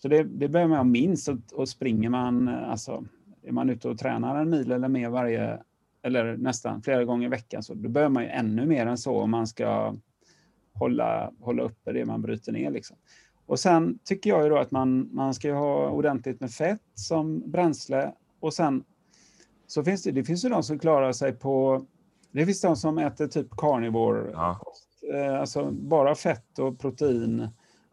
Så 0.01 0.07
det, 0.07 0.23
det 0.23 0.47
behöver 0.49 0.69
man 0.69 0.77
ha 0.77 0.83
minst. 0.83 1.27
Och, 1.29 1.37
och 1.53 1.69
springer 1.69 2.09
man, 2.09 2.47
alltså, 2.47 3.05
är 3.43 3.51
man 3.51 3.69
ute 3.69 3.89
och 3.89 3.97
tränar 3.97 4.41
en 4.41 4.49
mil 4.49 4.71
eller 4.71 4.87
mer 4.87 5.09
varje, 5.09 5.59
eller 6.01 6.37
nästan 6.37 6.81
flera 6.81 7.03
gånger 7.05 7.27
i 7.27 7.29
veckan, 7.29 7.63
så 7.63 7.73
då 7.73 7.89
behöver 7.89 8.13
man 8.13 8.23
ju 8.23 8.29
ännu 8.29 8.65
mer 8.65 8.85
än 8.85 8.97
så 8.97 9.21
om 9.21 9.31
man 9.31 9.47
ska 9.47 9.95
hålla, 10.73 11.31
hålla 11.39 11.63
uppe 11.63 11.91
det 11.93 12.05
man 12.05 12.21
bryter 12.21 12.51
ner. 12.51 12.71
Liksom. 12.71 12.97
Och 13.47 13.59
sen 13.59 13.99
tycker 14.03 14.29
jag 14.29 14.43
ju 14.43 14.49
då 14.49 14.57
att 14.57 14.71
man, 14.71 15.09
man 15.15 15.33
ska 15.33 15.47
ju 15.47 15.53
ha 15.53 15.89
ordentligt 15.89 16.39
med 16.39 16.51
fett 16.51 16.81
som 16.95 17.43
bränsle. 17.51 18.13
Och 18.39 18.53
sen 18.53 18.83
så 19.67 19.83
finns 19.83 20.03
det, 20.03 20.11
det 20.11 20.23
finns 20.23 20.45
ju 20.45 20.49
de 20.49 20.63
som 20.63 20.79
klarar 20.79 21.11
sig 21.11 21.33
på, 21.33 21.85
det 22.31 22.45
finns 22.45 22.61
de 22.61 22.75
som 22.75 22.97
äter 22.97 23.27
typ 23.27 23.47
carnivore 23.57 24.31
Ja. 24.33 24.59
eh, 25.13 25.39
alltså 25.39 25.71
bara 25.71 26.15
fett 26.15 26.59
och 26.59 26.79
protein 26.79 27.47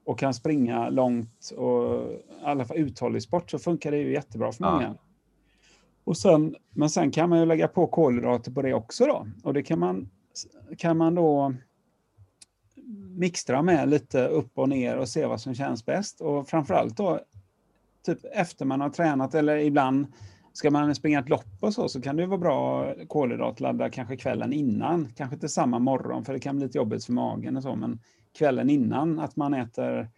och 0.05 0.19
kan 0.19 0.35
springa 0.35 0.89
långt 0.89 1.51
och 1.57 2.03
i 2.13 2.19
alla 2.45 2.65
fall 2.65 2.77
uthållig 2.77 3.23
sport 3.23 3.51
så 3.51 3.59
funkar 3.59 3.91
det 3.91 3.99
ju 3.99 4.13
jättebra 4.13 4.53
för 4.53 4.65
Ja. 4.65 4.71
många. 4.71 4.95
Och 6.05 6.17
sen, 6.17 6.55
men 6.71 6.91
sen 6.91 7.11
kan 7.11 7.29
man 7.31 7.39
ju 7.41 7.47
lägga 7.47 7.69
på 7.69 7.87
kolhydrater 7.87 8.51
på 8.53 8.63
det 8.63 8.75
också 8.75 9.07
då. 9.07 9.27
Och 9.43 9.55
det 9.55 9.63
kan 9.63 9.79
man, 9.79 10.11
kan 10.79 10.97
man 10.97 11.15
då 11.15 11.55
mixtra 13.15 13.63
med 13.63 13.89
lite 13.89 14.27
upp 14.27 14.59
och 14.59 14.69
ner 14.69 14.97
och 14.97 15.09
se 15.09 15.27
vad 15.27 15.41
som 15.41 15.55
känns 15.55 15.87
bäst. 15.87 16.21
Och 16.21 16.49
framförallt 16.49 16.97
då 16.97 17.21
typ 18.07 18.19
efter 18.33 18.65
man 18.65 18.81
har 18.81 18.91
tränat 18.91 19.35
eller 19.35 19.57
ibland 19.57 20.07
ska 20.53 20.71
man 20.71 20.95
springa 20.95 21.21
ett 21.21 21.29
lopp 21.29 21.57
och 21.61 21.75
så, 21.75 21.89
så 21.89 22.01
kan 22.01 22.17
det 22.17 22.27
vara 22.27 22.39
bra 22.39 22.85
att 22.85 23.09
kolhydratladda 23.09 23.91
kanske 23.91 24.17
kvällen 24.17 24.53
innan. 24.53 25.13
Kanske 25.17 25.35
inte 25.35 25.49
samma 25.49 25.79
morgon, 25.79 26.25
för 26.25 26.33
det 26.33 26.41
kan 26.41 26.57
bli 26.57 26.67
lite 26.67 26.79
jobbigt 26.79 27.05
för 27.05 27.13
magen 27.13 27.57
och 27.57 27.63
så, 27.63 27.77
men 27.77 28.01
kvällen 28.39 28.71
innan 28.71 29.19
att 29.19 29.37
man 29.37 29.55
äter 29.55 30.09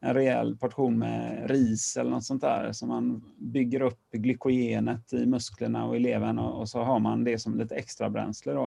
en 0.00 0.14
rejäl 0.14 0.56
portion 0.56 0.98
med 0.98 1.50
ris 1.50 1.96
eller 1.96 2.10
något 2.10 2.24
sånt 2.24 2.42
där, 2.42 2.72
så 2.72 2.86
man 2.86 3.24
bygger 3.38 3.82
upp 3.82 4.00
glykogenet 4.12 5.12
i 5.12 5.26
musklerna 5.26 5.86
och 5.86 5.96
i 5.96 5.98
levern 5.98 6.38
och, 6.38 6.60
och 6.60 6.68
så 6.68 6.82
har 6.82 6.98
man 6.98 7.24
det 7.24 7.38
som 7.38 7.58
lite 7.58 7.74
extra 7.74 8.10
bränsle 8.10 8.52
då. 8.52 8.66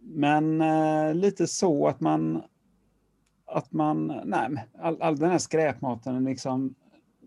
men 0.00 0.60
uh, 0.60 1.14
lite 1.14 1.46
så 1.46 1.88
att 1.88 2.00
man, 2.00 2.42
att 3.46 3.72
man, 3.72 4.20
nej, 4.24 4.48
all, 4.78 5.02
all 5.02 5.16
den 5.16 5.30
här 5.30 5.38
skräpmaten, 5.38 6.24
liksom, 6.24 6.74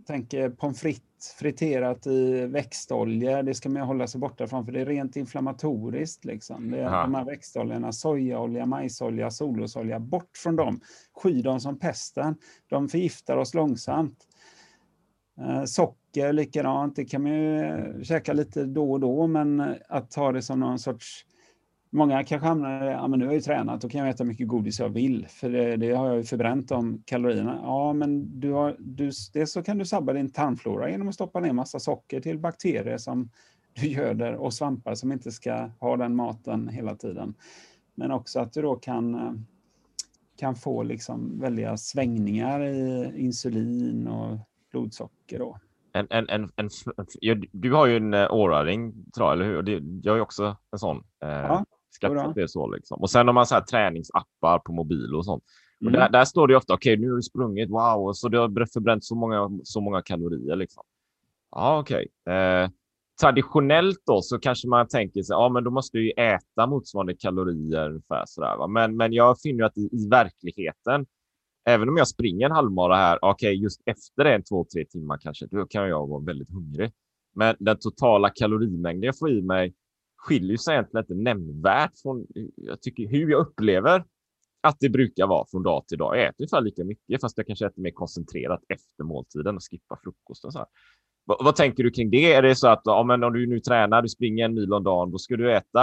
tänker 0.08 0.50
pommes 0.50 0.82
frites 0.82 1.08
friterat 1.40 2.08
i 2.08 2.46
växtolja, 2.46 3.44
det 3.44 3.54
ska 3.54 3.70
man 3.70 3.82
hålla 3.82 4.08
sig 4.08 4.20
borta 4.20 4.48
från 4.48 4.66
för 4.66 4.72
det 4.72 4.82
är 4.82 4.86
rent 4.86 5.16
inflammatoriskt. 5.16 6.26
Liksom. 6.26 6.72
Det 6.72 6.80
är 6.80 6.86
Aha. 6.86 7.02
de 7.02 7.16
här 7.16 7.26
växtoljorna, 7.26 7.92
sojaolja, 7.92 8.66
majsolja, 8.66 9.32
solrosolja, 9.32 10.00
bort 10.00 10.38
från 10.38 10.56
dem. 10.56 10.80
Sky 11.14 11.42
dem 11.42 11.60
som 11.60 11.80
pesten. 11.80 12.36
De 12.70 12.90
förgiftar 12.90 13.38
oss 13.38 13.54
långsamt. 13.54 14.28
Eh, 15.40 15.64
socker 15.64 16.07
likadant, 16.32 16.96
det 16.96 17.06
kan 17.06 17.24
man 17.24 17.32
ju 17.32 17.60
eh, 17.60 18.02
käka 18.02 18.34
lite 18.34 18.66
då 18.66 18.92
och 18.92 19.00
då, 19.00 19.28
men 19.28 19.60
eh, 19.60 19.76
att 19.90 20.12
ta 20.12 20.32
det 20.32 20.42
som 20.42 20.60
någon 20.60 20.80
sorts... 20.80 21.26
Många 21.90 22.24
kanske 22.24 22.48
hamnar 22.48 22.88
i 22.88 22.92
ja 22.92 23.08
men 23.08 23.20
nu 23.20 23.26
har 23.26 23.34
jag 23.34 23.40
ju 23.40 23.44
tränat, 23.44 23.82
då 23.82 23.90
kan 23.90 24.02
jag 24.02 24.10
äta 24.10 24.24
mycket 24.24 24.48
godis 24.48 24.80
jag 24.80 24.90
vill, 24.90 25.28
för 25.30 25.50
det, 25.50 25.78
det 25.78 25.92
har 25.92 26.08
jag 26.08 26.18
ju 26.18 26.24
förbränt 26.24 26.70
de 26.70 27.04
kalorierna. 27.06 27.60
Ja, 27.64 27.94
men 27.94 28.40
du 28.40 28.52
har, 28.52 28.76
du, 28.80 29.12
dels 29.34 29.52
så 29.52 29.64
kan 29.64 29.78
du 29.78 29.86
sabba 29.86 30.14
din 30.14 30.30
tarmflora 30.30 30.90
genom 30.90 31.08
att 31.08 31.16
stoppa 31.16 31.40
ner 31.40 31.54
massa 31.54 31.80
socker 31.80 32.22
till 32.22 32.40
bakterier 32.40 32.98
som 32.98 33.30
du 33.74 33.88
göder 33.88 34.34
och 34.34 34.54
svampar 34.54 34.96
som 34.96 35.12
inte 35.12 35.32
ska 35.32 35.70
ha 35.80 35.98
den 35.98 36.16
maten 36.16 36.68
hela 36.68 36.96
tiden. 36.96 37.34
Men 37.96 38.12
också 38.12 38.40
att 38.40 38.54
du 38.54 38.62
då 38.62 38.76
kan, 38.76 39.16
eh, 39.16 39.34
kan 40.38 40.56
få 40.56 40.84
liksom 40.84 41.40
väldiga 41.40 41.78
svängningar 41.78 42.64
i 42.64 43.12
insulin 43.18 44.08
och 44.08 44.38
blodsocker. 44.72 45.40
Då. 45.40 45.58
En, 46.00 46.08
en, 46.10 46.30
en, 46.30 46.50
en, 46.56 47.44
du 47.52 47.74
har 47.74 47.86
ju 47.86 47.98
en 47.98 48.14
uh, 48.14 48.32
Oura-ring, 48.32 49.06
tror 49.16 49.28
jag, 49.28 49.34
eller 49.34 49.46
hur? 49.46 49.58
Och 49.58 49.64
det, 49.64 49.84
jag 50.04 50.12
har 50.12 50.18
ju 50.18 50.22
också 50.22 50.58
en 50.72 50.80
sån. 50.80 50.98
Uh, 50.98 51.30
Ja, 51.30 51.66
skaffat 52.02 52.36
det 52.36 52.48
så 52.48 52.68
liksom. 52.68 53.02
Och 53.02 53.10
sen 53.10 53.28
har 53.28 53.34
man 53.34 53.46
så 53.46 53.56
här 53.56 53.62
träningsappar 53.62 54.60
på 54.60 54.72
mobil 54.74 55.16
och 55.16 55.26
sånt. 55.26 55.44
Och 55.80 55.88
Mm. 55.88 55.94
där, 56.00 56.10
där 56.10 56.26
står 56.26 56.48
det 56.48 56.56
ofta, 56.56 56.74
okej, 56.74 56.98
nu 56.98 57.10
har 57.10 57.16
du 57.16 57.22
sprungit, 57.22 57.70
wow, 57.70 58.08
och 58.08 58.18
så 58.18 58.30
du 58.30 58.38
har 58.38 58.74
förbränt 58.74 59.06
så 59.06 59.16
många, 59.16 59.50
så 59.64 59.82
många 59.82 60.02
kalorier 60.02 60.56
liksom. 60.56 60.84
Ja, 61.52 61.80
okej. 61.80 62.08
Eh, 62.30 62.70
traditionellt 63.22 64.00
då 64.06 64.22
så 64.22 64.40
kanske 64.40 64.68
man 64.68 64.88
tänker 64.88 65.24
sig, 65.24 65.34
ja, 65.34 65.50
men 65.50 65.64
då 65.64 65.72
måste 65.72 65.98
du 65.98 66.06
ju 66.06 66.12
äta 66.12 66.68
motsvarande 66.68 67.16
kalorier 67.16 67.90
ungefär 67.90 68.24
sådär. 68.28 68.58
Va? 68.58 68.68
Men, 68.68 68.98
men 68.98 69.14
jag 69.14 69.42
finner 69.42 69.60
ju 69.60 69.66
att 69.66 69.78
i, 69.78 69.90
i 69.92 70.10
verkligheten, 70.10 71.06
även 71.68 71.90
om 71.90 71.98
jag 71.98 72.08
springer 72.08 72.46
en 72.46 72.52
halvmara 72.52 72.96
här, 72.96 73.20
okej, 73.22 73.54
just 73.54 73.82
efter 73.86 74.26
en 74.26 74.44
två, 74.44 74.66
tre 74.74 74.86
timmar 74.86 75.18
kanske, 75.18 75.48
då 75.52 75.66
kan 75.66 75.90
jag 75.90 76.08
vara 76.08 76.24
väldigt 76.24 76.50
hungrig. 76.50 76.92
Men 77.36 77.56
den 77.60 77.78
totala 77.80 78.30
kalorimängden 78.30 79.04
jag 79.04 79.18
får 79.20 79.32
i 79.32 79.42
mig 79.42 79.74
skiljer 80.18 80.58
sig 80.58 80.74
egentligen 80.74 81.04
inte 81.04 81.16
nämnvärt 81.16 81.92
från 82.02 82.26
jag 82.56 82.82
tycker, 82.82 83.08
hur 83.08 83.32
jag 83.32 83.42
upplever 83.42 84.04
att 84.62 84.78
det 84.80 84.90
brukar 84.90 85.28
vara 85.28 85.46
från 85.52 85.64
dag 85.64 85.88
till 85.88 85.98
dag. 85.98 86.18
Jag 86.18 86.26
äter 86.26 86.36
ungefär 86.42 86.62
lika 86.62 86.84
mycket, 86.84 87.22
fast 87.22 87.38
jag 87.38 87.48
kanske 87.48 87.66
äter 87.66 87.82
mer 87.82 87.92
koncentrerat 87.92 88.62
efter 88.70 89.04
måltiden 89.04 89.56
och 89.56 89.62
skippar 89.72 90.00
frukosten. 90.04 90.52
Så 90.52 90.58
här. 90.58 90.68
Vad, 91.26 91.46
vad 91.46 91.56
tänker 91.56 91.84
du 91.84 91.92
kring 91.92 92.10
det? 92.10 92.34
Är 92.34 92.42
det 92.42 92.56
så 92.56 92.68
att 92.68 92.82
ja, 92.84 93.04
men 93.04 93.24
om 93.24 93.34
du 93.34 93.48
nu 93.48 93.60
tränar, 93.60 94.02
du 94.02 94.10
springer 94.10 94.46
en 94.46 94.54
mil 94.54 94.74
om 94.74 94.84
dagen, 94.84 95.12
då 95.12 95.18
ska 95.18 95.36
du 95.36 95.54
äta, 95.54 95.82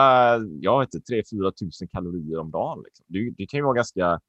jag 0.60 0.80
vet 0.80 0.94
inte, 0.94 1.12
3-4 1.12 1.50
tusen 1.50 1.88
kalorier 1.88 2.38
om 2.38 2.50
dagen. 2.50 2.82
Liksom. 2.84 3.06
Det, 3.08 3.30
det 3.30 3.46
kan 3.46 3.58
ju 3.58 3.64
vara 3.64 3.74
ganska 3.74 4.20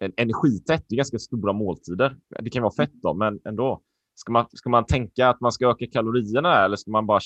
en, 0.00 0.12
energitätt, 0.16 0.84
det 0.88 0.94
är 0.94 0.96
ganska 0.96 1.18
stora 1.18 1.52
måltider. 1.52 2.16
Det 2.42 2.50
kan 2.50 2.62
vara 2.62 2.74
fett 2.74 2.92
då, 2.92 3.14
men 3.14 3.40
ändå. 3.44 3.82
Ska 4.14 4.32
man, 4.32 4.46
ska 4.52 4.70
man 4.70 4.86
tänka 4.86 5.28
att 5.28 5.40
man 5.40 5.52
ska 5.52 5.70
öka 5.70 5.86
kalorierna 5.86 6.64
eller 6.64 6.76
ska 6.76 6.90
man 6.90 7.06
bara 7.06 7.20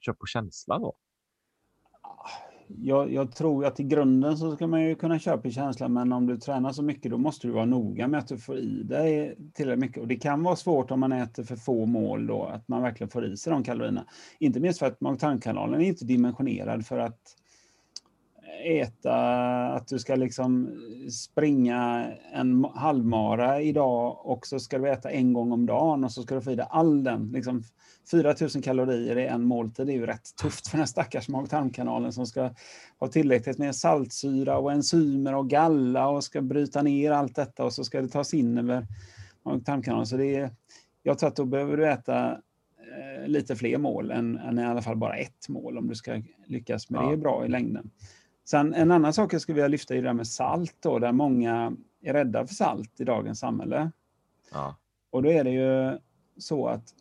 köra 0.00 0.14
på 0.14 0.26
känsla 0.26 0.78
då? 0.78 0.94
Jag, 2.68 3.12
jag 3.12 3.34
tror 3.34 3.66
att 3.66 3.80
i 3.80 3.82
grunden 3.82 4.38
så 4.38 4.56
ska 4.56 4.66
man 4.66 4.82
ju 4.82 4.94
kunna 4.94 5.18
köpa 5.18 5.50
känslan, 5.50 5.92
men 5.92 6.12
om 6.12 6.26
du 6.26 6.36
tränar 6.36 6.72
så 6.72 6.82
mycket 6.82 7.10
då 7.10 7.18
måste 7.18 7.46
du 7.46 7.52
vara 7.52 7.64
noga 7.64 8.08
med 8.08 8.18
att 8.18 8.28
du 8.28 8.38
får 8.38 8.58
i 8.58 8.82
dig 8.82 9.36
tillräckligt 9.54 9.80
mycket. 9.80 10.02
Och 10.02 10.08
det 10.08 10.16
kan 10.16 10.42
vara 10.42 10.56
svårt 10.56 10.90
om 10.90 11.00
man 11.00 11.12
äter 11.12 11.42
för 11.42 11.56
få 11.56 11.86
mål 11.86 12.26
då, 12.26 12.44
att 12.44 12.68
man 12.68 12.82
verkligen 12.82 13.10
får 13.10 13.26
i 13.26 13.36
sig 13.36 13.52
de 13.52 13.64
kalorierna. 13.64 14.04
Inte 14.38 14.60
minst 14.60 14.78
för 14.78 14.86
att 14.86 15.00
mag-tarmkanalen 15.00 15.80
är 15.80 15.84
inte 15.84 16.04
dimensionerad 16.04 16.86
för 16.86 16.98
att 16.98 17.36
äta, 18.64 19.14
att 19.72 19.88
du 19.88 19.98
ska 19.98 20.14
liksom 20.14 20.70
springa 21.10 22.06
en 22.32 22.64
halvmara 22.74 23.60
idag 23.60 24.26
och 24.26 24.46
så 24.46 24.60
ska 24.60 24.78
du 24.78 24.90
äta 24.90 25.10
en 25.10 25.32
gång 25.32 25.52
om 25.52 25.66
dagen 25.66 26.04
och 26.04 26.12
så 26.12 26.22
ska 26.22 26.34
du 26.34 26.40
få 26.40 26.50
i 26.50 26.54
dig 26.54 26.66
all 26.70 27.04
den. 27.04 27.30
Liksom 27.32 27.62
4000 28.10 28.62
kalorier 28.62 29.18
i 29.18 29.26
en 29.26 29.44
måltid 29.44 29.88
är 29.88 29.92
ju 29.92 30.06
rätt 30.06 30.36
tufft 30.42 30.68
för 30.68 30.78
den 30.78 30.86
stackars 30.86 31.28
mag-tarmkanalen 31.28 32.12
som 32.12 32.26
ska 32.26 32.50
ha 32.98 33.08
tillräckligt 33.08 33.58
med 33.58 33.76
saltsyra 33.76 34.58
och 34.58 34.72
enzymer 34.72 35.34
och 35.34 35.50
galla 35.50 36.08
och 36.08 36.24
ska 36.24 36.40
bryta 36.42 36.82
ner 36.82 37.10
allt 37.10 37.36
detta 37.36 37.64
och 37.64 37.72
så 37.72 37.84
ska 37.84 38.00
det 38.02 38.08
tas 38.08 38.34
in 38.34 38.58
över 38.58 38.86
mag-tarmkanalen. 39.44 40.06
Så 40.06 40.16
det 40.16 40.34
är, 40.34 40.50
jag 41.02 41.18
tror 41.18 41.28
att 41.28 41.36
då 41.36 41.44
behöver 41.44 41.76
du 41.76 41.88
äta 41.88 42.30
eh, 42.32 43.26
lite 43.28 43.56
fler 43.56 43.78
mål 43.78 44.10
än, 44.10 44.38
än 44.38 44.58
i 44.58 44.64
alla 44.64 44.82
fall 44.82 44.96
bara 44.96 45.16
ett 45.16 45.48
mål 45.48 45.78
om 45.78 45.88
du 45.88 45.94
ska 45.94 46.22
lyckas 46.46 46.90
med 46.90 47.02
Ja. 47.02 47.10
det 47.10 47.16
bra 47.16 47.44
i 47.44 47.48
längden. 47.48 47.90
Sen 48.44 48.74
en 48.74 48.90
annan 48.90 49.12
sak 49.12 49.34
jag 49.34 49.40
skulle 49.40 49.54
vilja 49.54 49.68
lyfta 49.68 49.94
är 49.94 50.02
det 50.02 50.08
där 50.08 50.14
med 50.14 50.26
salt 50.26 50.76
då, 50.80 50.98
där 50.98 51.12
många 51.12 51.76
är 52.02 52.12
rädda 52.12 52.46
för 52.46 52.54
salt 52.54 53.00
i 53.00 53.04
dagens 53.04 53.38
samhälle. 53.38 53.90
Ja. 54.52 54.76
Och 55.10 55.22
då 55.22 55.30
är 55.30 55.44
det 55.44 55.50
ju 55.50 55.98
så 56.36 56.66
att 56.66 56.94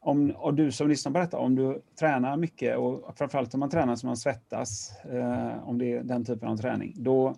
om, 0.00 0.30
och 0.30 0.54
du 0.54 0.72
som 0.72 0.88
lyssnar 0.88 1.12
på 1.12 1.18
detta, 1.18 1.38
om 1.38 1.54
du 1.54 1.82
tränar 1.98 2.36
mycket 2.36 2.76
och 2.76 3.18
framförallt 3.18 3.54
om 3.54 3.60
man 3.60 3.70
tränar 3.70 3.96
så 3.96 4.06
man 4.06 4.16
svettas, 4.16 5.04
eh, 5.04 5.68
om 5.68 5.78
det 5.78 5.92
är 5.92 6.02
den 6.02 6.24
typen 6.24 6.48
av 6.48 6.56
träning, 6.56 6.94
då 6.96 7.34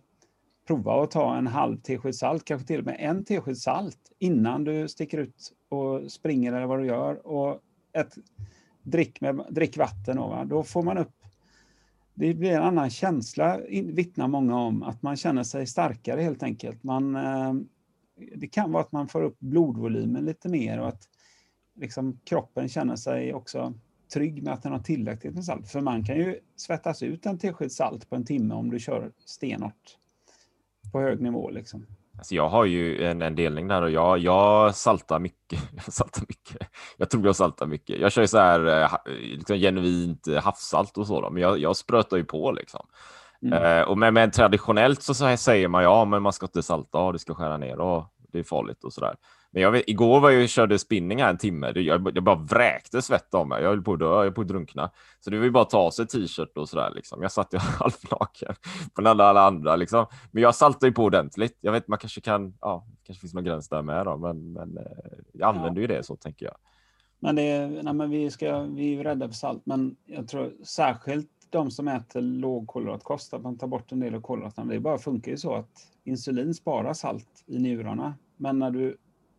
prova 0.66 1.02
att 1.02 1.10
ta 1.10 1.36
en 1.36 1.46
halv 1.46 1.76
tesked 1.76 2.14
salt, 2.14 2.44
kanske 2.44 2.66
till 2.66 2.80
och 2.80 2.86
med 2.86 2.96
en 2.98 3.24
tesked 3.24 3.58
salt 3.58 4.12
innan 4.18 4.64
du 4.64 4.88
sticker 4.88 5.18
ut 5.18 5.52
och 5.68 6.12
springer 6.12 6.52
eller 6.52 6.66
vad 6.66 6.78
du 6.78 6.86
gör. 6.86 7.26
Och 7.26 7.60
ett 7.92 8.14
drick, 8.82 9.20
med, 9.20 9.46
drick 9.50 9.76
vatten. 9.76 10.16
Då, 10.16 10.28
va? 10.28 10.44
då 10.44 10.62
får 10.62 10.82
man 10.82 10.98
upp 10.98 11.17
det 12.18 12.34
blir 12.34 12.50
en 12.50 12.62
annan 12.62 12.90
känsla, 12.90 13.60
vittnar 13.70 14.28
många 14.28 14.56
om, 14.56 14.82
att 14.82 15.02
man 15.02 15.16
känner 15.16 15.42
sig 15.42 15.66
starkare 15.66 16.20
helt 16.20 16.42
enkelt. 16.42 16.82
Man, 16.82 17.16
eh, 17.16 17.54
det 18.36 18.46
kan 18.46 18.72
vara 18.72 18.82
att 18.82 18.92
man 18.92 19.08
får 19.08 19.22
upp 19.22 19.38
blodvolymen 19.38 20.24
lite 20.24 20.48
mer 20.48 20.80
och 20.80 20.88
att 20.88 21.08
liksom 21.74 22.20
kroppen 22.24 22.68
känner 22.68 22.96
sig 22.96 23.34
också 23.34 23.74
trygg 24.12 24.42
med 24.42 24.52
att 24.52 24.62
den 24.62 24.72
har 24.72 24.78
tillräckligt 24.78 25.34
med 25.34 25.44
salt. 25.44 25.68
För 25.68 25.80
man 25.80 26.04
kan 26.04 26.16
ju 26.16 26.38
svettas 26.56 27.02
ut 27.02 27.26
en 27.26 27.38
tesked 27.38 27.72
salt 27.72 28.10
på 28.10 28.16
en 28.16 28.24
timme 28.24 28.54
om 28.54 28.70
du 28.70 28.78
kör 28.78 29.12
stenhårt 29.24 29.98
på 30.92 31.00
hög 31.00 31.20
nivå. 31.20 31.50
Liksom. 31.50 31.86
Alltså 32.18 32.34
jag 32.34 32.48
har 32.48 32.64
ju 32.64 33.04
en, 33.04 33.22
en 33.22 33.34
delning 33.34 33.68
där 33.68 33.82
och 33.82 33.90
jag, 33.90 34.18
jag 34.18 34.74
saltar 34.74 35.18
mycket. 35.18 35.60
Jag 35.84 35.94
saltar 35.94 36.22
mycket. 36.28 36.68
Jag 36.96 37.10
tror 37.10 37.26
jag 37.26 37.36
saltar 37.36 37.66
mycket. 37.66 38.00
Jag 38.00 38.12
kör 38.12 38.22
ju 38.22 38.28
så 38.28 38.38
här 38.38 38.82
eh, 38.82 38.90
liksom 39.12 39.56
genuint 39.56 40.28
havssalt 40.42 40.98
och 40.98 41.06
så, 41.06 41.20
då, 41.20 41.30
men 41.30 41.42
jag, 41.42 41.58
jag 41.58 41.76
sprötar 41.76 42.16
ju 42.16 42.24
på 42.24 42.52
liksom. 42.52 42.86
Mm. 43.42 43.62
Eh, 43.62 43.82
och 43.82 43.98
men, 43.98 44.14
men 44.14 44.30
traditionellt 44.30 45.02
så, 45.02 45.14
så 45.14 45.36
säger 45.36 45.68
man 45.68 45.82
ja, 45.82 46.04
men 46.04 46.22
man 46.22 46.32
ska 46.32 46.46
inte 46.46 46.62
salta 46.62 46.98
och 46.98 47.12
du 47.12 47.18
ska 47.18 47.34
skära 47.34 47.56
ner 47.56 47.80
och 47.80 48.04
det 48.32 48.38
är 48.38 48.42
farligt 48.42 48.84
och 48.84 48.92
så 48.92 49.00
där. 49.00 49.14
Men 49.50 49.62
jag 49.62 49.70
vet, 49.70 49.84
igår 49.86 50.20
var 50.20 50.30
jag 50.30 50.42
och 50.42 50.48
körde 50.48 50.78
spinning 50.78 51.22
här 51.22 51.30
en 51.30 51.38
timme. 51.38 51.72
Jag, 51.74 52.12
jag 52.14 52.24
bara 52.24 52.36
vräkte 52.36 53.02
svett 53.02 53.34
av 53.34 53.48
mig. 53.48 53.62
Jag 53.62 53.68
höll 53.68 53.82
på 53.82 53.92
att 53.92 53.98
dö, 53.98 54.06
jag 54.06 54.22
höll 54.22 54.32
på 54.32 54.40
att 54.40 54.48
drunkna. 54.48 54.90
Så 55.20 55.30
det 55.30 55.38
var 55.38 55.44
ju 55.44 55.50
bara 55.50 55.62
att 55.62 55.70
ta 55.70 55.78
av 55.78 55.90
sig 55.90 56.06
t-shirt 56.06 56.56
och 56.56 56.68
sådär. 56.68 56.92
Liksom. 56.94 57.22
Jag 57.22 57.32
satt 57.32 57.54
ju 57.54 57.58
halvnaken 57.78 58.54
på 58.94 59.08
alla, 59.08 59.24
alla 59.24 59.40
andra. 59.40 59.76
Liksom. 59.76 60.06
Men 60.30 60.42
jag 60.42 60.54
saltar 60.54 60.86
ju 60.86 60.92
på 60.92 61.04
ordentligt. 61.04 61.58
Jag 61.60 61.72
vet, 61.72 61.88
man 61.88 61.98
kanske 61.98 62.20
kan, 62.20 62.54
ja, 62.60 62.86
kanske 63.04 63.20
finns 63.20 63.34
någon 63.34 63.44
gräns 63.44 63.68
där 63.68 63.82
med 63.82 64.06
då, 64.06 64.16
men, 64.16 64.52
men 64.52 64.78
eh, 64.78 64.84
jag 65.32 65.48
använder 65.48 65.80
ja. 65.82 65.88
ju 65.88 65.96
det 65.96 66.02
så 66.02 66.16
tänker 66.16 66.46
jag. 66.46 66.54
Men, 67.20 67.36
det, 67.36 67.68
nej, 67.68 67.94
men 67.94 68.10
vi, 68.10 68.30
ska, 68.30 68.60
vi 68.60 68.94
är 68.94 69.04
rädda 69.04 69.28
för 69.28 69.34
salt, 69.34 69.62
men 69.66 69.96
jag 70.06 70.28
tror 70.28 70.52
särskilt 70.64 71.30
de 71.50 71.70
som 71.70 71.88
äter 71.88 72.20
låg 72.20 72.66
kolhydratkost, 72.66 73.34
att 73.34 73.42
man 73.42 73.58
tar 73.58 73.66
bort 73.66 73.92
en 73.92 74.00
del 74.00 74.14
av 74.14 74.20
kolhydraterna. 74.20 74.72
Det 74.72 74.80
bara 74.80 74.98
funkar 74.98 75.30
ju 75.30 75.36
så 75.36 75.54
att 75.54 75.88
insulin 76.04 76.54
sparar 76.54 76.92
salt 76.92 77.44
i 77.46 77.58
njurarna. 77.58 78.14
Men 78.36 78.58
när 78.58 78.70
du 78.70 78.96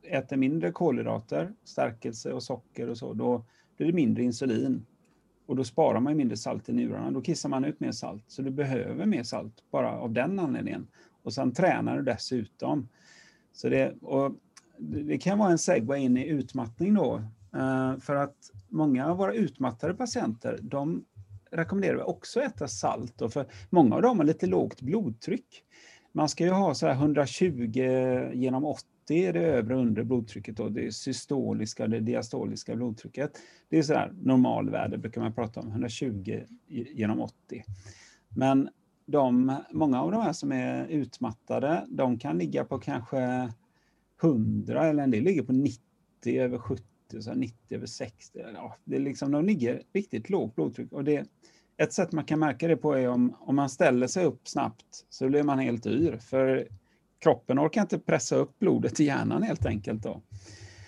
äter 0.10 0.38
mindre 0.38 0.72
kolhydrater, 0.72 1.54
stärkelse 1.64 2.34
och 2.34 2.44
socker 2.44 2.90
och 2.90 2.98
så, 2.98 3.14
då 3.14 3.46
blir 3.78 3.88
det 3.88 3.94
mindre 3.94 4.24
insulin. 4.24 4.86
Och 5.46 5.56
då 5.56 5.64
sparar 5.64 6.00
man 6.00 6.18
mindre 6.18 6.38
salt 6.38 6.70
i 6.70 6.74
njurarna. 6.74 7.12
Då 7.12 7.22
kissar 7.22 7.50
man 7.50 7.66
ut 7.66 7.80
mer 7.80 7.92
salt. 7.92 8.24
Så 8.28 8.42
du 8.42 8.52
behöver 8.52 9.06
mer 9.06 9.24
salt 9.24 9.64
bara 9.72 9.92
av 9.92 10.12
den 10.12 10.40
anledningen. 10.40 10.88
Och 11.24 11.34
sen 11.34 11.54
tränar 11.54 11.98
du 11.98 12.04
dessutom. 12.04 12.90
Så 13.54 13.70
det, 13.70 13.96
och 14.02 14.36
det 14.78 15.18
kan 15.18 15.38
vara 15.38 15.52
en 15.52 15.58
segway 15.58 16.02
in 16.02 16.18
i 16.18 16.28
utmattning 16.28 16.94
då. 16.94 17.24
Eh, 17.56 17.98
för 18.00 18.16
att 18.16 18.36
många 18.68 19.08
av 19.08 19.18
våra 19.18 19.34
utmattade 19.34 19.94
patienter, 19.94 20.60
de 20.62 21.06
rekommenderar 21.52 21.96
vi 21.96 22.02
också 22.02 22.40
att 22.40 22.46
äta 22.46 22.68
salt. 22.68 23.14
Då, 23.18 23.30
för 23.30 23.46
många 23.70 23.96
av 23.96 24.02
dem 24.02 24.18
har 24.18 24.26
lite 24.26 24.48
lågt 24.48 24.82
blodtryck. 24.82 25.64
Man 26.12 26.30
ska 26.30 26.44
ju 26.44 26.52
ha 26.52 26.74
så 26.74 26.88
120 26.88 27.52
genom 28.34 28.66
80 28.66 28.88
är 29.14 29.34
det 29.34 29.40
övre 29.40 29.76
och 29.76 29.82
undre 29.82 30.04
blodtrycket, 30.04 30.58
då, 30.58 30.70
det 30.70 30.92
systoliska 30.92 31.84
och 31.84 31.90
det 31.90 32.00
diastoliska 32.00 32.76
blodtrycket. 32.76 33.32
Det 33.70 33.78
är 33.78 33.84
sådär 33.84 34.14
normalvärde 34.22 34.98
brukar 34.98 35.22
man 35.22 35.34
prata 35.34 35.60
om, 35.60 35.68
120 35.68 36.44
genom 36.68 37.22
80. 37.22 37.64
Men 38.30 38.70
de, 39.06 39.56
många 39.72 40.02
av 40.02 40.12
de 40.12 40.22
här 40.22 40.34
som 40.34 40.52
är 40.52 40.88
utmattade, 40.88 41.86
de 41.90 42.20
kan 42.20 42.38
ligga 42.38 42.66
på 42.66 42.80
kanske 42.80 43.52
100 44.22 44.88
eller 44.88 45.04
en 45.04 45.12
del 45.12 45.24
ligger 45.24 45.44
på 45.44 45.54
90 45.54 45.82
över 46.26 46.58
70, 46.58 46.84
så 47.20 47.34
90 47.34 47.56
över 47.70 47.86
60. 47.86 48.40
Ja, 48.54 48.76
det 48.84 48.96
är 48.96 49.00
liksom, 49.00 49.32
de 49.32 49.46
ligger 49.46 49.82
riktigt 49.94 50.30
lågt 50.30 50.56
blodtryck. 50.56 50.92
Och 50.92 51.04
det, 51.04 51.30
ett 51.78 51.94
sätt 51.94 52.12
man 52.12 52.24
kan 52.24 52.40
märka 52.40 52.68
det 52.68 52.78
på 52.78 52.94
är 52.94 53.08
om, 53.08 53.36
om 53.40 53.56
man 53.56 53.70
ställer 53.70 54.08
sig 54.08 54.26
upp 54.26 54.48
snabbt 54.48 55.06
så 55.10 55.28
blir 55.28 55.44
man 55.44 55.60
helt 55.60 55.86
yr. 55.86 56.18
För 56.18 56.68
kroppen 57.20 57.60
orkar 57.60 57.82
inte 57.82 58.00
pressa 58.00 58.36
upp 58.36 58.60
blodet 58.60 59.00
i 59.00 59.04
hjärnan 59.04 59.44
helt 59.44 59.66
enkelt. 59.66 60.04
Då. 60.04 60.22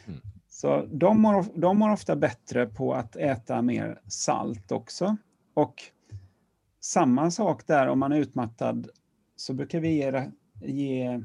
Mm. 0.08 0.20
Så 0.50 0.86
de 0.92 1.22
mår, 1.22 1.46
de 1.60 1.78
mår 1.78 1.92
ofta 1.92 2.16
bättre 2.16 2.66
på 2.66 2.94
att 2.94 3.16
äta 3.16 3.62
mer 3.62 4.00
salt 4.08 4.72
också. 4.72 5.18
Och 5.54 5.84
samma 6.82 7.32
sak 7.32 7.68
där 7.68 7.88
om 7.88 8.00
man 8.00 8.12
är 8.12 8.18
utmattad 8.18 8.88
så 9.36 9.54
brukar 9.54 9.80
vi 9.80 9.90
ge, 9.90 10.32
ge 10.62 11.24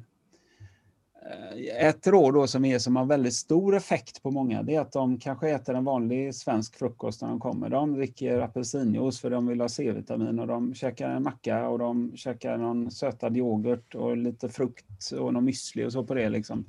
Eh, 1.31 1.87
ett 1.89 2.07
råd 2.07 2.35
då 2.35 2.47
som, 2.47 2.65
är, 2.65 2.79
som 2.79 2.97
har 2.97 3.05
väldigt 3.05 3.35
stor 3.35 3.77
effekt 3.77 4.23
på 4.23 4.31
många, 4.31 4.63
det 4.63 4.75
är 4.75 4.81
att 4.81 4.93
de 4.93 5.19
kanske 5.19 5.51
äter 5.51 5.75
en 5.75 5.85
vanlig 5.85 6.35
svensk 6.35 6.79
frukost 6.79 7.23
när 7.23 7.29
de 7.29 7.41
kommer. 7.41 7.69
De 7.69 7.95
dricker 7.95 8.41
apelsinjuice 8.41 9.21
för 9.21 9.31
de 9.31 9.47
vill 9.47 9.61
ha 9.61 9.69
C-vitamin 9.69 10.39
och 10.39 10.47
de 10.47 10.75
käkar 10.75 11.11
en 11.11 11.23
macka 11.23 11.69
och 11.69 11.79
de 11.79 12.17
käkar 12.17 12.57
någon 12.57 12.91
sötad 12.91 13.37
yoghurt 13.37 13.95
och 13.95 14.17
lite 14.17 14.49
frukt 14.49 15.13
och 15.13 15.33
någon 15.33 15.49
müsli 15.49 15.87
och 15.87 15.93
så 15.93 16.05
på 16.05 16.15
det. 16.15 16.29
Liksom. 16.29 16.65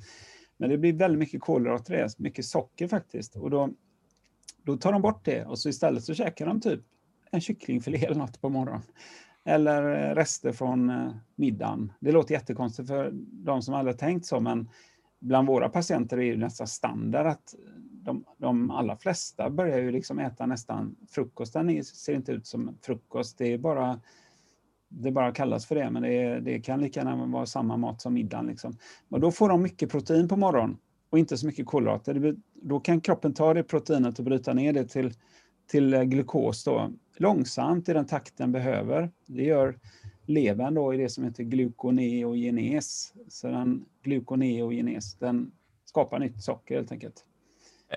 Men 0.57 0.69
det 0.69 0.77
blir 0.77 0.93
väldigt 0.93 1.19
mycket 1.19 1.41
kolhydrater 1.41 1.93
i 1.93 1.97
det, 1.97 2.19
mycket 2.19 2.45
socker 2.45 2.87
faktiskt. 2.87 3.35
Och 3.35 3.49
då, 3.49 3.69
då 4.63 4.77
tar 4.77 4.91
de 4.91 5.01
bort 5.01 5.25
det 5.25 5.45
och 5.45 5.59
så 5.59 5.69
istället 5.69 6.03
så 6.03 6.13
käkar 6.13 6.45
de 6.45 6.61
typ 6.61 6.81
en 7.31 7.41
kycklingfilé 7.41 8.05
eller 8.05 8.15
något 8.15 8.41
på 8.41 8.49
morgonen 8.49 8.81
eller 9.47 10.09
eh, 10.09 10.15
rester 10.15 10.51
från 10.51 10.89
eh, 10.89 11.11
middagen. 11.35 11.93
Det 11.99 12.11
låter 12.11 12.33
jättekonstigt 12.33 12.87
för 12.87 13.11
de 13.13 13.61
som 13.61 13.73
aldrig 13.73 13.97
tänkt 13.97 14.25
så, 14.25 14.39
men 14.39 14.69
bland 15.19 15.47
våra 15.47 15.69
patienter 15.69 16.19
är 16.19 16.31
det 16.31 16.37
nästan 16.37 16.67
standard 16.67 17.27
att 17.27 17.55
de, 17.91 18.25
de 18.37 18.71
allra 18.71 18.97
flesta 18.97 19.49
börjar 19.49 19.77
ju 19.77 19.91
liksom 19.91 20.19
äta 20.19 20.45
nästan 20.45 20.95
frukosten 21.09 21.83
ser 21.83 22.13
inte 22.13 22.31
ut 22.31 22.47
som 22.47 22.77
frukost. 22.81 23.37
Det 23.37 23.53
är 23.53 23.57
bara 23.57 23.99
det 24.89 25.11
bara 25.11 25.31
kallas 25.31 25.65
för 25.65 25.75
det, 25.75 25.89
men 25.89 26.01
det, 26.01 26.39
det 26.39 26.59
kan 26.59 26.81
lika 26.81 26.99
gärna 26.99 27.25
vara 27.25 27.45
samma 27.45 27.77
mat 27.77 28.01
som 28.01 28.13
middagen. 28.13 28.47
Liksom. 28.47 28.77
Och 29.09 29.19
då 29.19 29.31
får 29.31 29.49
de 29.49 29.61
mycket 29.61 29.89
protein 29.89 30.27
på 30.27 30.37
morgonen 30.37 30.77
och 31.09 31.19
inte 31.19 31.37
så 31.37 31.45
mycket 31.45 31.65
kolhydrater. 31.65 32.35
Då 32.53 32.79
kan 32.79 33.01
kroppen 33.01 33.33
ta 33.33 33.53
det 33.53 33.63
proteinet 33.63 34.19
och 34.19 34.25
bryta 34.25 34.53
ner 34.53 34.73
det 34.73 34.85
till, 34.85 35.13
till 35.67 35.93
eh, 35.93 36.03
glukos. 36.03 36.63
Då 36.63 36.91
långsamt 37.17 37.89
i 37.89 37.93
den 37.93 38.05
takt 38.05 38.37
den 38.37 38.51
behöver. 38.51 39.11
Det 39.25 39.43
gör 39.43 39.79
levern 40.25 40.73
då 40.73 40.93
i 40.93 40.97
det 40.97 41.09
som 41.09 41.23
heter 41.23 41.43
glukoneogenes. 41.43 43.13
Så 43.27 43.47
den 43.47 43.85
glukoneogenes, 44.01 45.15
den 45.15 45.51
skapar 45.85 46.19
nytt 46.19 46.43
socker 46.43 46.75
helt 46.75 46.91
enkelt. 46.91 47.25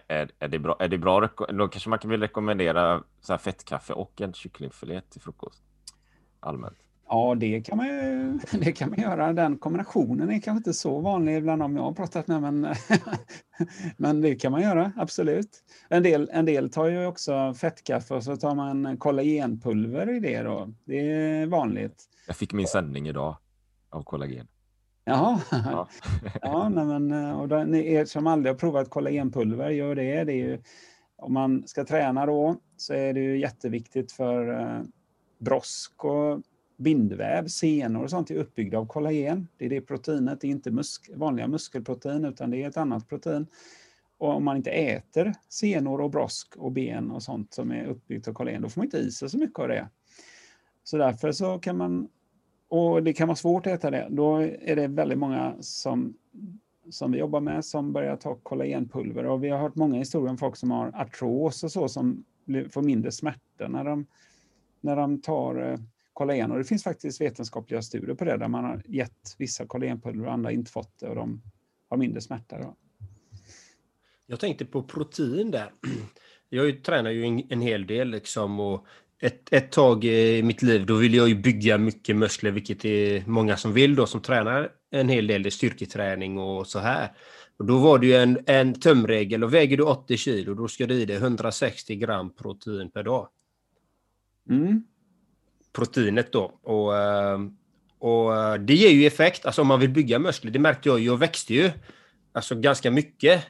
Är, 0.08 0.30
är, 0.38 0.48
det 0.48 0.58
bra? 0.58 0.76
Är 0.78 0.88
det 0.88 0.98
bra? 0.98 1.28
Då 1.48 1.68
kanske 1.68 1.90
man 1.90 1.98
kan 1.98 2.10
vill 2.10 2.20
rekommendera 2.20 3.04
så 3.20 3.32
här 3.32 3.38
fettkaffe 3.38 3.92
och 3.92 4.20
en 4.20 4.32
kycklingfilé 4.32 5.00
till 5.00 5.20
frukost 5.20 5.62
allmänt. 6.40 6.78
Ja, 7.12 7.34
det 7.34 7.60
kan, 7.60 7.76
man 7.76 7.86
ju, 7.86 8.38
det 8.60 8.72
kan 8.72 8.90
man 8.90 9.00
göra. 9.00 9.32
Den 9.32 9.58
kombinationen 9.58 10.30
är 10.30 10.40
kanske 10.40 10.58
inte 10.58 10.72
så 10.72 11.00
vanlig 11.00 11.42
bland 11.42 11.62
dem 11.62 11.76
jag 11.76 11.82
har 11.82 11.92
pratat 11.92 12.26
med, 12.26 12.42
men, 12.42 12.74
men 13.96 14.20
det 14.20 14.34
kan 14.34 14.52
man 14.52 14.62
göra, 14.62 14.92
absolut. 14.96 15.64
En 15.88 16.02
del, 16.02 16.30
en 16.32 16.44
del 16.44 16.70
tar 16.70 16.86
ju 16.86 17.06
också 17.06 17.54
fettkaffe 17.54 18.14
och 18.14 18.24
så 18.24 18.36
tar 18.36 18.54
man 18.54 18.96
kollagenpulver 18.96 20.16
i 20.16 20.20
det. 20.20 20.42
Då. 20.42 20.74
Det 20.84 21.12
är 21.12 21.46
vanligt. 21.46 22.04
Jag 22.26 22.36
fick 22.36 22.52
min 22.52 22.66
sändning 22.66 23.08
idag 23.08 23.36
av 23.90 24.02
kollagen. 24.02 24.46
Jaha. 25.04 25.40
Ja, 25.50 25.88
ja 26.42 26.68
nej, 26.68 26.84
men, 26.84 27.12
och 27.34 27.48
då, 27.48 27.64
ni 27.64 27.92
er 27.92 28.04
som 28.04 28.26
aldrig 28.26 28.54
har 28.54 28.58
provat 28.58 28.90
kollagenpulver, 28.90 29.70
gör 29.70 29.94
det. 29.94 30.24
det 30.24 30.32
är 30.32 30.48
ju, 30.48 30.62
om 31.16 31.32
man 31.32 31.68
ska 31.68 31.84
träna 31.84 32.26
då 32.26 32.56
så 32.76 32.94
är 32.94 33.14
det 33.14 33.20
ju 33.20 33.40
jätteviktigt 33.40 34.12
för 34.12 34.60
eh, 34.60 34.82
brosk 35.38 36.04
och 36.04 36.42
bindväv, 36.80 37.46
senor 37.46 38.04
och 38.04 38.10
sånt 38.10 38.30
är 38.30 38.34
uppbyggda 38.34 38.78
av 38.78 38.86
kollagen. 38.86 39.48
Det 39.56 39.64
är 39.64 39.70
det 39.70 39.80
proteinet, 39.80 40.40
det 40.40 40.46
är 40.46 40.50
inte 40.50 40.70
musk 40.70 41.10
vanliga 41.14 41.48
muskelprotein 41.48 42.24
utan 42.24 42.50
det 42.50 42.62
är 42.62 42.68
ett 42.68 42.76
annat 42.76 43.08
protein. 43.08 43.46
Och 44.18 44.36
om 44.36 44.44
man 44.44 44.56
inte 44.56 44.70
äter 44.70 45.34
senor 45.48 46.00
och 46.00 46.10
brosk 46.10 46.56
och 46.56 46.72
ben 46.72 47.10
och 47.10 47.22
sånt 47.22 47.54
som 47.54 47.72
är 47.72 47.84
uppbyggt 47.84 48.28
av 48.28 48.32
kollagen, 48.32 48.62
då 48.62 48.68
får 48.68 48.80
man 48.80 48.86
inte 48.86 48.98
i 48.98 49.10
sig 49.10 49.30
så 49.30 49.38
mycket 49.38 49.58
av 49.58 49.68
det. 49.68 49.88
Så 50.84 50.96
därför 50.96 51.32
så 51.32 51.58
kan 51.58 51.76
man, 51.76 52.08
och 52.68 53.02
det 53.02 53.12
kan 53.12 53.28
vara 53.28 53.36
svårt 53.36 53.66
att 53.66 53.72
äta 53.72 53.90
det, 53.90 54.06
då 54.10 54.36
är 54.42 54.76
det 54.76 54.86
väldigt 54.86 55.18
många 55.18 55.54
som, 55.60 56.14
som 56.90 57.12
vi 57.12 57.18
jobbar 57.18 57.40
med 57.40 57.64
som 57.64 57.92
börjar 57.92 58.16
ta 58.16 58.34
kollagenpulver. 58.34 59.26
Och 59.26 59.44
vi 59.44 59.48
har 59.48 59.58
hört 59.58 59.74
många 59.74 59.98
historier 59.98 60.30
om 60.30 60.38
folk 60.38 60.56
som 60.56 60.70
har 60.70 60.92
artros 60.94 61.64
och 61.64 61.72
så 61.72 61.88
som 61.88 62.24
får 62.70 62.82
mindre 62.82 63.12
smärta 63.12 63.68
när 63.68 63.84
de, 63.84 64.06
när 64.80 64.96
de 64.96 65.20
tar 65.20 65.70
eh, 65.70 65.78
kollagen. 66.12 66.50
Och 66.50 66.58
det 66.58 66.64
finns 66.64 66.84
faktiskt 66.84 67.20
vetenskapliga 67.20 67.82
studier 67.82 68.14
på 68.14 68.24
det 68.24 68.36
där 68.36 68.48
man 68.48 68.64
har 68.64 68.82
gett 68.88 69.34
vissa 69.38 69.66
kollagenpulver 69.66 70.26
och 70.26 70.32
andra 70.32 70.52
inte 70.52 70.70
fått 70.70 70.98
det 70.98 71.08
och 71.08 71.14
de 71.14 71.42
har 71.88 71.96
mindre 71.96 72.20
smärta. 72.20 72.58
Då. 72.58 72.76
Jag 74.26 74.40
tänkte 74.40 74.64
på 74.64 74.82
protein 74.82 75.50
där. 75.50 75.72
Jag 76.52 76.84
tränar 76.84 77.10
ju 77.10 77.44
en, 77.48 77.60
hel 77.60 77.86
del 77.86 78.10
liksom 78.10 78.60
och 78.60 78.86
ett, 79.20 79.52
ett 79.52 79.72
tag 79.72 80.04
i 80.04 80.42
mitt 80.42 80.62
liv 80.62 80.86
då 80.86 80.94
ville 80.94 81.16
jag 81.16 81.28
ju 81.28 81.34
bygga 81.34 81.78
mycket 81.78 82.16
muskler, 82.16 82.50
vilket 82.50 82.84
är 82.84 83.26
många 83.26 83.56
som 83.56 83.72
vill 83.72 83.94
då 83.94 84.06
som 84.06 84.20
tränar 84.20 84.72
en 84.90 85.08
hel 85.08 85.26
del 85.26 85.50
styrketräning 85.50 86.38
och 86.38 86.66
så 86.66 86.78
här. 86.78 87.12
Och 87.56 87.64
då 87.64 87.78
var 87.78 87.98
det 87.98 88.06
ju 88.06 88.14
en, 88.14 88.38
en 88.46 88.80
tömregel 88.80 89.44
och 89.44 89.54
väger 89.54 89.76
du 89.76 89.82
80 89.82 90.16
kilo 90.16 90.54
då 90.54 90.68
ska 90.68 90.86
du 90.86 90.94
i 90.94 91.04
dig 91.04 91.16
160 91.16 91.96
gram 91.96 92.34
protein 92.34 92.90
per 92.90 93.02
dag. 93.02 93.28
Mm 94.48 94.84
proteinet 95.72 96.32
då. 96.32 96.58
Och, 96.62 96.96
ehm, 96.98 97.56
och 97.98 98.36
eh, 98.36 98.54
det 98.54 98.74
ger 98.74 98.90
ju 98.90 99.06
effekt, 99.06 99.46
alltså 99.46 99.62
om 99.62 99.68
man 99.68 99.80
vill 99.80 99.90
bygga 99.90 100.18
muskler. 100.18 100.50
Det 100.50 100.58
märkte 100.58 100.88
jag, 100.88 101.00
jag 101.00 101.16
växte 101.16 101.54
ju 101.54 101.70
alltså 102.32 102.54
ganska 102.54 102.90
mycket. 102.90 103.44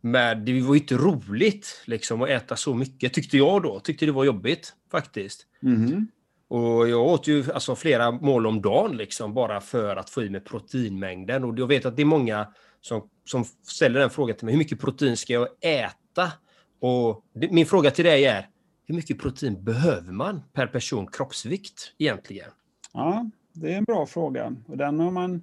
Men 0.00 0.44
det 0.44 0.60
var 0.60 0.74
ju 0.74 0.80
inte 0.80 0.96
roligt 0.96 1.82
liksom, 1.84 2.22
att 2.22 2.28
äta 2.28 2.56
så 2.56 2.74
mycket, 2.74 3.14
tyckte 3.14 3.36
jag 3.36 3.62
då. 3.62 3.80
Tyckte 3.80 4.06
det 4.06 4.12
var 4.12 4.24
jobbigt 4.24 4.72
faktiskt. 4.90 5.46
Mhm. 5.60 6.08
Och 6.48 6.88
jag 6.88 7.00
åt 7.06 7.26
ju 7.26 7.52
alltså, 7.52 7.76
flera 7.76 8.10
mål 8.10 8.46
om 8.46 8.62
dagen 8.62 8.96
liksom, 8.96 9.34
bara 9.34 9.60
för 9.60 9.96
att 9.96 10.10
få 10.10 10.22
i 10.22 10.30
mig 10.30 10.40
proteinmängden. 10.40 11.44
Och 11.44 11.58
jag 11.58 11.66
vet 11.66 11.86
att 11.86 11.96
det 11.96 12.02
är 12.02 12.06
många 12.06 12.48
som, 12.80 13.08
som 13.24 13.44
ställer 13.66 14.00
den 14.00 14.10
frågan 14.10 14.36
till 14.36 14.44
mig. 14.44 14.52
Hur 14.52 14.58
mycket 14.58 14.80
protein 14.80 15.16
ska 15.16 15.32
jag 15.32 15.48
äta? 15.60 16.32
Och 16.80 17.24
det, 17.34 17.50
min 17.50 17.66
fråga 17.66 17.90
till 17.90 18.04
dig 18.04 18.24
är, 18.24 18.48
hur 18.86 18.94
mycket 18.94 19.18
protein 19.18 19.64
behöver 19.64 20.12
man 20.12 20.42
per 20.52 20.66
person 20.66 21.06
kroppsvikt 21.06 21.94
egentligen? 21.98 22.50
Ja, 22.92 23.30
det 23.52 23.72
är 23.72 23.78
en 23.78 23.84
bra 23.84 24.06
fråga. 24.06 24.56
Och 24.66 24.76
den 24.76 25.00
har 25.00 25.10
man 25.10 25.42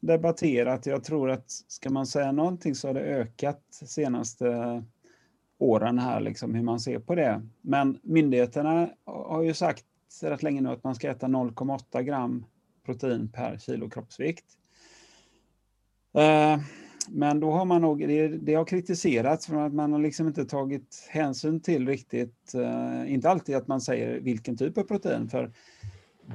debatterat. 0.00 0.86
Jag 0.86 1.04
tror 1.04 1.30
att 1.30 1.50
ska 1.50 1.90
man 1.90 2.06
säga 2.06 2.32
någonting 2.32 2.74
så 2.74 2.88
har 2.88 2.94
det 2.94 3.00
ökat 3.00 3.62
de 3.80 3.86
senaste 3.86 4.82
åren 5.58 5.98
här, 5.98 6.20
liksom, 6.20 6.54
hur 6.54 6.62
man 6.62 6.80
ser 6.80 6.98
på 6.98 7.14
det. 7.14 7.42
Men 7.60 7.98
myndigheterna 8.02 8.90
har 9.04 9.42
ju 9.42 9.54
sagt 9.54 9.84
rätt 10.22 10.42
länge 10.42 10.60
nu 10.60 10.68
att 10.68 10.84
man 10.84 10.94
ska 10.94 11.10
äta 11.10 11.26
0,8 11.26 12.02
gram 12.02 12.46
protein 12.84 13.28
per 13.28 13.58
kilo 13.58 13.90
kroppsvikt. 13.90 14.44
Eh, 16.14 16.58
men 17.08 17.40
då 17.40 17.50
har 17.50 17.64
man 17.64 17.82
nog, 17.82 17.98
det, 17.98 18.28
det 18.28 18.54
har 18.54 18.64
kritiserats 18.64 19.46
för 19.46 19.56
att 19.56 19.74
man 19.74 19.92
har 19.92 20.00
liksom 20.00 20.26
inte 20.26 20.44
tagit 20.44 21.06
hänsyn 21.10 21.60
till 21.60 21.88
riktigt, 21.88 22.54
eh, 22.54 23.12
inte 23.12 23.30
alltid 23.30 23.56
att 23.56 23.66
man 23.66 23.80
säger 23.80 24.20
vilken 24.20 24.56
typ 24.56 24.78
av 24.78 24.82
protein, 24.82 25.28
för 25.28 25.52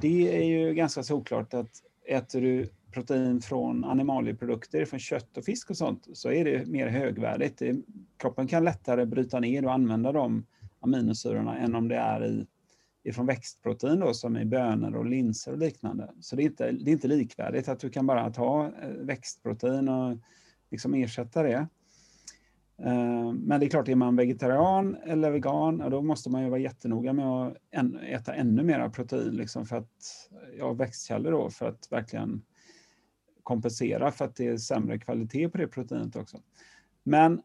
det 0.00 0.36
är 0.36 0.44
ju 0.44 0.74
ganska 0.74 1.02
såklart 1.02 1.54
att 1.54 1.70
äter 2.08 2.40
du 2.40 2.68
protein 2.92 3.40
från 3.40 3.84
animalieprodukter, 3.84 4.84
från 4.84 5.00
kött 5.00 5.36
och 5.36 5.44
fisk 5.44 5.70
och 5.70 5.76
sånt, 5.76 6.08
så 6.12 6.30
är 6.30 6.44
det 6.44 6.66
mer 6.66 6.88
högvärdigt. 6.88 7.58
Det, 7.58 7.76
kroppen 8.16 8.46
kan 8.46 8.64
lättare 8.64 9.06
bryta 9.06 9.40
ner 9.40 9.64
och 9.64 9.72
använda 9.72 10.12
de 10.12 10.46
aminosyrorna 10.80 11.58
än 11.58 11.74
om 11.74 11.88
det 11.88 11.96
är 11.96 12.26
i, 12.26 12.46
ifrån 13.04 13.26
växtprotein 13.26 14.00
då, 14.00 14.14
som 14.14 14.36
i 14.36 14.44
bönor 14.44 14.96
och 14.96 15.06
linser 15.06 15.52
och 15.52 15.58
liknande. 15.58 16.10
Så 16.20 16.36
det 16.36 16.42
är, 16.42 16.46
inte, 16.46 16.72
det 16.72 16.90
är 16.90 16.92
inte 16.92 17.08
likvärdigt 17.08 17.68
att 17.68 17.80
du 17.80 17.90
kan 17.90 18.06
bara 18.06 18.30
ta 18.30 18.64
eh, 18.82 18.88
växtprotein 18.88 19.88
och 19.88 20.16
liksom 20.70 20.94
ersätta 20.94 21.42
det. 21.42 21.68
Eh, 22.82 23.32
men 23.32 23.60
det 23.60 23.66
är 23.66 23.70
klart, 23.70 23.88
är 23.88 23.94
man 23.94 24.16
vegetarian 24.16 24.96
eller 25.06 25.30
vegan, 25.30 25.78
då 25.90 26.02
måste 26.02 26.30
man 26.30 26.42
ju 26.42 26.48
vara 26.48 26.60
jättenoga 26.60 27.12
med 27.12 27.26
att 27.26 27.56
äta 28.02 28.34
ännu 28.34 28.62
mer 28.62 28.88
protein, 28.88 29.36
liksom 29.36 29.66
för 29.66 29.76
att, 29.76 30.28
ja, 30.58 30.72
växtkällor 30.72 31.30
då, 31.30 31.50
för 31.50 31.68
att 31.68 31.92
verkligen 31.92 32.42
kompensera 33.42 34.12
för 34.12 34.24
att 34.24 34.36
det 34.36 34.46
är 34.46 34.56
sämre 34.56 34.98
kvalitet 34.98 35.48
på 35.48 35.58
det 35.58 35.68
proteinet 35.68 36.16
också. 36.16 36.40
Men 37.02 37.42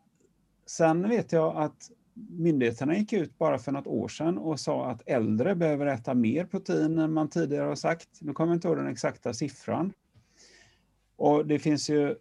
sen 0.65 1.09
vet 1.09 1.32
jag 1.32 1.57
att 1.57 1.91
myndigheterna 2.13 2.97
gick 2.97 3.13
ut 3.13 3.38
bara 3.38 3.59
för 3.59 3.71
något 3.71 3.88
år 3.88 4.07
sedan 4.07 4.38
och 4.38 4.59
sa 4.59 4.89
att 4.89 5.01
äldre 5.05 5.55
behöver 5.55 5.86
äta 5.86 6.13
mer 6.13 6.45
protein 6.45 6.99
än 6.99 7.13
man 7.13 7.30
tidigare 7.30 7.67
har 7.67 7.76
sagt. 7.76 8.09
Nu 8.21 8.34
kommer 8.34 8.51
jag 8.51 8.57
inte 8.57 8.67
ihåg 8.67 8.78
den 8.78 8.88
exakta 8.88 9.34
siffran. 9.34 9.93
Och 11.15 11.45
det 11.45 11.59
finns 11.59 11.89
ju 11.89 12.15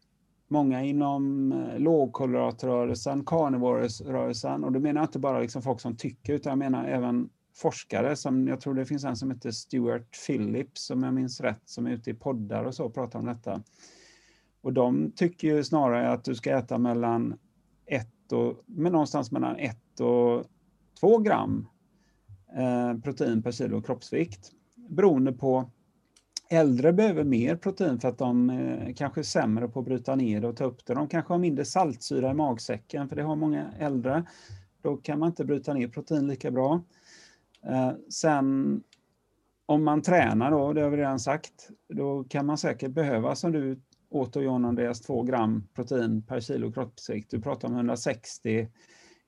många 0.55 0.83
inom 0.83 1.53
eh, 1.53 1.79
lågkoloratrörelsen, 1.79 3.19
lågkolhydratrörelsen, 3.19 4.65
och 4.65 4.73
då 4.73 4.81
menar 4.81 5.01
jag 5.01 5.09
inte 5.09 5.19
bara 5.19 5.41
liksom 5.41 5.63
folk 5.63 5.81
som 5.81 5.97
tycker, 5.97 6.33
utan 6.33 6.51
jag 6.51 6.59
menar 6.59 6.85
även 6.85 7.29
forskare 7.55 8.17
som, 8.17 8.49
jag 8.49 8.61
tror 8.61 8.75
det 8.75 8.87
finns 8.87 9.05
en 9.05 9.17
som 9.17 9.31
heter 9.31 9.51
Stuart 9.51 10.09
Phillips, 10.27 10.91
om 10.91 11.03
jag 11.03 11.15
minns 11.15 11.41
rätt, 11.41 11.63
som 11.65 11.87
är 11.87 11.91
ute 11.91 12.11
i 12.11 12.15
poddar 12.15 12.65
och 12.65 12.75
så 12.75 12.85
och 12.85 12.95
pratar 12.95 13.19
om 13.19 13.27
detta. 13.27 13.63
Och 14.63 14.73
de 14.73 15.13
tycker 15.17 15.49
ju 15.49 15.65
snarare 15.65 16.11
att 16.11 16.25
du 16.25 16.35
ska 16.35 16.59
äta 16.59 16.79
mellan 16.79 17.39
ett 17.87 18.33
och, 18.33 18.63
men 18.67 18.93
någonstans 18.93 19.33
mellan 19.33 19.57
1 19.57 20.01
och 20.01 20.45
2 21.01 21.19
gram 21.19 21.69
eh, 22.57 23.01
protein 23.01 23.43
per 23.43 23.53
kilo 23.53 23.83
kroppsvikt, 23.83 24.53
beroende 24.89 25.33
på 25.33 25.71
Äldre 26.51 26.93
behöver 26.93 27.25
mer 27.25 27.57
protein 27.57 28.01
för 28.01 28.09
att 28.09 28.19
de 28.19 28.51
eh, 28.51 28.95
kanske 28.95 29.21
är 29.21 29.23
sämre 29.23 29.69
på 29.69 29.79
att 29.81 29.85
bryta 29.87 30.15
ner 30.17 30.41
det 30.41 30.49
och 30.49 30.57
ta 30.57 30.65
upp 30.65 30.87
det. 30.87 30.95
De 30.95 31.09
kanske 31.09 31.33
har 31.33 31.39
mindre 31.39 31.65
saltsyra 31.65 32.31
i 32.31 32.35
magsäcken, 32.35 33.09
för 33.09 33.17
det 33.17 33.23
har 33.23 33.37
många 33.37 33.73
äldre. 33.79 34.25
Då 34.83 34.97
kan 34.97 35.19
man 35.19 35.29
inte 35.29 35.45
bryta 35.45 35.75
ner 35.75 35.89
protein 35.89 36.27
lika 36.27 36.51
bra. 36.51 36.83
Eh, 37.67 37.93
sen 38.09 38.83
om 39.67 39.85
man 39.85 40.03
tränar 40.03 40.51
då, 40.51 40.73
det 40.73 40.83
har 40.83 40.91
vi 40.91 40.97
redan 40.97 41.21
sagt, 41.21 41.69
då 41.89 42.25
kan 42.25 42.47
man 42.47 42.59
säkert 42.59 42.91
behöva, 42.91 43.35
som 43.35 43.53
du 43.53 43.81
åt 44.11 44.37
och 44.37 44.43
John 44.45 44.65
Andreas, 44.65 45.01
2 45.01 45.23
gram 45.23 45.69
protein 45.75 46.23
per 46.23 46.41
kilo 46.41 46.73
kroppsvikt. 46.73 47.31
Du 47.31 47.41
pratar 47.41 47.69
om 47.69 47.75
160 47.75 48.69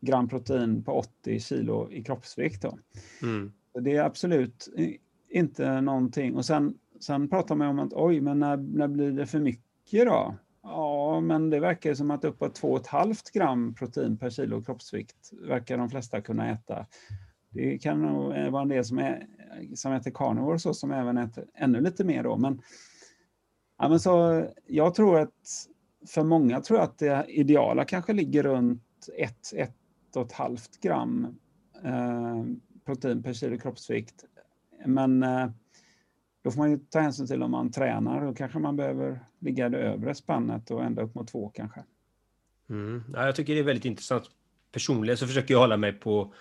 gram 0.01 0.29
protein 0.29 0.85
på 0.85 0.93
80 0.93 1.41
kilo 1.41 1.91
i 1.91 2.05
kroppsvikt. 2.05 2.63
Då. 2.63 2.79
Mm. 3.23 3.53
Det 3.81 3.97
är 3.97 4.03
absolut 4.05 4.69
i- 4.77 4.99
inte 5.29 5.81
någonting. 5.81 6.37
Och 6.37 6.45
sen, 6.45 6.75
sen 7.01 7.29
pratar 7.29 7.55
man 7.55 7.69
om 7.69 7.79
att 7.79 7.93
oj, 7.93 8.21
men 8.21 8.39
när, 8.39 8.57
när 8.57 8.89
blir 8.89 9.13
det 9.13 9.27
för 9.27 9.41
mycket 9.41 10.07
då? 10.07 10.35
Ja, 10.63 11.21
men 11.21 11.51
det 11.51 11.61
verkar 11.61 11.95
som 11.95 12.11
att 12.11 12.25
uppåt 12.25 12.61
2,5 12.61 13.33
gram 13.33 13.75
protein 13.75 14.19
per 14.19 14.31
kilo 14.31 14.63
kroppsvikt 14.63 15.33
verkar 15.33 15.79
de 15.79 15.91
flesta 15.91 16.21
kunna 16.21 16.51
äta. 16.51 16.87
Det 17.51 17.79
kan 17.79 18.03
nog 18.03 18.51
vara 18.51 18.63
en 18.63 18.69
del 18.69 18.85
som, 18.85 18.99
är, 18.99 19.27
som 19.75 19.93
äter 19.93 20.11
carnivore 20.11 20.59
så 20.59 20.75
som 20.75 20.91
även 20.91 21.19
äter 21.19 21.45
ännu 21.55 21.81
lite 21.81 22.05
mer 22.05 22.23
då. 22.23 22.37
Men, 22.37 22.63
ja, 23.79 23.89
men 23.89 24.01
så, 24.01 24.47
jag 24.67 24.95
tror 24.95 25.19
att 25.19 25.69
för 26.07 26.25
många 26.25 26.61
tror 26.61 26.79
jag 26.79 26.85
att 26.85 26.99
det 26.99 27.25
ideala 27.29 27.85
kanske 27.85 28.13
ligger 28.13 28.43
runt 28.43 29.09
1-1,5 30.15 30.59
gram 30.83 31.37
eh, 31.85 32.45
protein 32.85 33.23
per 33.23 33.33
kilo 33.33 33.59
kroppsvikt. 33.59 34.25
Men 34.87 35.23
eh, 35.23 35.51
då 36.47 36.53
får 36.53 36.59
man 36.59 36.71
ju 36.71 36.79
ta 36.79 37.01
hänsyn 37.01 37.27
till 37.27 37.43
om 37.43 37.51
man 37.51 37.71
tränar. 37.71 38.27
Då 38.27 38.35
kanske 38.35 38.59
man 38.59 38.77
behöver 38.77 39.21
ligga 39.39 39.67
i 39.67 39.69
det 39.69 39.79
övre 39.79 40.15
spannet 40.15 40.71
och 40.71 40.85
ända 40.85 41.03
upp 41.03 41.15
mot 41.15 41.29
två 41.29 41.51
kanske. 41.55 41.81
Mm. 42.71 43.05
Ja, 43.15 43.27
jag 43.27 43.37
tycker 43.37 43.55
det 43.55 43.61
är 43.61 43.65
väldigt 43.65 43.85
intressant. 43.85 44.25
Personligen 44.73 45.17
så 45.17 45.27
försöker 45.27 45.55
jag 45.55 45.59
hålla 45.59 45.77
mig 45.77 45.93
på, 45.93 46.35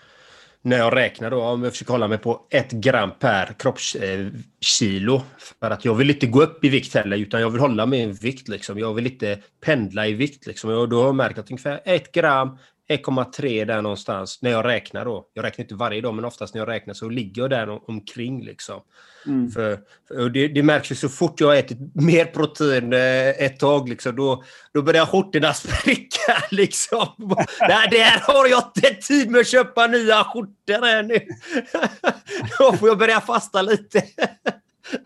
när 0.61 0.77
jag 0.77 0.95
räknar 0.95 1.31
då, 1.31 1.41
om 1.41 1.63
jag 1.63 1.71
försöker 1.71 1.91
hålla 1.91 2.07
mig 2.07 2.17
på 2.17 2.41
ett 2.49 2.71
gram 2.71 3.11
per 3.19 3.53
kroppskilo. 3.59 5.15
Eh, 5.15 5.21
För 5.59 5.71
att 5.71 5.85
jag 5.85 5.95
vill 5.95 6.09
inte 6.09 6.27
gå 6.27 6.41
upp 6.41 6.65
i 6.65 6.69
vikt 6.69 6.93
heller, 6.93 7.17
utan 7.17 7.41
jag 7.41 7.49
vill 7.49 7.61
hålla 7.61 7.85
mig 7.85 8.01
i 8.01 8.05
vikt. 8.05 8.47
Liksom. 8.47 8.79
Jag 8.79 8.93
vill 8.93 9.07
inte 9.07 9.39
pendla 9.61 10.07
i 10.07 10.13
vikt. 10.13 10.45
Liksom. 10.47 10.69
Och 10.69 10.89
då 10.89 10.99
har 10.99 11.05
jag 11.05 11.15
märkt 11.15 11.39
att 11.39 11.51
ungefär 11.51 11.81
ett 11.85 12.11
gram, 12.11 12.57
1,3 12.89 13.65
där 13.65 13.81
någonstans, 13.81 14.41
när 14.41 14.51
jag 14.51 14.65
räknar 14.65 15.05
då. 15.05 15.27
Jag 15.33 15.45
räknar 15.45 15.63
inte 15.65 15.75
varje 15.75 16.01
dag, 16.01 16.13
men 16.13 16.25
oftast 16.25 16.53
när 16.53 16.61
jag 16.61 16.67
räknar 16.67 16.93
så 16.93 17.09
ligger 17.09 17.41
jag 17.41 17.49
där 17.49 17.69
om- 17.69 17.83
omkring. 17.87 18.45
Liksom. 18.45 18.81
Mm. 19.25 19.51
För, 19.51 19.79
för 20.07 20.29
det, 20.29 20.47
det 20.47 20.63
märks 20.63 20.91
ju 20.91 20.95
så 20.95 21.09
fort 21.09 21.39
jag 21.39 21.47
har 21.47 21.55
ätit 21.55 21.77
mer 21.95 22.25
protein 22.25 22.93
eh, 22.93 23.29
ett 23.29 23.59
tag, 23.59 23.89
liksom, 23.89 24.15
då, 24.15 24.43
då 24.73 24.81
börjar 24.81 25.05
skjortorna 25.05 25.53
spricka. 25.53 26.43
Liksom. 26.51 27.07
Nej, 27.59 27.87
där 27.91 28.33
har 28.33 28.47
jag 28.47 28.63
inte 28.75 28.93
tid 29.07 29.29
med 29.31 29.41
att 29.41 29.47
köpa 29.47 29.87
nya 29.87 30.23
skjortor 30.23 30.85
här 30.85 31.03
nu. 31.03 31.19
då 32.59 32.73
får 32.73 32.87
jag 32.89 32.97
börja 32.97 33.21
fasta 33.21 33.61
lite. 33.61 34.03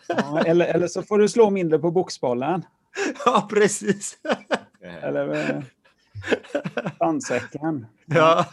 Ja, 0.07 0.43
eller, 0.45 0.65
eller 0.65 0.87
så 0.87 1.01
får 1.03 1.17
du 1.17 1.27
slå 1.29 1.49
mindre 1.49 1.79
på 1.79 1.91
boxbollen. 1.91 2.63
ja, 3.25 3.47
precis. 3.49 4.17
Eller 5.01 5.49
eh, 5.49 5.61
sandsäcken. 6.97 7.85
Ja. 8.05 8.45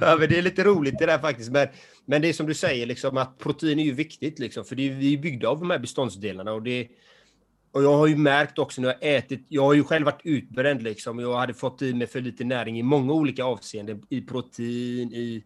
ja, 0.00 0.16
men 0.20 0.28
det 0.28 0.38
är 0.38 0.42
lite 0.42 0.64
roligt 0.64 0.98
det 0.98 1.06
där 1.06 1.18
faktiskt. 1.18 1.50
Men, 1.52 1.68
men 2.06 2.22
det 2.22 2.28
är 2.28 2.32
som 2.32 2.46
du 2.46 2.54
säger, 2.54 2.86
liksom, 2.86 3.16
att 3.16 3.38
protein 3.38 3.78
är 3.78 3.84
ju 3.84 3.92
viktigt. 3.92 4.38
Liksom, 4.38 4.64
för 4.64 4.76
det 4.76 4.88
är, 4.90 4.94
vi 4.94 5.14
är 5.14 5.18
byggda 5.18 5.48
av 5.48 5.60
de 5.60 5.70
här 5.70 5.78
beståndsdelarna. 5.78 6.52
Och, 6.52 6.62
det, 6.62 6.88
och 7.72 7.82
jag 7.82 7.96
har 7.96 8.06
ju 8.06 8.16
märkt 8.16 8.58
också 8.58 8.80
när 8.80 8.88
jag 8.88 9.16
ätit, 9.16 9.46
jag 9.48 9.62
har 9.62 9.74
ju 9.74 9.84
själv 9.84 10.04
varit 10.04 10.20
utbränd. 10.24 10.82
Liksom, 10.82 11.18
jag 11.18 11.36
hade 11.36 11.54
fått 11.54 11.82
i 11.82 11.94
mig 11.94 12.06
för 12.06 12.20
lite 12.20 12.44
näring 12.44 12.78
i 12.78 12.82
många 12.82 13.12
olika 13.12 13.44
avseenden. 13.44 14.02
I 14.10 14.20
protein, 14.20 15.12
i 15.12 15.44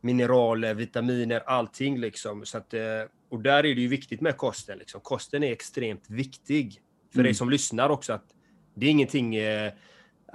mineraler, 0.00 0.74
vitaminer, 0.74 1.42
allting. 1.46 1.98
Liksom. 2.00 2.44
Så 2.44 2.58
att, 2.58 2.74
eh, 2.74 2.80
och 3.30 3.40
där 3.40 3.58
är 3.58 3.74
det 3.74 3.80
ju 3.80 3.88
viktigt 3.88 4.20
med 4.20 4.36
kosten. 4.36 4.78
Liksom. 4.78 5.00
Kosten 5.00 5.42
är 5.42 5.52
extremt 5.52 6.10
viktig. 6.10 6.80
För 7.12 7.18
Mm. 7.18 7.24
dig 7.24 7.34
som 7.34 7.50
lyssnar 7.50 7.88
också. 7.90 8.12
att 8.12 8.24
Det 8.74 8.86
är 8.86 8.90
ingenting... 8.90 9.36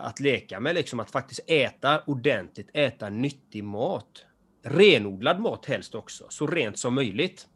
Att 0.02 0.20
leka 0.20 0.60
med, 0.60 0.76
liksom 0.76 1.00
att 1.00 1.12
faktiskt 1.12 1.42
äta 1.48 2.02
ordentligt, 2.08 2.70
äta 2.74 3.10
nyttig 3.10 3.64
mat. 3.64 4.26
Renodlad 4.64 5.40
mat 5.40 5.66
helst 5.66 5.96
också, 5.96 6.26
så 6.30 6.48
rent 6.48 6.80
som 6.80 6.96
möjligt. 6.96 7.48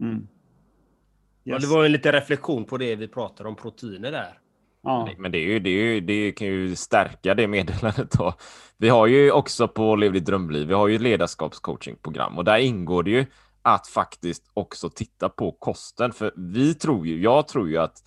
Mm. 0.00 0.28
Ja, 1.42 1.54
Yes. 1.54 1.62
det 1.62 1.74
var 1.74 1.84
en 1.84 1.92
liten 1.92 2.12
reflektion 2.12 2.64
på 2.64 2.76
det 2.76 2.96
vi 2.96 3.08
pratade 3.08 3.48
om, 3.48 3.56
proteiner 3.56 4.12
där. 4.12 4.38
Ja. 4.82 5.08
Men 5.18 5.32
det, 5.32 5.38
är 5.38 5.46
ju, 5.46 5.58
det, 5.58 5.70
är 5.70 5.84
ju, 5.94 6.00
det 6.00 6.32
kan 6.32 6.46
ju 6.46 6.76
stärka 6.76 7.34
det 7.34 7.46
meddelandet. 7.46 8.10
Då. 8.10 8.34
Vi 8.76 8.88
har 8.88 9.06
ju 9.06 9.32
också 9.32 9.68
på 9.68 9.96
Lev 9.96 10.12
ditt 10.12 10.24
drömliv, 10.26 10.68
vi 10.68 10.74
har 10.74 10.88
ju 10.88 10.94
ett 10.94 11.02
ledarskapscoachingprogram 11.02 12.38
och 12.38 12.44
där 12.44 12.58
ingår 12.58 13.02
det 13.02 13.10
ju 13.10 13.26
att 13.62 13.86
faktiskt 13.86 14.50
också 14.54 14.90
titta 14.90 15.28
på 15.28 15.52
kosten. 15.52 16.12
För 16.12 16.32
vi 16.36 16.74
tror 16.74 17.06
ju, 17.06 17.22
jag 17.22 17.48
tror 17.48 17.68
ju 17.68 17.78
att 17.78 18.04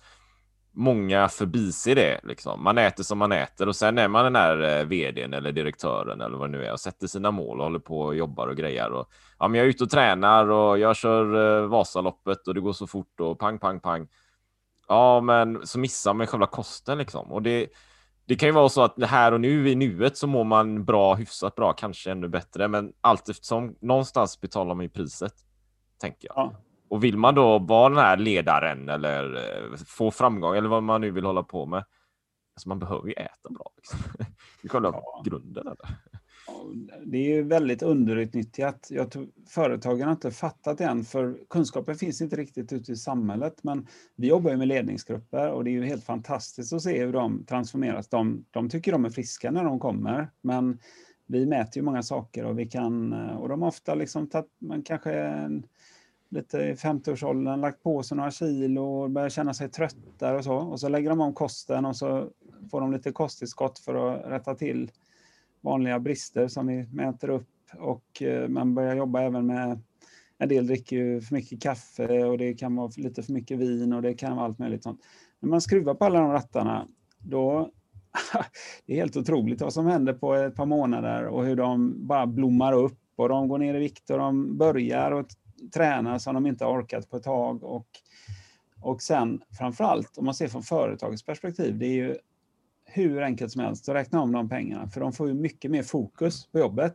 många 0.78 1.28
förbiser 1.28 1.94
det. 1.94 2.20
Liksom. 2.22 2.64
Man 2.64 2.78
äter 2.78 3.04
som 3.04 3.18
man 3.18 3.32
äter 3.32 3.68
och 3.68 3.76
sen 3.76 3.98
är 3.98 4.08
man 4.08 4.24
den 4.24 4.36
här 4.36 4.62
eh, 4.62 4.84
vdn 4.84 5.34
eller 5.34 5.52
direktören 5.52 6.20
eller 6.20 6.36
vad 6.36 6.52
det 6.52 6.58
nu 6.58 6.64
är 6.64 6.72
och 6.72 6.80
sätter 6.80 7.06
sina 7.06 7.30
mål 7.30 7.58
och 7.58 7.64
håller 7.64 7.78
på 7.78 8.00
och 8.00 8.16
jobbar 8.16 8.48
och 8.48 8.56
grejer. 8.56 8.90
Och, 8.90 9.10
ja, 9.38 9.48
men 9.48 9.58
jag 9.58 9.64
är 9.64 9.70
ute 9.70 9.84
och 9.84 9.90
tränar 9.90 10.50
och 10.50 10.78
jag 10.78 10.96
kör 10.96 11.60
eh, 11.62 11.68
Vasaloppet 11.68 12.48
och 12.48 12.54
det 12.54 12.60
går 12.60 12.72
så 12.72 12.86
fort 12.86 13.20
och 13.20 13.38
pang, 13.38 13.58
pang, 13.58 13.80
pang. 13.80 14.08
Ja, 14.88 15.20
men 15.20 15.66
så 15.66 15.78
missar 15.78 16.14
man 16.14 16.26
själva 16.26 16.46
kosten 16.46 16.98
liksom. 16.98 17.32
Och 17.32 17.42
det, 17.42 17.68
det 18.24 18.36
kan 18.36 18.48
ju 18.48 18.52
vara 18.52 18.68
så 18.68 18.82
att 18.82 19.02
här 19.02 19.32
och 19.32 19.40
nu 19.40 19.68
i 19.68 19.74
nuet 19.74 20.16
så 20.16 20.26
mår 20.26 20.44
man 20.44 20.84
bra, 20.84 21.14
hyfsat 21.14 21.54
bra, 21.54 21.72
kanske 21.72 22.10
ännu 22.10 22.28
bättre, 22.28 22.68
men 22.68 22.92
allt 23.00 23.28
eftersom 23.28 23.76
någonstans 23.80 24.40
betalar 24.40 24.74
man 24.74 24.84
ju 24.84 24.90
priset, 24.90 25.34
tänker 26.00 26.28
jag. 26.28 26.36
Ja. 26.36 26.67
Och 26.90 27.04
vill 27.04 27.16
man 27.16 27.34
då 27.34 27.58
vara 27.58 27.88
den 27.88 27.98
här 27.98 28.16
ledaren 28.16 28.88
eller 28.88 29.34
eh, 29.34 29.76
få 29.86 30.10
framgång 30.10 30.56
eller 30.56 30.68
vad 30.68 30.82
man 30.82 31.00
nu 31.00 31.10
vill 31.10 31.24
hålla 31.24 31.42
på 31.42 31.66
med. 31.66 31.84
Alltså 32.54 32.68
man 32.68 32.78
behöver 32.78 33.08
ju 33.08 33.12
äta 33.12 33.50
bra. 33.50 33.70
Liksom. 33.76 33.98
Det 34.62 34.68
är 34.74 34.82
ja. 34.82 35.22
grunden. 35.24 35.66
Eller? 35.66 35.98
Det 37.04 37.18
är 37.18 37.36
ju 37.36 37.42
väldigt 37.42 37.82
underutnyttjat. 37.82 38.88
Jag 38.90 39.10
tror 39.10 39.28
företagen 39.48 40.02
har 40.02 40.12
inte 40.12 40.30
fattat 40.30 40.80
än, 40.80 41.04
för 41.04 41.38
kunskapen 41.50 41.96
finns 41.96 42.20
inte 42.20 42.36
riktigt 42.36 42.72
ute 42.72 42.92
i 42.92 42.96
samhället. 42.96 43.54
Men 43.62 43.86
vi 44.16 44.28
jobbar 44.28 44.50
ju 44.50 44.56
med 44.56 44.68
ledningsgrupper 44.68 45.50
och 45.50 45.64
det 45.64 45.70
är 45.70 45.72
ju 45.72 45.84
helt 45.84 46.04
fantastiskt 46.04 46.72
att 46.72 46.82
se 46.82 47.04
hur 47.04 47.12
de 47.12 47.44
transformeras. 47.44 48.08
De, 48.08 48.44
de 48.50 48.68
tycker 48.68 48.92
de 48.92 49.04
är 49.04 49.10
friska 49.10 49.50
när 49.50 49.64
de 49.64 49.78
kommer, 49.80 50.30
men 50.40 50.78
vi 51.26 51.46
mäter 51.46 51.76
ju 51.76 51.82
många 51.82 52.02
saker 52.02 52.44
och 52.44 52.58
vi 52.58 52.66
kan, 52.66 53.12
och 53.12 53.48
de 53.48 53.62
har 53.62 53.68
ofta 53.68 53.94
liksom 53.94 54.28
tagit, 54.28 54.50
man 54.58 54.82
kanske 54.82 55.12
en, 55.12 55.66
lite 56.30 56.58
i 56.58 56.74
50-årsåldern, 56.74 57.60
lagt 57.60 57.82
på 57.82 58.02
sig 58.02 58.16
några 58.16 58.30
kilo 58.30 58.82
och 58.82 59.10
börjar 59.10 59.28
känna 59.28 59.54
sig 59.54 59.68
tröttare 59.68 60.36
och 60.36 60.44
så. 60.44 60.54
Och 60.54 60.80
så 60.80 60.88
lägger 60.88 61.10
de 61.10 61.20
om 61.20 61.34
kosten 61.34 61.84
och 61.84 61.96
så 61.96 62.30
får 62.70 62.80
de 62.80 62.92
lite 62.92 63.12
kosttillskott 63.12 63.78
för 63.78 63.94
att 63.94 64.30
rätta 64.30 64.54
till 64.54 64.90
vanliga 65.60 65.98
brister 65.98 66.48
som 66.48 66.66
vi 66.66 66.86
mäter 66.92 67.30
upp. 67.30 67.48
Och 67.78 68.22
eh, 68.22 68.48
man 68.48 68.74
börjar 68.74 68.96
jobba 68.96 69.22
även 69.22 69.46
med, 69.46 69.80
en 70.38 70.48
del 70.48 70.66
dricker 70.66 70.96
ju 70.96 71.20
för 71.20 71.34
mycket 71.34 71.62
kaffe 71.62 72.24
och 72.24 72.38
det 72.38 72.54
kan 72.54 72.76
vara 72.76 72.90
lite 72.96 73.22
för 73.22 73.32
mycket 73.32 73.58
vin 73.58 73.92
och 73.92 74.02
det 74.02 74.14
kan 74.14 74.36
vara 74.36 74.46
allt 74.46 74.58
möjligt 74.58 74.82
sånt. 74.82 75.00
När 75.40 75.50
man 75.50 75.60
skruvar 75.60 75.94
på 75.94 76.04
alla 76.04 76.20
de 76.20 76.32
rattarna, 76.32 76.88
då 77.18 77.70
det 78.86 78.92
är 78.92 78.96
helt 78.96 79.16
otroligt 79.16 79.60
vad 79.60 79.72
som 79.72 79.86
händer 79.86 80.12
på 80.12 80.34
ett 80.34 80.54
par 80.54 80.66
månader 80.66 81.26
och 81.26 81.44
hur 81.44 81.56
de 81.56 82.06
bara 82.06 82.26
blommar 82.26 82.72
upp 82.72 82.98
och 83.16 83.28
de 83.28 83.48
går 83.48 83.58
ner 83.58 83.74
i 83.74 83.78
vikt 83.78 84.10
och 84.10 84.18
de 84.18 84.58
börjar 84.58 85.10
och 85.10 85.26
träna 85.74 86.18
som 86.18 86.34
de 86.34 86.46
inte 86.46 86.64
orkat 86.64 87.10
på 87.10 87.16
ett 87.16 87.22
tag. 87.22 87.64
Och, 87.64 87.86
och 88.80 89.02
sen 89.02 89.42
framförallt, 89.58 90.18
om 90.18 90.24
man 90.24 90.34
ser 90.34 90.48
från 90.48 90.62
företagets 90.62 91.22
perspektiv, 91.22 91.78
det 91.78 91.86
är 91.86 91.94
ju 91.94 92.16
hur 92.84 93.22
enkelt 93.22 93.52
som 93.52 93.62
helst 93.62 93.88
att 93.88 93.94
räkna 93.94 94.20
om 94.20 94.32
de 94.32 94.48
pengarna, 94.48 94.88
för 94.88 95.00
de 95.00 95.12
får 95.12 95.28
ju 95.28 95.34
mycket 95.34 95.70
mer 95.70 95.82
fokus 95.82 96.46
på 96.46 96.58
jobbet. 96.58 96.94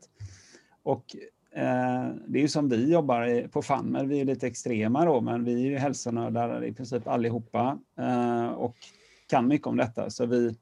Och 0.84 1.16
eh, 1.52 2.10
det 2.28 2.40
är 2.40 2.42
ju 2.42 2.48
som 2.48 2.70
vi 2.70 2.92
jobbar 2.92 3.48
på 3.48 3.62
Fanmer, 3.62 4.06
vi 4.06 4.20
är 4.20 4.26
lite 4.26 4.48
extrema 4.48 5.06
då, 5.06 5.22
men 5.22 5.44
vi 5.44 5.54
är 5.54 5.70
ju 5.70 5.78
hälsonördar 5.78 6.64
i 6.64 6.74
princip 6.74 7.08
allihopa 7.08 7.80
eh, 8.00 8.48
och 8.48 8.76
kan 9.28 9.48
mycket 9.48 9.68
om 9.68 9.78
detta. 9.78 10.10
Så 10.10 10.26
vi, 10.26 10.58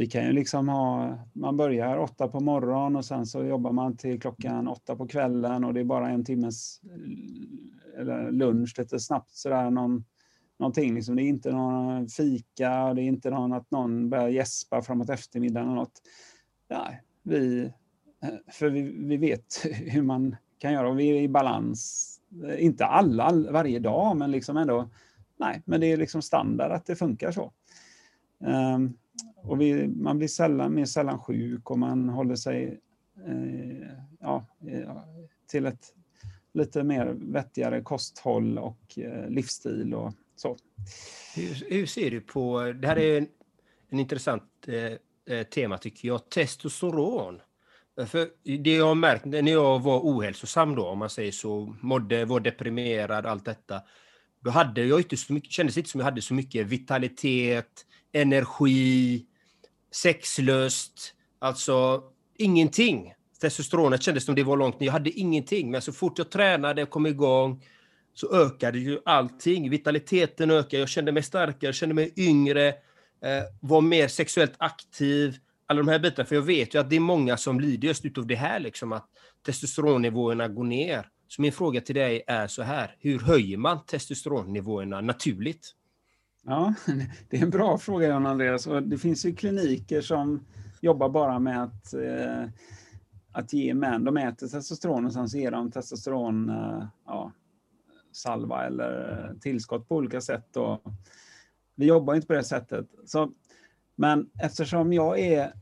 vi 0.00 0.06
kan 0.06 0.26
ju 0.26 0.32
liksom 0.32 0.68
ha, 0.68 1.18
man 1.32 1.56
börjar 1.56 1.98
åtta 1.98 2.28
på 2.28 2.40
morgonen 2.40 2.96
och 2.96 3.04
sen 3.04 3.26
så 3.26 3.44
jobbar 3.44 3.72
man 3.72 3.96
till 3.96 4.20
klockan 4.20 4.68
åtta 4.68 4.96
på 4.96 5.06
kvällen 5.06 5.64
och 5.64 5.74
det 5.74 5.80
är 5.80 5.84
bara 5.84 6.10
en 6.10 6.24
timmes 6.24 6.80
eller 7.98 8.30
lunch 8.30 8.78
lite 8.78 9.00
snabbt 9.00 9.30
sådär 9.30 9.70
någon, 9.70 10.04
någonting. 10.58 10.94
Liksom. 10.94 11.16
Det 11.16 11.22
är 11.22 11.24
inte 11.24 11.52
någon 11.52 12.08
fika, 12.08 12.94
det 12.94 13.02
är 13.02 13.04
inte 13.04 13.30
någon 13.30 13.52
att 13.52 13.70
någon 13.70 14.10
börjar 14.10 14.28
gäspa 14.28 14.82
framåt 14.82 15.10
eftermiddagen 15.10 15.68
eller 15.68 15.76
något. 15.76 16.02
Nej, 16.70 17.02
vi, 17.22 17.72
för 18.52 18.70
vi, 18.70 18.82
vi 18.82 19.16
vet 19.16 19.66
hur 19.72 20.02
man 20.02 20.36
kan 20.58 20.72
göra 20.72 20.88
och 20.88 20.98
vi 20.98 21.08
är 21.08 21.22
i 21.22 21.28
balans. 21.28 22.10
Inte 22.58 22.86
alla 22.86 23.32
varje 23.50 23.78
dag, 23.78 24.16
men 24.16 24.30
liksom 24.30 24.56
ändå. 24.56 24.90
Nej, 25.38 25.62
men 25.64 25.80
det 25.80 25.86
är 25.86 25.96
liksom 25.96 26.22
standard 26.22 26.72
att 26.72 26.86
det 26.86 26.96
funkar 26.96 27.32
så. 27.32 27.52
Ehm, 28.46 28.92
och 29.36 29.60
vi, 29.60 29.88
man 29.88 30.18
blir 30.18 30.28
sällan, 30.28 30.74
mer 30.74 30.84
sällan 30.84 31.18
sjuk 31.18 31.70
och 31.70 31.78
man 31.78 32.08
håller 32.08 32.36
sig 32.36 32.80
eh, 33.26 33.88
ja, 34.20 34.46
eh, 34.66 34.96
till 35.50 35.66
ett 35.66 35.94
lite 36.52 36.82
mer 36.82 37.16
vettigare 37.18 37.82
kosthåll 37.82 38.58
och 38.58 38.98
eh, 38.98 39.28
livsstil 39.28 39.94
och 39.94 40.12
så. 40.36 40.56
Hur, 41.36 41.70
hur, 41.70 41.86
ser 41.86 42.10
du 42.10 42.20
på, 42.20 42.72
det 42.72 42.88
här 42.88 42.98
är 42.98 43.18
en, 43.18 43.28
en 43.88 43.98
intressant 44.00 44.42
eh, 44.66 45.36
eh, 45.36 45.46
tema 45.46 45.78
tycker 45.78 46.08
jag, 46.08 46.28
testosteron. 46.28 47.40
För 48.06 48.28
det 48.62 48.76
jag 48.76 48.86
har 48.86 48.94
märkt 48.94 49.24
när 49.24 49.52
jag 49.52 49.82
var 49.82 50.00
ohälsosam 50.00 50.74
då, 50.74 50.86
om 50.86 50.98
man 50.98 51.10
säger 51.10 51.32
så, 51.32 51.76
mådde, 51.80 52.24
var 52.24 52.40
deprimerad, 52.40 53.26
allt 53.26 53.44
detta, 53.44 53.82
då 54.40 54.50
hade 54.50 54.84
jag 54.84 55.00
inte 55.00 55.16
så 55.16 55.32
mycket, 55.32 55.52
kändes 55.52 55.76
inte 55.76 55.90
som 55.90 56.00
jag 56.00 56.04
hade 56.04 56.22
så 56.22 56.34
mycket 56.34 56.66
vitalitet, 56.66 57.86
energi, 58.12 59.26
sexlöst, 59.90 61.14
alltså 61.38 62.02
ingenting. 62.38 63.14
Testosteronet 63.40 64.02
kändes 64.02 64.24
som 64.24 64.34
det 64.34 64.42
var 64.42 64.56
långt 64.56 64.80
ner. 64.80 64.86
Jag 64.86 64.92
hade 64.92 65.10
ingenting, 65.10 65.70
men 65.70 65.82
så 65.82 65.92
fort 65.92 66.18
jag 66.18 66.30
tränade 66.30 66.82
och 66.82 66.90
kom 66.90 67.06
igång 67.06 67.62
så 68.14 68.34
ökade 68.34 68.78
ju 68.78 68.98
allting. 69.04 69.70
Vitaliteten 69.70 70.50
ökade, 70.50 70.78
jag 70.78 70.88
kände 70.88 71.12
mig 71.12 71.22
starkare, 71.22 71.68
jag 71.68 71.74
kände 71.74 71.94
mig 71.94 72.12
yngre, 72.16 72.68
eh, 72.68 73.42
var 73.60 73.80
mer 73.80 74.08
sexuellt 74.08 74.54
aktiv. 74.58 75.36
Alla 75.66 75.78
de 75.78 75.88
här 75.88 75.98
bitarna, 75.98 76.26
för 76.26 76.34
jag 76.34 76.42
vet 76.42 76.74
ju 76.74 76.80
att 76.80 76.90
det 76.90 76.96
är 76.96 77.00
många 77.00 77.36
som 77.36 77.60
lider 77.60 77.88
just 77.88 78.04
utav 78.04 78.26
det 78.26 78.34
här, 78.34 78.60
liksom 78.60 78.92
att 78.92 79.06
testosteronnivåerna 79.46 80.48
går 80.48 80.64
ner. 80.64 81.06
Så 81.28 81.42
min 81.42 81.52
fråga 81.52 81.80
till 81.80 81.94
dig 81.94 82.24
är 82.26 82.46
så 82.46 82.62
här, 82.62 82.96
hur 82.98 83.18
höjer 83.18 83.56
man 83.56 83.86
testosteronnivåerna 83.86 85.00
naturligt? 85.00 85.74
Ja, 86.42 86.74
det 87.28 87.36
är 87.36 87.42
en 87.42 87.50
bra 87.50 87.78
fråga 87.78 88.08
John-Andreas. 88.08 88.66
Och 88.66 88.82
det 88.82 88.98
finns 88.98 89.26
ju 89.26 89.34
kliniker 89.34 90.00
som 90.00 90.46
jobbar 90.80 91.08
bara 91.08 91.38
med 91.38 91.62
att, 91.62 91.94
eh, 91.94 92.44
att 93.32 93.52
ge 93.52 93.74
män, 93.74 94.04
de 94.04 94.16
äter 94.16 94.48
testosteron 94.48 95.06
och 95.06 95.12
sen 95.12 95.28
så 95.28 95.38
ger 95.38 95.50
de 95.50 95.70
testosteron, 95.70 96.48
eh, 96.48 96.86
ja, 97.06 97.32
salva 98.12 98.66
eller 98.66 99.34
tillskott 99.40 99.88
på 99.88 99.96
olika 99.96 100.20
sätt. 100.20 100.56
Och 100.56 100.82
vi 101.74 101.86
jobbar 101.86 102.14
inte 102.14 102.26
på 102.26 102.32
det 102.32 102.44
sättet. 102.44 102.86
Så, 103.04 103.32
men 103.96 104.30
eftersom 104.38 104.92
jag 104.92 105.18
är 105.18 105.52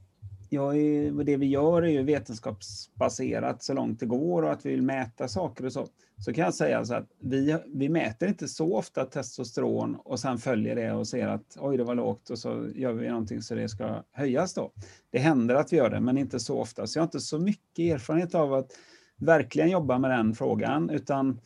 jag 0.48 0.76
är, 0.76 1.24
det 1.24 1.36
vi 1.36 1.46
gör 1.46 1.82
är 1.82 1.88
ju 1.88 2.02
vetenskapsbaserat 2.02 3.62
så 3.62 3.74
långt 3.74 4.00
det 4.00 4.06
går 4.06 4.42
och 4.42 4.52
att 4.52 4.66
vi 4.66 4.70
vill 4.70 4.82
mäta 4.82 5.28
saker 5.28 5.66
och 5.66 5.72
så. 5.72 5.86
Så 6.24 6.32
kan 6.32 6.44
jag 6.44 6.54
säga 6.54 6.84
så 6.84 6.94
att 6.94 7.06
vi, 7.20 7.56
vi 7.66 7.88
mäter 7.88 8.28
inte 8.28 8.48
så 8.48 8.76
ofta 8.76 9.04
testosteron 9.04 9.96
och 10.04 10.20
sen 10.20 10.38
följer 10.38 10.76
det 10.76 10.92
och 10.92 11.08
ser 11.08 11.28
att 11.28 11.56
oj, 11.60 11.76
det 11.76 11.84
var 11.84 11.94
lågt 11.94 12.30
och 12.30 12.38
så 12.38 12.66
gör 12.74 12.92
vi 12.92 13.08
någonting 13.08 13.42
så 13.42 13.54
det 13.54 13.68
ska 13.68 14.02
höjas 14.12 14.54
då. 14.54 14.72
Det 15.10 15.18
händer 15.18 15.54
att 15.54 15.72
vi 15.72 15.76
gör 15.76 15.90
det, 15.90 16.00
men 16.00 16.18
inte 16.18 16.40
så 16.40 16.58
ofta. 16.58 16.86
Så 16.86 16.98
jag 16.98 17.02
har 17.02 17.06
inte 17.06 17.20
så 17.20 17.38
mycket 17.38 17.94
erfarenhet 17.94 18.34
av 18.34 18.54
att 18.54 18.72
verkligen 19.16 19.70
jobba 19.70 19.98
med 19.98 20.10
den 20.10 20.34
frågan, 20.34 20.90
utan 20.90 21.40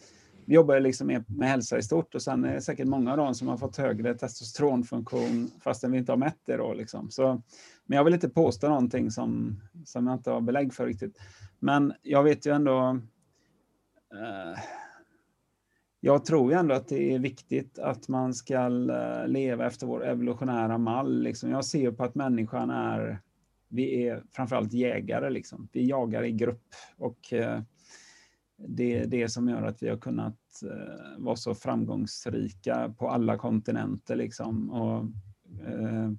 vi 0.46 0.54
jobbar 0.54 0.80
liksom 0.80 1.06
med, 1.06 1.24
med 1.28 1.48
hälsa 1.48 1.78
i 1.78 1.82
stort 1.82 2.14
och 2.14 2.22
sen 2.22 2.44
är 2.44 2.54
det 2.54 2.60
säkert 2.60 2.86
många 2.86 3.10
av 3.10 3.16
dem 3.16 3.34
som 3.34 3.48
har 3.48 3.56
fått 3.56 3.76
högre 3.76 4.14
testosteronfunktion 4.14 5.50
fastän 5.60 5.92
vi 5.92 5.98
inte 5.98 6.12
har 6.12 6.16
mätt 6.16 6.38
det. 6.44 6.56
Då, 6.56 6.74
liksom. 6.74 7.10
så, 7.10 7.42
men 7.86 7.96
jag 7.96 8.04
vill 8.04 8.14
inte 8.14 8.28
påstå 8.28 8.68
någonting 8.68 9.10
som, 9.10 9.60
som 9.84 10.06
jag 10.06 10.16
inte 10.16 10.30
har 10.30 10.40
belägg 10.40 10.74
för 10.74 10.86
riktigt. 10.86 11.18
Men 11.58 11.92
jag 12.02 12.22
vet 12.22 12.46
ju 12.46 12.54
ändå... 12.54 13.00
Eh, 14.14 14.60
jag 16.00 16.24
tror 16.24 16.52
ju 16.52 16.58
ändå 16.58 16.74
att 16.74 16.88
det 16.88 17.14
är 17.14 17.18
viktigt 17.18 17.78
att 17.78 18.08
man 18.08 18.34
ska 18.34 18.54
eh, 18.66 19.26
leva 19.26 19.66
efter 19.66 19.86
vår 19.86 20.06
evolutionära 20.06 20.78
mall. 20.78 21.22
Liksom. 21.22 21.50
Jag 21.50 21.64
ser 21.64 21.80
ju 21.80 21.92
på 21.92 22.04
att 22.04 22.14
människan 22.14 22.70
är... 22.70 23.18
Vi 23.68 24.08
är 24.08 24.22
framförallt 24.32 24.72
jägare. 24.72 25.30
Liksom. 25.30 25.68
Vi 25.72 25.88
jagar 25.88 26.22
i 26.22 26.32
grupp. 26.32 26.64
och 26.96 27.32
eh, 27.32 27.60
det 28.68 28.98
är 28.98 29.06
det 29.06 29.28
som 29.28 29.48
gör 29.48 29.62
att 29.62 29.82
vi 29.82 29.88
har 29.88 29.96
kunnat 29.96 30.38
eh, 30.62 31.18
vara 31.18 31.36
så 31.36 31.54
framgångsrika 31.54 32.94
på 32.98 33.08
alla 33.08 33.38
kontinenter. 33.38 34.16
Liksom. 34.16 34.70
Och, 34.70 34.98
eh, 35.66 36.10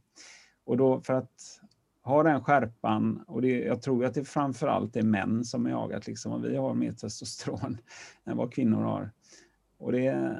och 0.66 0.78
då 0.78 1.02
för 1.02 1.14
att 1.14 1.62
ha 2.04 2.24
den 2.24 2.44
skärpan, 2.44 3.24
och 3.28 3.42
det, 3.42 3.60
jag 3.60 3.82
tror 3.82 4.06
att 4.06 4.14
det 4.14 4.24
framförallt 4.24 4.96
är 4.96 5.04
män 5.04 5.46
som 5.46 5.66
är 5.66 5.70
jagat, 5.70 6.08
liksom, 6.08 6.32
och 6.32 6.46
vi 6.46 6.56
har 6.56 6.74
mer 6.74 6.92
testosteron 6.92 7.78
än 8.26 8.38
vad 8.38 8.54
kvinnor 8.54 8.82
har. 8.82 9.12
Och 9.78 9.92
det, 9.92 10.38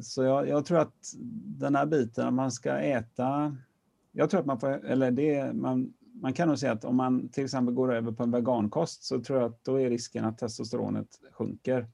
så 0.00 0.22
jag, 0.22 0.48
jag, 0.48 0.64
tror 0.64 0.78
att 0.78 1.14
den 1.58 1.76
här 1.76 1.86
biten, 1.86 2.26
att 2.26 2.34
man 2.34 2.52
ska 2.52 2.78
äta, 2.78 3.56
jag 4.12 4.30
tror 4.30 4.40
att 4.40 4.46
man 4.46 4.60
får, 4.60 4.86
eller 4.86 5.10
det, 5.10 5.52
man, 5.52 5.92
man 6.20 6.32
kan 6.32 6.48
nog 6.48 6.58
säga 6.58 6.72
att 6.72 6.84
om 6.84 6.96
man 6.96 7.28
till 7.28 7.44
exempel 7.44 7.74
går 7.74 7.94
över 7.94 8.12
på 8.12 8.22
en 8.22 8.30
vegankost 8.30 9.04
så 9.04 9.20
tror 9.20 9.40
jag 9.40 9.50
att 9.50 9.64
då 9.64 9.80
är 9.80 9.90
risken 9.90 10.24
att 10.24 10.38
testosteronet 10.38 11.08
sjunker. 11.32 11.88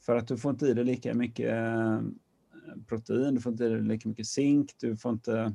För 0.00 0.16
att 0.16 0.28
du 0.28 0.36
får 0.36 0.50
inte 0.50 0.66
i 0.66 0.74
dig 0.74 0.84
lika 0.84 1.14
mycket 1.14 1.52
eh, 1.52 2.00
protein, 2.88 3.34
du 3.34 3.40
får 3.40 3.52
inte 3.52 3.64
i 3.64 3.68
dig 3.68 3.82
lika 3.82 4.08
mycket 4.08 4.26
zink, 4.26 4.74
du 4.78 4.96
får 4.96 5.12
inte 5.12 5.52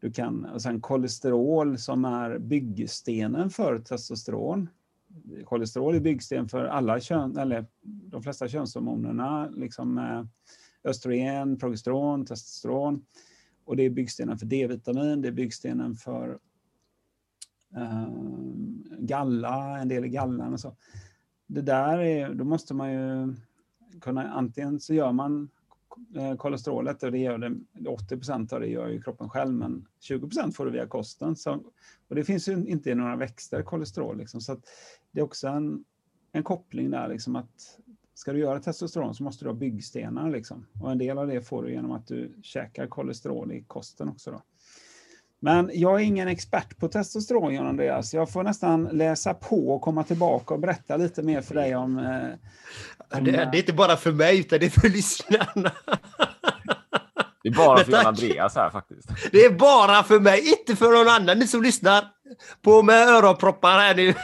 du 0.00 0.12
kan, 0.12 0.44
och 0.44 0.62
sen 0.62 0.80
kolesterol 0.80 1.78
som 1.78 2.04
är 2.04 2.38
byggstenen 2.38 3.50
för 3.50 3.78
testosteron. 3.78 4.68
Kolesterol 5.44 5.94
är 5.94 6.00
byggsten 6.00 6.48
för 6.48 6.64
alla 6.64 7.00
kön, 7.00 7.36
eller 7.36 7.66
de 7.82 8.22
flesta 8.22 8.48
könshormonerna, 8.48 9.48
liksom 9.48 9.98
eh, 9.98 10.24
östrogen, 10.90 11.58
progesteron, 11.58 12.26
testosteron. 12.26 13.04
Och 13.64 13.76
det 13.76 13.82
är 13.82 13.90
byggstenen 13.90 14.38
för 14.38 14.46
D-vitamin, 14.46 15.22
det 15.22 15.28
är 15.28 15.32
byggstenen 15.32 15.94
för 15.94 16.38
Eh, 17.76 18.08
galla, 18.98 19.78
en 19.78 19.88
del 19.88 20.04
i 20.04 20.08
gallan 20.08 20.52
och 20.52 20.60
så. 20.60 20.76
Det 21.46 21.62
där 21.62 21.98
är, 21.98 22.34
då 22.34 22.44
måste 22.44 22.74
man 22.74 22.92
ju 22.92 23.34
kunna, 24.00 24.32
antingen 24.32 24.80
så 24.80 24.94
gör 24.94 25.12
man 25.12 25.48
eh, 26.16 26.36
kolesterolet 26.36 27.02
och 27.02 27.12
det 27.12 27.18
gör 27.18 27.38
det, 27.38 27.88
80 27.88 28.16
procent 28.16 28.52
av 28.52 28.60
det 28.60 28.66
gör 28.66 28.88
ju 28.88 29.02
kroppen 29.02 29.28
själv, 29.28 29.54
men 29.54 29.88
20 30.00 30.28
procent 30.28 30.56
får 30.56 30.64
du 30.64 30.70
via 30.70 30.86
kosten. 30.86 31.36
Så, 31.36 31.60
och 32.08 32.14
det 32.14 32.24
finns 32.24 32.48
ju 32.48 32.66
inte 32.66 32.90
i 32.90 32.94
några 32.94 33.16
växter, 33.16 33.62
kolesterol. 33.62 34.18
Liksom, 34.18 34.40
så 34.40 34.56
det 35.12 35.20
är 35.20 35.24
också 35.24 35.48
en, 35.48 35.84
en 36.32 36.42
koppling 36.42 36.90
där, 36.90 37.08
liksom 37.08 37.36
att 37.36 37.78
ska 38.14 38.32
du 38.32 38.38
göra 38.38 38.60
testosteron 38.60 39.14
så 39.14 39.22
måste 39.22 39.44
du 39.44 39.48
ha 39.48 39.54
byggstenar. 39.54 40.30
Liksom. 40.30 40.66
Och 40.82 40.92
en 40.92 40.98
del 40.98 41.18
av 41.18 41.26
det 41.26 41.42
får 41.42 41.62
du 41.62 41.72
genom 41.72 41.92
att 41.92 42.06
du 42.06 42.34
käkar 42.42 42.86
kolesterol 42.86 43.52
i 43.52 43.62
kosten 43.62 44.08
också. 44.08 44.30
Då. 44.30 44.42
Men 45.44 45.70
jag 45.74 46.00
är 46.00 46.04
ingen 46.04 46.28
expert 46.28 46.78
på 46.78 46.88
testosteron, 46.88 47.54
John 47.54 47.66
Andreas. 47.66 48.14
Jag 48.14 48.30
får 48.30 48.42
nästan 48.42 48.84
läsa 48.84 49.34
på 49.34 49.74
och 49.74 49.80
komma 49.80 50.04
tillbaka 50.04 50.54
och 50.54 50.60
berätta 50.60 50.96
lite 50.96 51.22
mer 51.22 51.40
för 51.40 51.54
dig 51.54 51.76
om... 51.76 51.98
Eh, 51.98 53.18
om 53.18 53.24
det, 53.24 53.30
är, 53.30 53.50
det, 53.50 53.56
är 53.56 53.60
inte 53.60 53.72
bara 53.72 53.96
för 53.96 54.12
mig, 54.12 54.38
utan 54.38 54.58
det 54.58 54.66
är 54.66 54.80
för 54.80 54.88
lyssnarna. 54.88 55.72
Det 57.42 57.48
är 57.48 57.56
bara 57.56 57.84
för 57.84 57.92
John 57.92 58.06
Andreas 58.06 58.54
här 58.54 58.70
faktiskt. 58.70 59.08
Det 59.32 59.44
är 59.44 59.50
bara 59.50 60.02
för 60.02 60.20
mig, 60.20 60.54
inte 60.58 60.76
för 60.76 60.92
någon 60.92 61.08
annan. 61.08 61.38
Ni 61.38 61.46
som 61.46 61.62
lyssnar, 61.62 62.04
på 62.62 62.82
med 62.82 63.08
öronproppar 63.08 63.78
här 63.78 63.94
nu. 63.94 64.14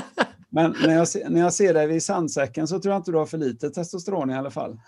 Men 0.48 0.76
när 0.82 0.94
jag, 0.94 1.08
när 1.30 1.40
jag 1.40 1.52
ser 1.52 1.74
dig 1.74 1.86
vid 1.86 2.02
sandsäcken 2.02 2.68
så 2.68 2.80
tror 2.80 2.92
jag 2.94 3.00
inte 3.00 3.10
du 3.10 3.18
har 3.18 3.26
för 3.26 3.38
lite 3.38 3.70
testosteron 3.70 4.30
i 4.30 4.34
alla 4.34 4.50
fall. 4.50 4.78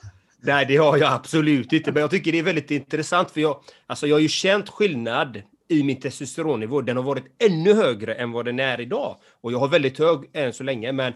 Nej, 0.42 0.66
det 0.66 0.76
har 0.76 0.96
jag 0.96 1.12
absolut 1.12 1.72
inte. 1.72 1.92
Men 1.92 2.00
jag 2.00 2.10
tycker 2.10 2.32
det 2.32 2.38
är 2.38 2.42
väldigt 2.42 2.70
intressant 2.70 3.30
för 3.30 3.40
jag, 3.40 3.56
alltså 3.86 4.06
jag 4.06 4.16
har 4.16 4.20
ju 4.20 4.28
känt 4.28 4.68
skillnad 4.68 5.42
i 5.72 5.82
min 5.82 6.00
testosteronnivå. 6.00 6.80
Den 6.80 6.96
har 6.96 7.04
varit 7.04 7.24
ännu 7.38 7.74
högre 7.74 8.14
än 8.14 8.32
vad 8.32 8.44
den 8.44 8.60
är 8.60 8.80
idag. 8.80 9.16
Och 9.40 9.52
jag 9.52 9.58
har 9.58 9.68
väldigt 9.68 9.98
hög 9.98 10.30
än 10.32 10.52
så 10.52 10.64
länge. 10.64 10.92
Men, 10.92 11.12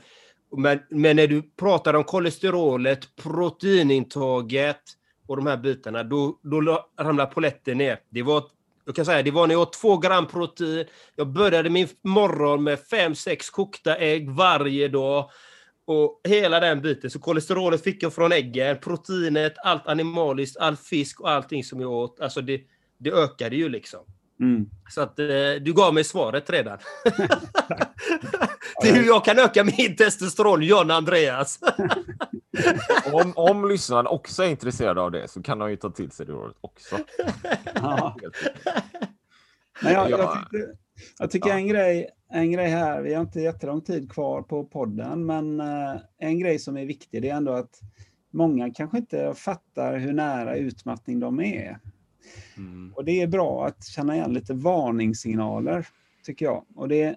men, 0.56 0.78
men 0.90 1.16
när 1.16 1.26
du 1.26 1.42
pratar 1.42 1.94
om 1.94 2.04
kolesterolet, 2.04 3.16
proteinintaget 3.16 4.82
och 5.26 5.36
de 5.36 5.46
här 5.46 5.56
bitarna, 5.56 6.02
då, 6.02 6.38
då 6.42 6.86
ramlar 7.00 7.26
poletten 7.26 7.78
ner. 7.78 7.98
Det 8.10 8.22
var 8.22 8.42
jag 8.86 8.94
kan 8.94 9.04
säga, 9.04 9.22
det 9.22 9.30
var 9.30 9.46
när 9.46 9.54
jag 9.54 9.62
åt 9.62 9.72
två 9.72 9.96
gram 9.96 10.26
protein. 10.26 10.86
Jag 11.16 11.28
började 11.28 11.70
min 11.70 11.88
morgon 12.02 12.62
med 12.62 12.80
fem, 12.80 13.14
sex 13.14 13.50
kokta 13.50 13.96
ägg 13.96 14.30
varje 14.30 14.88
dag. 14.88 15.30
Och 15.86 16.20
hela 16.28 16.60
den 16.60 16.82
biten. 16.82 17.10
Så 17.10 17.18
kolesterolet 17.18 17.84
fick 17.84 18.02
jag 18.02 18.14
från 18.14 18.32
äggen, 18.32 18.78
proteinet, 18.78 19.54
allt 19.64 19.86
animaliskt, 19.86 20.56
all 20.56 20.76
fisk 20.76 21.20
och 21.20 21.30
allting 21.30 21.64
som 21.64 21.80
jag 21.80 21.90
åt. 21.90 22.20
Alltså 22.20 22.40
det, 22.40 22.60
det 22.98 23.10
ökade 23.10 23.56
ju 23.56 23.68
liksom. 23.68 24.00
Mm. 24.40 24.70
Så 24.88 25.00
att 25.00 25.18
eh, 25.18 25.26
du 25.60 25.72
gav 25.72 25.94
mig 25.94 26.04
svaret 26.04 26.50
redan. 26.50 26.78
det 28.82 28.88
är 28.88 28.94
hur 28.94 29.06
jag 29.06 29.24
kan 29.24 29.38
öka 29.38 29.64
min 29.64 29.96
testosteron, 29.96 30.62
John 30.62 30.90
Andreas. 30.90 31.58
om, 33.12 33.32
om 33.36 33.68
lyssnarna 33.68 34.10
också 34.10 34.42
är 34.42 34.48
intresserade 34.48 35.00
av 35.00 35.10
det 35.10 35.28
så 35.28 35.42
kan 35.42 35.58
de 35.58 35.70
ju 35.70 35.76
ta 35.76 35.90
till 35.90 36.10
sig 36.10 36.26
det 36.26 36.32
rådet 36.32 36.56
också. 36.60 36.98
Ja. 37.74 38.16
Men 39.82 39.92
jag, 39.92 40.10
jag, 40.10 40.38
tyckte, 40.38 40.76
jag 41.18 41.30
tycker 41.30 41.48
ja. 41.48 41.54
en, 41.54 41.66
grej, 41.68 42.08
en 42.32 42.52
grej 42.52 42.68
här, 42.68 43.02
vi 43.02 43.14
har 43.14 43.20
inte 43.20 43.40
jättelång 43.40 43.80
tid 43.80 44.12
kvar 44.12 44.42
på 44.42 44.64
podden, 44.64 45.26
men 45.26 45.60
eh, 45.60 45.96
en 46.18 46.38
grej 46.38 46.58
som 46.58 46.76
är 46.76 46.86
viktig 46.86 47.22
det 47.22 47.30
är 47.30 47.34
ändå 47.34 47.52
att 47.52 47.80
många 48.30 48.70
kanske 48.70 48.98
inte 48.98 49.34
fattar 49.34 49.98
hur 49.98 50.12
nära 50.12 50.56
utmattning 50.56 51.20
de 51.20 51.40
är. 51.40 51.78
Mm. 52.56 52.92
Och 52.96 53.04
det 53.04 53.22
är 53.22 53.26
bra 53.26 53.66
att 53.66 53.84
känna 53.84 54.16
igen 54.16 54.32
lite 54.32 54.54
varningssignaler, 54.54 55.86
tycker 56.24 56.44
jag. 56.44 56.64
Och 56.74 56.88
det, 56.88 57.16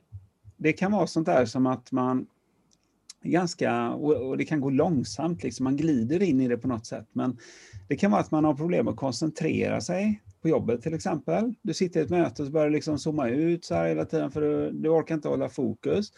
det 0.57 0.73
kan 0.73 0.91
vara 0.91 1.07
sånt 1.07 1.25
där 1.25 1.45
som 1.45 1.67
att 1.67 1.91
man 1.91 2.27
ganska, 3.23 3.89
och 3.89 4.37
det 4.37 4.45
kan 4.45 4.61
gå 4.61 4.69
långsamt, 4.69 5.43
liksom, 5.43 5.63
man 5.63 5.77
glider 5.77 6.23
in 6.23 6.41
i 6.41 6.47
det 6.47 6.57
på 6.57 6.67
något 6.67 6.85
sätt. 6.85 7.07
Men 7.13 7.37
det 7.87 7.95
kan 7.95 8.11
vara 8.11 8.21
att 8.21 8.31
man 8.31 8.45
har 8.45 8.53
problem 8.53 8.87
att 8.87 8.95
koncentrera 8.95 9.81
sig 9.81 10.21
på 10.41 10.49
jobbet 10.49 10.81
till 10.81 10.93
exempel. 10.93 11.53
Du 11.61 11.73
sitter 11.73 11.99
i 11.99 12.03
ett 12.03 12.09
möte 12.09 12.43
och 12.43 12.51
börjar 12.51 12.69
liksom 12.69 12.99
zooma 12.99 13.29
ut 13.29 13.65
så 13.65 13.75
här 13.75 13.87
hela 13.87 14.05
tiden 14.05 14.31
för 14.31 14.41
du, 14.41 14.71
du 14.71 14.89
orkar 14.89 15.15
inte 15.15 15.27
hålla 15.27 15.49
fokus. 15.49 16.11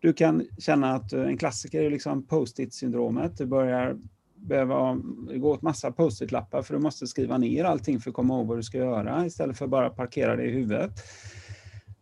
Du 0.00 0.12
kan 0.12 0.46
känna 0.58 0.94
att 0.94 1.12
en 1.12 1.38
klassiker 1.38 1.82
är 1.82 1.90
liksom 1.90 2.26
post-it-syndromet. 2.26 3.38
Du 3.38 3.46
börjar 3.46 3.98
behöva 4.40 4.98
gå 5.36 5.50
åt 5.50 5.62
massa 5.62 5.92
post-it-lappar 5.92 6.62
för 6.62 6.74
du 6.74 6.80
måste 6.80 7.06
skriva 7.06 7.38
ner 7.38 7.64
allting 7.64 8.00
för 8.00 8.10
att 8.10 8.16
komma 8.16 8.34
ihåg 8.34 8.46
vad 8.46 8.58
du 8.58 8.62
ska 8.62 8.78
göra 8.78 9.26
istället 9.26 9.58
för 9.58 9.64
att 9.64 9.70
bara 9.70 9.90
parkera 9.90 10.36
det 10.36 10.44
i 10.44 10.50
huvudet. 10.50 10.90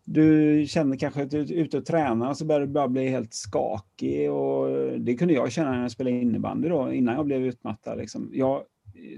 Du 0.05 0.65
känner 0.69 0.97
kanske 0.97 1.23
att 1.23 1.31
du 1.31 1.41
är 1.41 1.53
ute 1.53 1.79
och 1.79 1.87
tränar 1.87 2.29
och 2.29 2.37
så 2.37 2.45
börjar 2.45 2.61
du 2.61 2.67
bara 2.67 2.89
bli 2.89 3.09
helt 3.09 3.35
skakig. 3.35 4.31
Och 4.33 4.69
det 5.01 5.15
kunde 5.15 5.35
jag 5.35 5.53
känna 5.53 5.71
när 5.71 5.83
jag 5.83 5.91
spelade 5.91 6.17
innebandy 6.17 6.69
då, 6.69 6.93
innan 6.93 7.15
jag 7.15 7.27
blev 7.27 7.43
utmattad. 7.43 7.99
Liksom. 7.99 8.31
Jag 8.33 8.63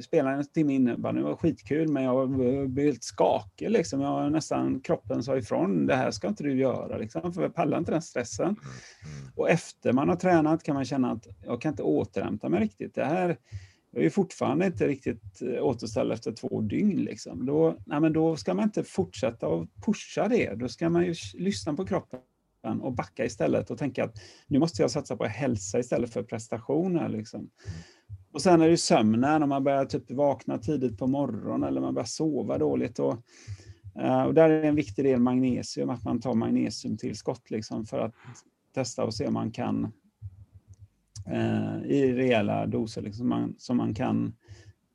spelade 0.03 0.37
en 0.37 0.45
timme 0.45 0.75
innebandy, 0.75 1.21
det 1.21 1.27
var 1.27 1.37
skitkul, 1.37 1.89
men 1.89 2.03
jag 2.03 2.31
blev 2.71 2.87
helt 2.87 3.05
skakig. 3.05 3.71
Liksom. 3.71 4.01
Jag 4.01 4.33
nästan, 4.33 4.81
kroppen 4.81 5.23
sa 5.23 5.37
ifrån, 5.37 5.87
det 5.87 5.95
här 5.95 6.11
ska 6.11 6.29
inte 6.29 6.43
du 6.43 6.59
göra, 6.59 6.99
liksom, 6.99 7.33
för 7.33 7.43
jag 7.43 7.55
pallar 7.55 7.79
inte 7.79 7.93
den 7.93 8.03
stressen. 8.03 8.47
Mm, 8.47 8.59
mm. 8.59 9.33
Och 9.37 9.51
efter 9.51 9.93
man 9.93 10.09
har 10.09 10.17
tränat 10.17 10.63
kan 10.63 10.75
man 10.75 10.85
känna 10.85 11.13
att 11.13 11.27
jag 11.45 11.61
kan 11.61 11.73
inte 11.73 11.83
återhämta 11.83 12.49
mig 12.49 12.61
riktigt. 12.61 12.95
Det 12.95 13.05
här, 13.05 13.37
jag 13.91 14.05
är 14.05 14.11
fortfarande 14.11 14.67
inte 14.67 14.89
riktigt 14.89 15.43
eh, 15.43 15.63
återställd 15.63 16.13
efter 16.13 16.33
två 16.33 16.61
dygn. 16.61 16.97
Liksom. 16.97 17.47
Då, 17.47 17.77
nej, 17.87 18.01
men 18.01 18.13
då 18.13 18.37
ska 18.37 18.55
man 18.55 18.65
inte 18.65 18.85
fortsätta 18.85 19.47
att 19.47 19.69
pusha 19.87 20.29
det. 20.29 20.55
Då 20.55 20.69
ska 20.69 20.89
man 20.89 21.05
ju 21.05 21.15
lyssna 21.35 21.75
på 21.75 21.87
kroppen 21.87 22.21
och 22.81 22.93
backa 22.93 23.25
istället 23.25 23.71
och 23.71 23.79
tänka 23.79 24.05
att 24.05 24.17
nu 24.47 24.59
måste 24.59 24.83
jag 24.83 24.91
satsa 24.91 25.17
på 25.17 25.25
hälsa 25.25 25.79
istället 25.79 26.13
för 26.13 26.23
prestationer. 26.23 27.09
Liksom. 27.09 27.51
Och 28.33 28.43
sen 28.43 28.61
är 28.61 28.69
det 28.69 28.77
sömnen, 28.77 29.43
om 29.43 29.49
man 29.49 29.65
börjar 29.65 29.85
typ 29.85 30.11
vakna 30.11 30.59
tidigt 30.59 30.99
på 30.99 31.07
morgonen 31.07 31.69
eller 31.69 31.81
man 31.81 31.95
börjar 31.95 32.07
sova 32.07 32.59
dåligt. 32.59 32.99
Och, 32.99 33.17
eh, 34.01 34.23
och 34.23 34.35
där 34.35 34.51
är 34.51 34.63
en 34.63 34.75
viktig 34.75 35.05
del 35.05 35.21
magnesium, 35.21 35.91
att 35.91 36.05
man 36.05 36.21
tar 36.21 36.35
magnesiumtillskott 36.35 37.51
liksom 37.51 37.87
för 37.87 37.99
att 37.99 38.15
testa 38.75 39.05
och 39.05 39.15
se 39.15 39.27
om 39.27 39.35
man 39.35 39.51
kan 39.51 39.93
eh, 41.27 41.83
i 41.85 42.13
rejäla 42.13 42.67
doser 42.67 43.03
liksom, 43.03 43.29
man, 43.29 43.55
som 43.59 43.77
man 43.77 43.95
kan, 43.95 44.35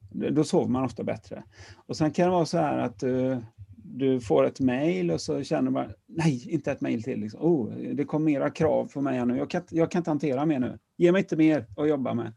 då 0.09 0.43
sover 0.43 0.69
man 0.69 0.83
ofta 0.83 1.03
bättre. 1.03 1.43
Och 1.75 1.97
sen 1.97 2.11
kan 2.11 2.25
det 2.25 2.31
vara 2.31 2.45
så 2.45 2.57
här 2.57 2.77
att 2.77 2.99
du, 2.99 3.41
du 3.77 4.19
får 4.19 4.45
ett 4.45 4.59
mejl 4.59 5.11
och 5.11 5.21
så 5.21 5.43
känner 5.43 5.63
du 5.63 5.71
bara, 5.71 5.89
nej, 6.05 6.49
inte 6.49 6.71
ett 6.71 6.81
mejl 6.81 7.03
till. 7.03 7.19
Liksom. 7.19 7.41
Oh, 7.41 7.73
det 7.75 8.05
kom 8.05 8.23
mera 8.23 8.49
krav 8.49 8.85
på 8.93 9.01
mig 9.01 9.25
nu. 9.25 9.37
Jag 9.37 9.49
kan, 9.49 9.61
jag 9.69 9.91
kan 9.91 9.99
inte 9.99 10.09
hantera 10.09 10.45
mer 10.45 10.59
nu. 10.59 10.79
Ge 10.97 11.11
mig 11.11 11.21
inte 11.21 11.37
mer 11.37 11.65
att 11.77 11.89
jobba 11.89 12.13
med. 12.13 12.33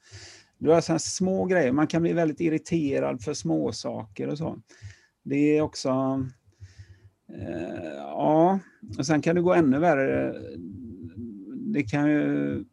Du 0.59 0.71
har 0.71 0.81
sådana 0.81 0.99
små 0.99 1.45
grejer. 1.45 1.73
Man 1.73 1.87
kan 1.87 2.03
bli 2.03 2.13
väldigt 2.13 2.41
irriterad 2.41 3.23
för 3.23 3.35
små 3.35 3.73
saker 3.73 4.29
och 4.29 4.39
så. 4.39 4.59
Det 5.23 5.59
är 5.59 5.63
också... 5.63 5.89
Eh, 7.33 7.95
ja, 7.97 8.59
och 8.99 9.07
sen 9.07 9.23
kan 9.23 9.37
det 9.37 9.43
gå 9.43 9.55
ännu 9.55 9.79
värre. 9.79 10.35
Det 11.75 11.83
kan 11.83 12.11
ju 12.11 12.65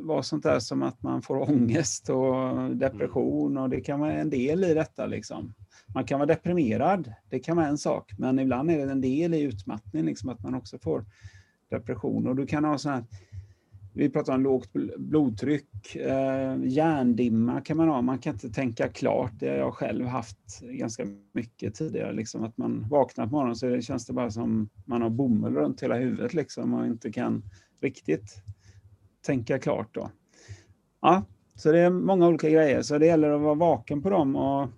vara 0.00 0.22
sånt 0.22 0.42
där 0.42 0.58
som 0.58 0.82
att 0.82 1.02
man 1.02 1.22
får 1.22 1.50
ångest 1.50 2.10
och 2.10 2.76
depression 2.76 3.58
och 3.58 3.70
det 3.70 3.80
kan 3.80 4.00
vara 4.00 4.12
en 4.12 4.30
del 4.30 4.64
i 4.64 4.74
detta. 4.74 5.06
Liksom. 5.06 5.54
Man 5.94 6.04
kan 6.04 6.18
vara 6.18 6.26
deprimerad, 6.26 7.12
det 7.30 7.38
kan 7.38 7.56
vara 7.56 7.66
en 7.66 7.78
sak, 7.78 8.12
men 8.18 8.38
ibland 8.38 8.70
är 8.70 8.86
det 8.86 8.92
en 8.92 9.00
del 9.00 9.34
i 9.34 9.40
utmattning, 9.40 10.04
liksom, 10.04 10.28
att 10.28 10.42
man 10.42 10.54
också 10.54 10.78
får 10.78 11.04
depression. 11.70 12.26
Och 12.26 12.36
du 12.36 12.46
kan 12.46 12.64
ha 12.64 12.78
sån 12.78 12.92
här, 12.92 13.04
vi 13.94 14.10
pratar 14.10 14.34
om 14.34 14.42
lågt 14.42 14.72
blodtryck, 14.96 15.96
eh, 15.96 16.56
hjärndimma 16.64 17.60
kan 17.60 17.76
man 17.76 17.88
ha, 17.88 18.02
man 18.02 18.18
kan 18.18 18.32
inte 18.32 18.50
tänka 18.50 18.88
klart. 18.88 19.32
Det 19.38 19.48
har 19.48 19.56
jag 19.56 19.74
själv 19.74 20.06
haft 20.06 20.60
ganska 20.60 21.06
mycket 21.32 21.74
tidigare. 21.74 22.12
Liksom, 22.12 22.44
att 22.44 22.58
man 22.58 22.88
vaknar 22.88 23.26
på 23.26 23.32
morgonen 23.32 23.56
så 23.56 23.66
det 23.66 23.82
känns 23.82 24.06
det 24.06 24.12
bara 24.12 24.30
som 24.30 24.68
man 24.84 25.02
har 25.02 25.10
bomull 25.10 25.54
runt 25.54 25.82
hela 25.82 25.94
huvudet 25.94 26.34
liksom, 26.34 26.74
och 26.74 26.86
inte 26.86 27.12
kan 27.12 27.42
riktigt 27.80 28.42
tänka 29.26 29.58
klart. 29.58 29.94
Då. 29.94 30.10
Ja, 31.00 31.24
så 31.54 31.72
det 31.72 31.78
är 31.78 31.90
många 31.90 32.28
olika 32.28 32.50
grejer, 32.50 32.82
så 32.82 32.98
det 32.98 33.06
gäller 33.06 33.30
att 33.30 33.40
vara 33.40 33.54
vaken 33.54 34.02
på 34.02 34.10
dem 34.10 34.36
och, 34.36 34.68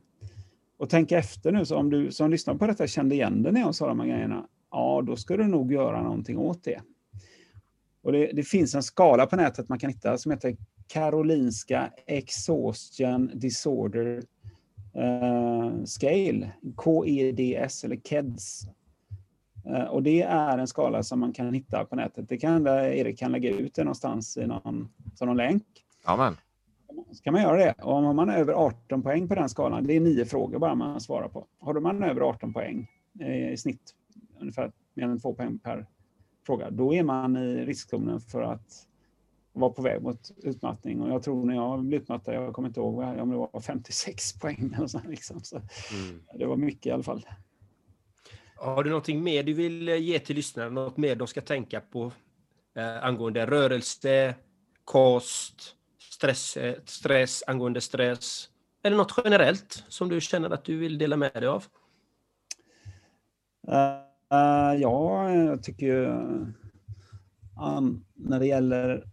och 0.78 0.90
tänka 0.90 1.18
efter 1.18 1.52
nu. 1.52 1.64
Så 1.64 1.76
om 1.76 1.90
du 1.90 2.12
som 2.12 2.30
lyssnar 2.30 2.54
på 2.54 2.66
detta 2.66 2.86
kände 2.86 3.14
igen 3.14 3.42
dig 3.42 3.52
när 3.52 3.60
jag 3.60 3.74
sa 3.74 3.88
de 3.88 4.00
här 4.00 4.06
grejerna, 4.06 4.46
ja, 4.70 5.02
då 5.06 5.16
ska 5.16 5.36
du 5.36 5.46
nog 5.46 5.72
göra 5.72 6.02
någonting 6.02 6.38
åt 6.38 6.64
det. 6.64 6.80
Och 8.04 8.12
det, 8.12 8.32
det, 8.32 8.42
finns 8.42 8.74
en 8.74 8.82
skala 8.82 9.26
på 9.26 9.36
nätet 9.36 9.68
man 9.68 9.78
kan 9.78 9.90
hitta 9.90 10.18
som 10.18 10.32
heter 10.32 10.56
Karolinska 10.86 11.90
Exhaustion 12.06 13.30
Disorder 13.34 14.22
eh, 14.94 15.84
Scale, 15.84 16.52
KEDS 16.84 17.84
eller 17.84 17.96
KEDS. 17.96 18.62
Eh, 19.66 19.84
och 19.84 20.02
det 20.02 20.22
är 20.22 20.58
en 20.58 20.66
skala 20.66 21.02
som 21.02 21.20
man 21.20 21.32
kan 21.32 21.54
hitta 21.54 21.84
på 21.84 21.96
nätet. 21.96 22.28
Det 22.28 22.36
kan 22.36 22.66
Erik 22.66 23.18
kan 23.18 23.32
lägga 23.32 23.50
ut 23.50 23.74
det 23.74 23.84
någonstans 23.84 24.36
i 24.36 24.46
någon, 24.46 24.88
som 25.14 25.28
någon 25.28 25.36
länk. 25.36 25.64
Amen. 26.04 26.36
Så 27.12 27.22
kan 27.22 27.32
man 27.32 27.42
göra 27.42 27.56
det. 27.56 27.72
Och 27.82 27.92
om 27.92 28.16
man 28.16 28.28
har 28.28 28.36
över 28.36 28.52
18 28.52 29.02
poäng 29.02 29.28
på 29.28 29.34
den 29.34 29.48
skalan, 29.48 29.84
det 29.84 29.96
är 29.96 30.00
nio 30.00 30.24
frågor 30.24 30.58
bara 30.58 30.74
man 30.74 31.00
svarar 31.00 31.28
på. 31.28 31.46
Har 31.60 31.80
man 31.80 32.02
över 32.02 32.20
18 32.20 32.52
poäng 32.52 32.90
eh, 33.20 33.52
i 33.52 33.56
snitt, 33.56 33.94
ungefär 34.40 34.72
mer 34.94 35.04
än 35.04 35.20
två 35.20 35.34
poäng 35.34 35.58
per 35.58 35.86
fråga, 36.46 36.70
då 36.70 36.94
är 36.94 37.02
man 37.02 37.36
i 37.36 37.64
riskzonen 37.64 38.20
för 38.20 38.42
att 38.42 38.86
vara 39.52 39.70
på 39.72 39.82
väg 39.82 40.02
mot 40.02 40.30
utmattning. 40.36 41.00
Och 41.00 41.10
jag 41.10 41.22
tror 41.22 41.44
när 41.44 41.54
jag 41.54 41.84
blev 41.84 42.02
utmattad, 42.02 42.34
jag 42.34 42.52
kommer 42.52 42.68
inte 42.68 42.80
ihåg 42.80 42.98
om 42.98 43.30
det 43.30 43.36
var 43.36 43.60
56 43.60 44.32
poäng 44.32 44.74
eller 44.76 44.86
så, 44.86 45.00
liksom. 45.08 45.40
så 45.40 45.56
mm. 45.56 46.22
Det 46.34 46.46
var 46.46 46.56
mycket 46.56 46.86
i 46.86 46.90
alla 46.90 47.02
fall. 47.02 47.26
Har 48.56 48.84
du 48.84 48.90
någonting 48.90 49.22
mer 49.22 49.42
du 49.42 49.52
vill 49.52 49.88
eh, 49.88 49.96
ge 49.96 50.18
till 50.18 50.36
lyssnarna? 50.36 50.70
Något 50.70 50.96
mer 50.96 51.16
de 51.16 51.26
ska 51.26 51.40
tänka 51.40 51.80
på 51.80 52.12
eh, 52.76 53.04
angående 53.04 53.46
rörelse, 53.46 54.34
kost, 54.84 55.76
stress, 55.98 56.56
eh, 56.56 56.74
stress, 56.84 57.44
angående 57.46 57.80
stress? 57.80 58.48
Eller 58.82 58.96
något 58.96 59.14
generellt 59.24 59.84
som 59.88 60.08
du 60.08 60.20
känner 60.20 60.50
att 60.50 60.64
du 60.64 60.76
vill 60.76 60.98
dela 60.98 61.16
med 61.16 61.32
dig 61.32 61.46
av? 61.46 61.64
Uh, 63.68 64.03
uh, 64.32 64.80
ja, 64.80 65.30
jag 65.30 65.62
tycker 65.62 65.86
ju 65.86 66.04
um, 67.62 68.04
när 68.14 68.40
det 68.40 68.46
gäller 68.46 69.04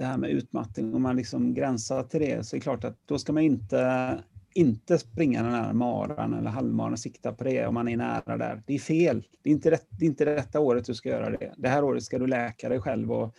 det 0.00 0.04
här 0.04 0.18
med 0.18 0.30
utmattning, 0.30 0.94
om 0.94 1.02
man 1.02 1.16
liksom 1.16 1.54
gränsar 1.54 2.02
till 2.02 2.20
det, 2.20 2.46
så 2.46 2.56
är 2.56 2.58
det 2.58 2.62
klart 2.62 2.84
att 2.84 2.98
då 3.06 3.18
ska 3.18 3.32
man 3.32 3.42
inte, 3.42 4.18
inte 4.54 4.98
springa 4.98 5.42
den 5.42 5.52
här 5.52 5.72
maran 5.72 6.34
eller 6.34 6.50
halvmaran 6.50 6.92
och 6.92 6.98
sikta 6.98 7.32
på 7.32 7.44
det 7.44 7.66
om 7.66 7.74
man 7.74 7.88
är 7.88 7.96
nära 7.96 8.36
där. 8.36 8.62
Det 8.66 8.74
är 8.74 8.78
fel. 8.78 9.26
Det 9.42 9.50
är 9.50 9.52
inte, 9.52 9.70
rätt, 9.70 9.86
det 9.90 10.04
är 10.04 10.08
inte 10.08 10.24
detta 10.24 10.60
året 10.60 10.84
du 10.84 10.94
ska 10.94 11.08
göra 11.08 11.30
det. 11.30 11.54
Det 11.56 11.68
här 11.68 11.84
året 11.84 12.02
ska 12.02 12.18
du 12.18 12.26
läka 12.26 12.68
dig 12.68 12.80
själv 12.80 13.12
och, 13.12 13.34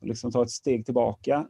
och 0.00 0.06
liksom 0.06 0.32
ta 0.32 0.42
ett 0.42 0.50
steg 0.50 0.84
tillbaka. 0.84 1.46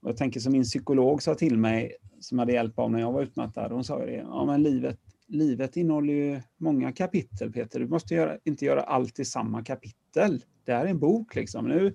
Och 0.00 0.08
jag 0.08 0.16
tänker 0.16 0.40
som 0.40 0.52
min 0.52 0.64
psykolog 0.64 1.22
sa 1.22 1.34
till 1.34 1.58
mig, 1.58 1.96
som 2.20 2.38
hade 2.38 2.52
hjälp 2.52 2.78
av 2.78 2.90
när 2.90 3.00
jag 3.00 3.12
var 3.12 3.22
utmattad, 3.22 3.72
hon 3.72 3.84
sa 3.84 3.98
det, 3.98 4.12
ja 4.12 4.44
men 4.44 4.62
livet, 4.62 4.98
livet 5.28 5.76
innehåller 5.76 6.14
ju 6.14 6.40
många 6.56 6.92
kapitel 6.92 7.52
Peter, 7.52 7.80
du 7.80 7.88
måste 7.88 8.14
göra, 8.14 8.38
inte 8.44 8.64
göra 8.64 8.82
allt 8.82 9.18
i 9.18 9.24
samma 9.24 9.64
kapitel. 9.64 10.44
Det 10.64 10.72
här 10.72 10.84
är 10.84 10.90
en 10.90 10.98
bok 10.98 11.34
liksom. 11.34 11.68
Nu, 11.68 11.94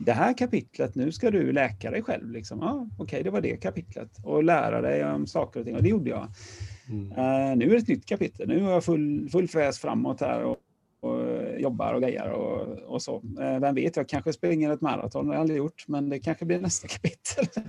det 0.00 0.12
här 0.12 0.38
kapitlet, 0.38 0.94
nu 0.94 1.12
ska 1.12 1.30
du 1.30 1.52
läka 1.52 1.90
dig 1.90 2.02
själv. 2.02 2.30
Liksom. 2.30 2.58
Ja, 2.62 2.88
Okej, 2.92 3.04
okay, 3.04 3.22
det 3.22 3.30
var 3.30 3.40
det 3.40 3.56
kapitlet. 3.56 4.10
Och 4.24 4.44
lära 4.44 4.80
dig 4.80 5.04
om 5.04 5.26
saker 5.26 5.60
och 5.60 5.66
ting. 5.66 5.76
Och 5.76 5.82
det 5.82 5.88
gjorde 5.88 6.10
jag. 6.10 6.28
Mm. 6.88 7.10
Uh, 7.10 7.56
nu 7.56 7.64
är 7.64 7.70
det 7.70 7.76
ett 7.76 7.88
nytt 7.88 8.06
kapitel. 8.06 8.48
Nu 8.48 8.62
har 8.62 8.72
jag 8.72 8.84
full, 8.84 9.28
full 9.32 9.48
fräs 9.48 9.78
framåt 9.78 10.20
här 10.20 10.44
och, 10.44 10.56
jobbar 11.58 11.94
och 11.94 12.02
grejar 12.02 12.28
och, 12.28 12.78
och 12.94 13.02
så. 13.02 13.16
Uh, 13.16 13.60
vem 13.60 13.74
vet, 13.74 13.96
jag 13.96 14.08
kanske 14.08 14.32
springer 14.32 14.70
ett 14.70 14.80
maraton. 14.80 15.24
Det 15.24 15.30
har 15.30 15.34
jag 15.34 15.40
aldrig 15.40 15.58
gjort, 15.58 15.84
men 15.88 16.08
det 16.08 16.18
kanske 16.18 16.44
blir 16.44 16.60
nästa 16.60 16.88
kapitel. 16.94 17.62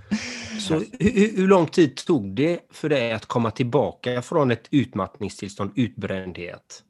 så 0.60 0.74
hur, 1.00 1.38
hur 1.38 1.48
lång 1.48 1.68
tid 1.68 1.98
tog 1.98 2.36
det 2.36 2.60
för 2.70 2.90
dig 2.90 3.12
att 3.12 3.26
komma 3.26 3.52
tillbaka 3.52 4.22
från 4.22 4.52
ett 4.52 4.68
utmattningstillstånd, 4.72 5.72
utbrändhet? 5.76 6.84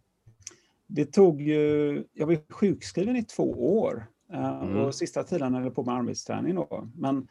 Det 0.88 1.06
tog 1.06 1.41
ju, 1.41 2.04
jag 2.14 2.28
var 2.28 2.54
sjukskriven 2.54 3.16
i 3.16 3.24
två 3.24 3.80
år. 3.80 4.06
Eh, 4.34 4.62
mm. 4.62 4.78
Och 4.78 4.95
sista 4.95 5.24
tiden 5.24 5.54
höll 5.54 5.64
jag 5.64 5.76
på 5.76 5.84
med 5.84 5.95
arbetsträning 5.95 6.56
då. 6.56 6.89
Men, 6.95 7.28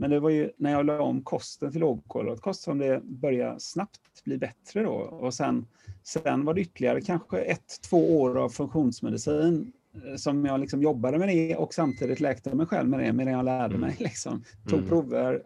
men 0.00 0.10
det 0.10 0.20
var 0.20 0.30
ju 0.30 0.50
när 0.56 0.70
jag 0.70 0.86
la 0.86 1.00
om 1.00 1.22
kosten 1.22 1.72
till 1.72 1.80
lågkolhydratkost 1.80 2.62
som 2.62 2.78
det 2.78 3.00
började 3.04 3.60
snabbt 3.60 4.24
bli 4.24 4.38
bättre 4.38 4.82
då. 4.82 4.92
Och 4.92 5.34
sen, 5.34 5.66
sen 6.02 6.44
var 6.44 6.54
det 6.54 6.60
ytterligare 6.60 7.00
kanske 7.00 7.38
ett, 7.38 7.80
två 7.90 8.20
år 8.20 8.38
av 8.38 8.48
funktionsmedicin 8.48 9.72
eh, 9.94 10.16
som 10.16 10.44
jag 10.44 10.60
liksom 10.60 10.82
jobbade 10.82 11.18
med 11.18 11.28
det 11.28 11.56
och 11.56 11.74
samtidigt 11.74 12.20
läkte 12.20 12.54
mig 12.54 12.66
själv 12.66 12.88
med 12.88 13.00
det 13.00 13.12
medan 13.12 13.34
jag 13.34 13.44
lärde 13.44 13.74
mm. 13.74 13.80
mig. 13.80 13.96
Liksom. 14.00 14.44
Tog 14.68 14.78
mm. 14.78 14.88
prover, 14.88 15.42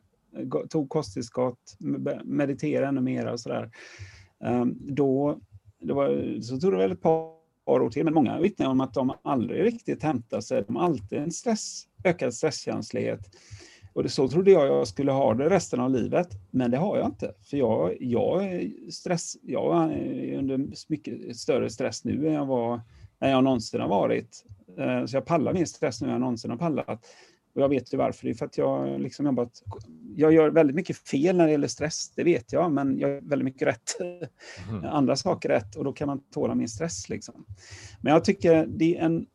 tog 0.68 0.88
kosttillskott, 0.88 1.76
mediterade 2.24 2.86
ännu 2.86 3.00
mer 3.00 3.32
och 3.32 3.40
sådär. 3.40 3.70
Um, 4.44 4.78
då, 4.80 5.38
det 5.80 5.92
var, 5.92 6.40
så 6.40 6.60
tog 6.60 6.72
det 6.72 6.78
väl 6.78 6.92
ett 6.92 7.02
par 7.02 7.34
par 7.64 7.80
år 7.80 7.90
till, 7.90 8.04
men 8.04 8.14
många 8.14 8.40
vittnar 8.40 8.66
om 8.66 8.80
att 8.80 8.94
de 8.94 9.12
aldrig 9.22 9.64
riktigt 9.64 10.02
hämtar 10.02 10.40
sig. 10.40 10.64
De 10.66 10.76
har 10.76 10.84
alltid 10.84 11.18
en 11.18 11.32
stress, 11.32 11.84
ökad 12.04 12.34
stresskänslighet. 12.34 13.20
Och 13.94 14.02
det, 14.02 14.08
så 14.08 14.28
trodde 14.28 14.50
jag 14.50 14.66
jag 14.66 14.88
skulle 14.88 15.12
ha 15.12 15.34
det 15.34 15.48
resten 15.48 15.80
av 15.80 15.90
livet, 15.90 16.28
men 16.50 16.70
det 16.70 16.76
har 16.76 16.98
jag 16.98 17.06
inte. 17.06 17.34
För 17.42 17.56
jag, 17.56 17.96
jag, 18.00 18.70
stress, 18.92 19.36
jag 19.42 19.92
är 19.92 20.38
under 20.38 20.66
mycket 20.88 21.36
större 21.36 21.70
stress 21.70 22.04
nu 22.04 22.28
än 22.28 22.34
jag, 22.34 22.46
var, 22.46 22.80
än 23.20 23.30
jag 23.30 23.44
någonsin 23.44 23.80
har 23.80 23.88
varit. 23.88 24.44
Eh, 24.78 25.06
så 25.06 25.16
jag 25.16 25.24
pallar 25.24 25.52
mer 25.52 25.64
stress 25.64 26.00
nu 26.00 26.06
än 26.06 26.12
jag 26.12 26.20
någonsin 26.20 26.50
har 26.50 26.58
pallat. 26.58 27.06
Och 27.54 27.60
jag 27.62 27.68
vet 27.68 27.94
ju 27.94 27.98
varför. 27.98 28.26
Det 28.26 28.30
är 28.30 28.34
för 28.34 28.46
att 28.46 28.58
jag 28.58 29.00
liksom 29.00 29.26
jobbat... 29.26 29.62
Jag 30.16 30.32
gör 30.32 30.50
väldigt 30.50 30.76
mycket 30.76 30.96
fel 30.96 31.36
när 31.36 31.44
det 31.44 31.50
gäller 31.50 31.68
stress, 31.68 32.12
det 32.14 32.24
vet 32.24 32.52
jag, 32.52 32.72
men 32.72 32.98
jag 32.98 33.10
gör 33.10 33.20
väldigt 33.20 33.44
mycket 33.44 33.68
rätt. 33.68 34.00
Mm. 34.68 34.84
Andra 34.90 35.16
saker 35.16 35.48
rätt 35.48 35.76
och 35.76 35.84
då 35.84 35.92
kan 35.92 36.06
man 36.06 36.20
tåla 36.30 36.54
min 36.54 36.68
stress. 36.68 37.08
Liksom. 37.08 37.44
Men 38.00 38.12
jag 38.12 38.24
tycker 38.24 38.66
det 38.66 38.96
är 38.96 39.04
en... 39.04 39.26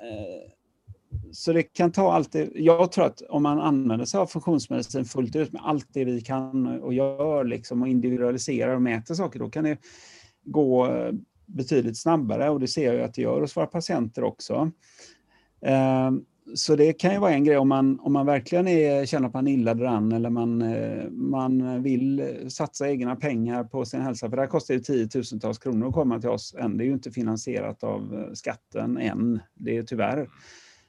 Eh, 0.00 0.52
så 1.34 1.52
det 1.52 1.62
kan 1.62 1.92
ta 1.92 2.12
allt 2.12 2.32
det... 2.32 2.50
Jag 2.54 2.92
tror 2.92 3.06
att 3.06 3.22
om 3.28 3.42
man 3.42 3.60
använder 3.60 4.06
sig 4.06 4.20
av 4.20 4.26
funktionsmedicin 4.26 5.04
fullt 5.04 5.36
ut 5.36 5.52
med 5.52 5.62
allt 5.64 5.88
det 5.92 6.04
vi 6.04 6.20
kan 6.20 6.80
och 6.80 6.94
gör 6.94 7.44
liksom, 7.44 7.82
och 7.82 7.88
individualiserar 7.88 8.74
och 8.74 8.82
mäter 8.82 9.14
saker, 9.14 9.38
då 9.38 9.50
kan 9.50 9.64
det 9.64 9.78
gå 10.44 10.86
eh, 10.86 11.12
betydligt 11.46 11.98
snabbare 11.98 12.50
och 12.50 12.60
det 12.60 12.68
ser 12.68 12.92
jag 12.92 13.04
att 13.04 13.14
det 13.14 13.22
gör 13.22 13.40
hos 13.40 13.56
våra 13.56 13.66
patienter 13.66 14.24
också. 14.24 14.70
Eh, 15.60 16.10
så 16.54 16.76
det 16.76 16.92
kan 16.92 17.12
ju 17.12 17.18
vara 17.18 17.32
en 17.32 17.44
grej 17.44 17.56
om 17.56 17.68
man, 17.68 18.00
om 18.00 18.12
man 18.12 18.26
verkligen 18.26 18.68
är, 18.68 19.06
känner 19.06 19.28
att 19.28 19.34
man 19.34 19.48
illa 19.48 19.74
däran 19.74 20.12
eller 20.12 20.30
man, 20.30 20.62
eh, 20.62 21.10
man 21.10 21.82
vill 21.82 22.36
satsa 22.48 22.90
egna 22.90 23.16
pengar 23.16 23.64
på 23.64 23.84
sin 23.84 24.00
hälsa. 24.00 24.30
För 24.30 24.36
det 24.36 24.42
här 24.42 24.48
kostar 24.48 24.74
ju 24.74 24.80
tiotusentals 24.80 25.58
kronor 25.58 25.88
att 25.88 25.94
komma 25.94 26.20
till 26.20 26.30
oss 26.30 26.54
än. 26.58 26.76
Det 26.76 26.84
är 26.84 26.86
ju 26.86 26.92
inte 26.92 27.10
finansierat 27.10 27.84
av 27.84 28.30
skatten 28.34 28.98
än, 28.98 29.40
det 29.54 29.76
är 29.76 29.82
tyvärr. 29.82 30.28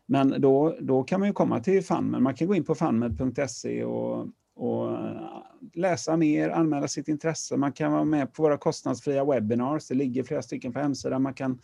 Men 0.05 0.41
då, 0.41 0.75
då 0.79 1.03
kan 1.03 1.19
man 1.19 1.29
ju 1.29 1.33
komma 1.33 1.59
till 1.59 1.83
FunMed. 1.83 2.21
Man 2.21 2.35
kan 2.35 2.47
gå 2.47 2.55
in 2.55 2.63
på 2.63 2.75
funmed.se 2.75 3.83
och, 3.83 4.27
och 4.55 4.91
eh, 4.91 5.41
läsa 5.73 6.17
mer, 6.17 6.49
anmäla 6.49 6.87
sitt 6.87 7.07
intresse. 7.07 7.57
Man 7.57 7.71
kan 7.71 7.91
vara 7.91 8.03
med 8.05 8.33
på 8.33 8.43
våra 8.43 8.57
kostnadsfria 8.57 9.25
webinars. 9.25 9.87
Det 9.87 9.95
ligger 9.95 10.23
flera 10.23 10.41
stycken 10.41 10.73
på 10.73 10.79
hemsidan. 10.79 11.21
Man 11.21 11.33
kan 11.33 11.59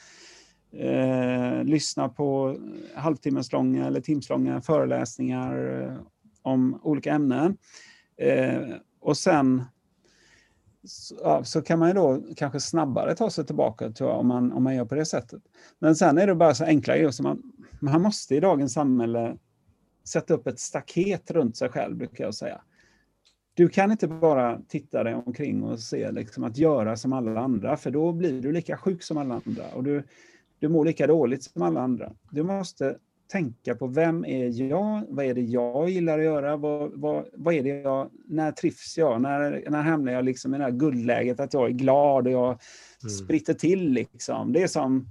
eh, 0.72 1.64
lyssna 1.64 2.10
på 2.10 2.58
halvtimmeslånga 2.96 3.88
eller 3.88 4.02
timslånga 4.02 4.62
föreläsningar 4.62 5.82
eh, 5.82 5.98
om 6.42 6.80
olika 6.84 7.14
ämnen. 7.14 7.58
Eh, 8.18 8.62
och 9.00 9.18
sen 9.18 9.64
så, 10.84 11.15
ja, 11.23 11.43
så, 11.43 11.61
kan 11.61 11.79
man 11.79 11.88
ju 11.88 11.93
då 11.93 12.23
kanske 12.36 12.59
snabbare 12.59 13.15
ta 13.15 13.29
sig 13.29 13.45
tillbaka 13.45 13.91
jag, 13.99 14.19
om, 14.19 14.27
man, 14.27 14.51
om 14.51 14.63
man 14.63 14.75
gör 14.75 14.86
på 14.86 14.95
det 14.95 15.05
sättet. 15.05 15.41
Men 15.79 15.95
sen 15.95 16.17
är 16.17 16.27
det 16.27 16.36
bara 16.36 16.55
så 16.55 16.63
enkla 16.63 16.97
grejer 16.97 17.11
som 17.11 17.23
man, 17.23 17.43
man 17.79 18.01
måste 18.01 18.36
i 18.36 18.39
dagens 18.39 18.73
samhälle 18.73 19.38
sätta 20.03 20.34
upp 20.34 20.47
ett 20.47 20.59
staket 20.59 21.32
runt 21.32 21.57
sig 21.57 21.69
själv, 21.69 21.97
brukar 21.97 22.23
jag 22.23 22.36
säga. 22.36 22.61
Du 23.53 23.69
kan 23.69 23.91
inte 23.91 24.07
bara 24.07 24.61
titta 24.67 25.03
dig 25.03 25.15
omkring 25.15 25.63
och 25.63 25.79
se 25.79 26.11
liksom 26.11 26.43
att 26.43 26.57
göra 26.57 26.97
som 26.97 27.13
alla 27.13 27.41
andra, 27.41 27.77
för 27.77 27.91
då 27.91 28.11
blir 28.11 28.41
du 28.41 28.51
lika 28.51 28.77
sjuk 28.77 29.03
som 29.03 29.17
alla 29.17 29.41
andra. 29.45 29.63
Och 29.73 29.84
du, 29.84 30.03
du 30.59 30.69
mår 30.69 30.86
lika 30.86 31.07
dåligt 31.07 31.43
som 31.43 31.61
alla 31.61 31.82
andra. 31.82 32.13
Du 32.32 32.43
måste 32.43 32.97
tänka 33.32 33.75
på 33.75 33.88
vem 33.88 34.25
är 34.25 34.61
jag? 34.69 35.03
Vad 35.09 35.25
är 35.25 35.34
det 35.34 35.41
jag 35.41 35.89
gillar 35.89 36.19
att 36.19 36.25
göra? 36.25 36.57
Vad, 36.57 36.91
vad, 36.93 37.25
vad 37.34 37.53
är 37.53 37.63
det 37.63 37.69
jag, 37.69 38.09
när 38.27 38.51
trivs 38.51 38.97
jag? 38.97 39.21
När, 39.21 39.63
när 39.69 39.82
hamnar 39.82 40.11
jag 40.11 40.25
liksom 40.25 40.55
i 40.55 40.57
det 40.57 40.63
här 40.63 40.71
guldläget 40.71 41.39
att 41.39 41.53
jag 41.53 41.65
är 41.65 41.71
glad 41.71 42.27
och 42.27 42.34
jag 42.34 42.47
mm. 42.47 43.09
spritter 43.09 43.53
till? 43.53 43.91
Liksom. 43.91 44.53
Det 44.53 44.61
är 44.61 44.67
som 44.67 45.07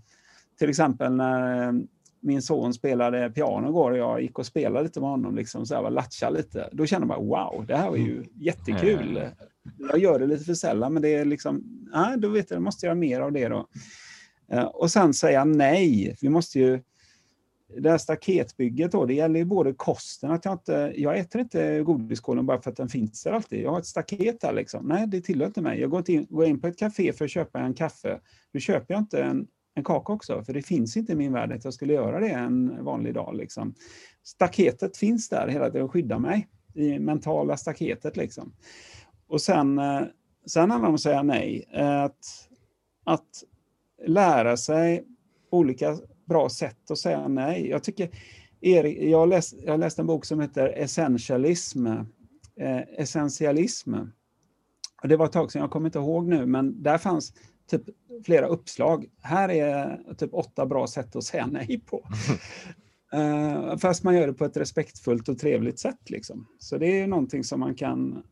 till 0.59 0.71
exempel 0.71 1.13
när 1.13 1.69
eh, 1.69 1.73
min 2.21 2.43
son 2.43 2.75
spelade 2.75 3.31
piano 3.31 3.69
igår 3.69 3.91
och 3.91 3.99
jag 3.99 4.23
gick 4.23 4.39
och 4.39 4.47
spelade 4.47 4.85
lite 4.85 5.01
med 5.01 5.11
honom, 5.11 5.37
liksom, 5.37 5.67
så 5.67 5.75
här, 5.75 5.91
latcha 5.91 6.31
lite. 6.31 6.69
Då 6.73 6.87
kände 6.87 7.07
man 7.07 7.27
wow, 7.27 7.65
det 7.69 7.77
här 7.77 7.91
var 7.91 7.97
ju 7.97 8.17
mm. 8.17 8.29
jättekul. 8.35 9.21
Jag 9.79 9.99
gör 9.99 10.19
det 10.19 10.27
lite 10.27 10.45
för 10.45 10.55
sällan, 10.55 10.93
men 10.93 11.03
det 11.03 11.15
är 11.15 11.25
liksom, 11.25 11.65
ah, 11.93 12.17
då 12.17 12.29
vet 12.29 12.51
jag, 12.51 12.57
jag 12.57 12.63
måste 12.63 12.87
göra 12.87 12.95
mer 12.95 13.21
av 13.21 13.33
det 13.33 13.49
då. 13.49 13.67
Eh, 14.53 14.65
och 14.65 14.91
sen 14.91 15.15
säga 15.15 15.45
nej. 15.45 16.17
Vi 16.21 16.29
måste 16.29 16.59
ju... 16.59 16.81
Det 17.79 17.91
här 17.91 17.99
staketbygget 17.99 18.93
då, 18.93 19.07
det 19.07 19.15
gäller 19.15 19.39
ju 19.39 19.45
både 19.45 19.73
kosten, 19.73 20.31
att 20.31 20.45
jag 20.45 20.55
inte... 20.55 20.93
Jag 20.97 21.19
äter 21.19 21.41
inte 21.41 21.81
godiskålen 21.81 22.47
bara 22.47 22.63
för 22.63 22.71
att 22.71 22.77
den 22.77 22.89
finns 22.89 23.23
där 23.23 23.33
alltid. 23.33 23.63
Jag 23.63 23.71
har 23.71 23.79
ett 23.79 23.87
staket 23.87 24.41
där 24.41 24.53
liksom. 24.53 24.87
Nej, 24.87 25.07
det 25.07 25.21
tillhör 25.21 25.47
inte 25.47 25.63
mig. 25.63 25.81
Jag 25.81 25.91
går 25.91 26.11
in, 26.11 26.27
går 26.31 26.45
in 26.45 26.61
på 26.61 26.67
ett 26.67 26.79
café 26.79 27.13
för 27.13 27.25
att 27.25 27.31
köpa 27.31 27.61
en 27.61 27.75
kaffe. 27.75 28.21
Då 28.53 28.59
köper 28.59 28.95
jag 28.95 29.01
inte 29.01 29.23
en, 29.23 29.47
en 29.75 29.85
kaka 29.85 30.13
också, 30.13 30.43
för 30.43 30.53
det 30.53 30.63
finns 30.63 30.97
inte 30.97 31.13
i 31.13 31.17
min 31.17 31.33
värld 31.33 31.53
att 31.53 31.65
jag 31.65 31.75
skulle 31.75 31.93
göra 31.93 32.21
det 32.21 32.29
en 32.29 32.85
vanlig 32.85 33.15
dag. 33.15 33.37
Liksom. 33.37 33.75
Staketet 34.23 34.97
finns 34.97 35.29
där 35.29 35.49
hela 35.49 35.71
tiden 35.71 35.83
och 35.83 35.93
skyddar 35.93 36.19
mig. 36.19 36.49
I 36.75 36.99
mentala 36.99 37.57
staketet 37.57 38.17
liksom. 38.17 38.53
Och 39.27 39.41
sen, 39.41 39.79
eh, 39.79 40.01
sen 40.47 40.71
handlar 40.71 40.87
det 40.87 40.89
om 40.89 40.95
att 40.95 41.01
säga 41.01 41.23
nej. 41.23 41.69
Eh, 41.73 42.03
att, 42.03 42.49
att 43.05 43.45
lära 44.07 44.57
sig 44.57 45.05
olika 45.51 45.97
bra 46.31 46.49
sätt 46.49 46.91
att 46.91 46.99
säga 46.99 47.29
nej. 47.29 47.69
Jag 47.69 47.83
tycker, 47.83 48.11
Erik, 48.61 48.99
jag 49.03 49.19
har 49.19 49.27
läst, 49.27 49.55
jag 49.65 49.73
har 49.73 49.79
läst 49.79 49.99
en 49.99 50.07
bok 50.07 50.25
som 50.25 50.41
heter 50.41 50.69
Essentialism, 50.69 51.87
eh, 51.87 52.81
Essentialism. 52.99 53.95
Och 55.03 55.09
det 55.09 55.17
var 55.17 55.27
ett 55.27 55.33
tag 55.33 55.53
sedan, 55.53 55.63
jag 55.63 55.71
kommer 55.71 55.87
inte 55.87 55.99
ihåg 55.99 56.27
nu, 56.27 56.47
men 56.47 56.83
där 56.83 56.99
fanns 56.99 57.33
typ 57.71 57.83
flera 58.25 58.47
uppslag. 58.47 59.07
Här 59.23 59.49
är 59.49 60.01
typ 60.19 60.35
åtta 60.35 60.67
bra 60.67 60.87
sätt 60.87 61.17
att 61.17 61.25
säga 61.25 61.47
nej 61.47 61.81
på. 61.87 62.09
Eh, 63.13 63.77
fast 63.77 64.05
man 64.05 64.15
gör 64.15 64.27
det 64.27 64.33
på 64.33 64.45
ett 64.45 64.57
respektfullt 64.57 65.29
och 65.29 65.39
trevligt 65.39 65.79
sätt. 65.79 66.11
Liksom. 66.11 66.47
Så 66.59 66.79
det 66.79 67.01
är 67.01 67.07
någonting 67.07 67.45
som 67.45 67.61
man 67.61 67.75
kan, 67.75 68.23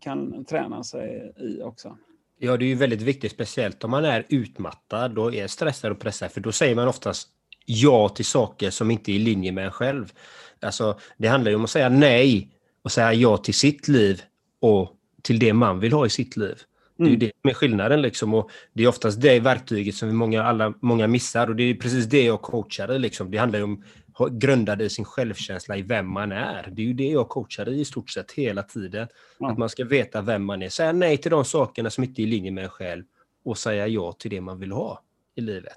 kan 0.00 0.44
träna 0.44 0.84
sig 0.84 1.34
i 1.36 1.62
också. 1.62 1.98
Ja, 2.38 2.56
det 2.56 2.64
är 2.64 2.66
ju 2.66 2.74
väldigt 2.74 3.02
viktigt, 3.02 3.32
speciellt 3.32 3.84
om 3.84 3.90
man 3.90 4.04
är 4.04 4.26
utmattad 4.28 5.18
och 5.18 5.34
är 5.34 5.46
stressad 5.46 5.92
och 5.92 5.98
pressad, 5.98 6.32
för 6.32 6.40
då 6.40 6.52
säger 6.52 6.74
man 6.74 6.88
oftast 6.88 7.28
ja 7.64 8.08
till 8.08 8.24
saker 8.24 8.70
som 8.70 8.90
inte 8.90 9.12
är 9.12 9.14
i 9.14 9.18
linje 9.18 9.52
med 9.52 9.64
en 9.64 9.72
själv. 9.72 10.12
Alltså, 10.60 10.98
det 11.18 11.28
handlar 11.28 11.50
ju 11.50 11.56
om 11.56 11.64
att 11.64 11.70
säga 11.70 11.88
nej 11.88 12.50
och 12.82 12.92
säga 12.92 13.12
ja 13.12 13.36
till 13.36 13.54
sitt 13.54 13.88
liv 13.88 14.22
och 14.60 14.90
till 15.22 15.38
det 15.38 15.52
man 15.52 15.80
vill 15.80 15.92
ha 15.92 16.06
i 16.06 16.10
sitt 16.10 16.36
liv. 16.36 16.54
Det 16.96 17.02
är 17.04 17.06
ju 17.08 17.14
Mm. 17.14 17.18
det 17.20 17.32
som 17.42 17.50
är 17.50 17.54
skillnaden 17.54 18.02
liksom. 18.02 18.34
Och 18.34 18.50
det 18.72 18.82
är 18.84 18.88
oftast 18.88 19.20
det 19.20 19.40
verktyget 19.40 19.94
som 19.94 20.16
många, 20.16 20.42
alla, 20.42 20.74
många 20.80 21.06
missar 21.06 21.48
och 21.50 21.56
det 21.56 21.62
är 21.62 21.74
precis 21.74 22.04
det 22.04 22.22
jag 22.22 22.42
coachar 22.42 22.92
i 22.94 22.98
liksom. 22.98 23.30
Det 23.30 23.38
handlar 23.38 23.62
om 23.62 23.84
ha- 24.14 24.28
grundad 24.28 24.82
i 24.82 24.90
sin 24.90 25.04
självkänsla 25.04 25.76
i 25.76 25.82
vem 25.82 26.10
man 26.12 26.32
är. 26.32 26.68
Det 26.72 26.82
är 26.82 26.86
ju 26.86 26.92
det 26.94 27.06
jag 27.08 27.28
coachar 27.28 27.68
i 27.68 27.80
i 27.80 27.84
stort 27.84 28.10
sett 28.10 28.32
hela 28.32 28.62
tiden. 28.62 29.08
Ja. 29.38 29.50
Att 29.50 29.58
man 29.58 29.68
ska 29.68 29.84
veta 29.84 30.22
vem 30.22 30.44
man 30.44 30.62
är. 30.62 30.68
Säga 30.68 30.92
nej 30.92 31.16
till 31.16 31.30
de 31.30 31.44
sakerna 31.44 31.90
som 31.90 32.04
inte 32.04 32.20
är 32.22 32.24
i 32.24 32.26
linje 32.26 32.50
med 32.50 32.64
en 32.64 32.70
själv 32.70 33.04
och 33.44 33.58
säga 33.58 33.86
ja 33.86 34.12
till 34.12 34.30
det 34.30 34.40
man 34.40 34.58
vill 34.60 34.72
ha 34.72 35.00
i 35.34 35.40
livet. 35.40 35.72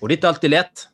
Och 0.00 0.08
det 0.08 0.14
är 0.14 0.16
inte 0.16 0.28
alltid 0.28 0.50
lätt. 0.50 0.88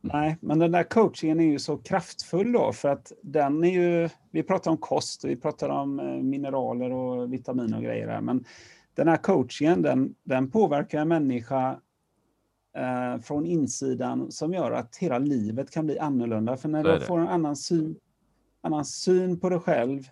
Nej, 0.00 0.36
men 0.40 0.58
den 0.58 0.72
där 0.72 0.82
coachingen 0.82 1.40
är 1.40 1.44
ju 1.44 1.58
så 1.58 1.76
kraftfull 1.76 2.52
då 2.52 2.72
för 2.72 2.88
att 2.88 3.12
den 3.22 3.64
är 3.64 3.70
ju, 3.70 4.08
vi 4.30 4.42
pratar 4.42 4.70
om 4.70 4.76
kost 4.76 5.24
och 5.24 5.30
vi 5.30 5.36
pratar 5.36 5.68
om 5.68 6.00
eh, 6.00 6.06
mineraler 6.06 6.92
och 6.92 7.32
vitaminer 7.32 7.76
och 7.76 7.82
grejer 7.82 8.08
här, 8.08 8.20
men 8.20 8.44
den 8.94 9.08
här 9.08 9.16
coachingen 9.16 9.82
den, 9.82 10.14
den 10.22 10.50
påverkar 10.50 11.00
en 11.00 11.08
människa 11.08 11.80
eh, 12.76 13.20
från 13.22 13.46
insidan 13.46 14.32
som 14.32 14.52
gör 14.52 14.70
att 14.70 14.96
hela 14.96 15.18
livet 15.18 15.70
kan 15.70 15.86
bli 15.86 15.98
annorlunda. 15.98 16.56
För 16.56 16.68
när 16.68 16.84
du 16.84 17.00
får 17.00 17.18
en 17.18 17.28
annan 17.28 17.56
syn, 17.56 17.96
annan 18.60 18.84
syn 18.84 19.40
på 19.40 19.48
dig 19.48 19.58
själv, 19.58 20.08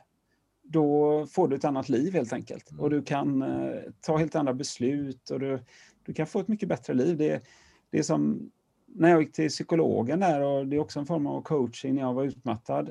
då 0.62 1.26
får 1.26 1.48
du 1.48 1.56
ett 1.56 1.64
annat 1.64 1.88
liv 1.88 2.12
helt 2.12 2.32
enkelt. 2.32 2.70
Och 2.78 2.90
du 2.90 3.02
kan 3.02 3.42
eh, 3.42 3.80
ta 4.00 4.16
helt 4.16 4.34
andra 4.34 4.54
beslut 4.54 5.30
och 5.30 5.40
du, 5.40 5.58
du 6.02 6.14
kan 6.14 6.26
få 6.26 6.40
ett 6.40 6.48
mycket 6.48 6.68
bättre 6.68 6.94
liv. 6.94 7.16
Det, 7.16 7.42
det 7.90 7.98
är 7.98 8.02
som 8.02 8.50
när 8.94 9.10
jag 9.10 9.22
gick 9.22 9.32
till 9.32 9.48
psykologen 9.48 10.20
där 10.20 10.40
och 10.40 10.66
det 10.66 10.76
är 10.76 10.80
också 10.80 10.98
en 10.98 11.06
form 11.06 11.26
av 11.26 11.42
coaching 11.42 11.94
när 11.94 12.02
jag 12.02 12.14
var 12.14 12.24
utmattad. 12.24 12.90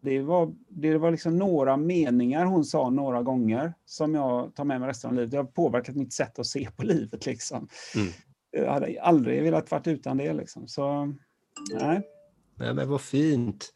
Det 0.00 0.20
var, 0.20 0.52
det 0.68 0.98
var 0.98 1.10
liksom 1.10 1.36
några 1.36 1.76
meningar 1.76 2.44
hon 2.44 2.64
sa 2.64 2.90
några 2.90 3.22
gånger 3.22 3.74
som 3.86 4.14
jag 4.14 4.54
tar 4.54 4.64
med 4.64 4.80
mig 4.80 4.88
resten 4.88 5.10
av 5.10 5.16
livet. 5.16 5.30
Det 5.30 5.36
har 5.36 5.44
påverkat 5.44 5.96
mitt 5.96 6.12
sätt 6.12 6.38
att 6.38 6.46
se 6.46 6.68
på 6.76 6.82
livet. 6.82 7.26
Liksom. 7.26 7.68
Mm. 7.96 8.08
Jag 8.50 8.72
hade 8.72 9.00
aldrig 9.02 9.42
velat 9.42 9.70
varit 9.70 9.86
utan 9.86 10.16
det. 10.16 10.32
Liksom. 10.32 10.68
Så, 10.68 11.14
nej. 11.80 12.02
Nej, 12.54 12.74
men 12.74 12.88
vad 12.90 13.00
fint. 13.00 13.72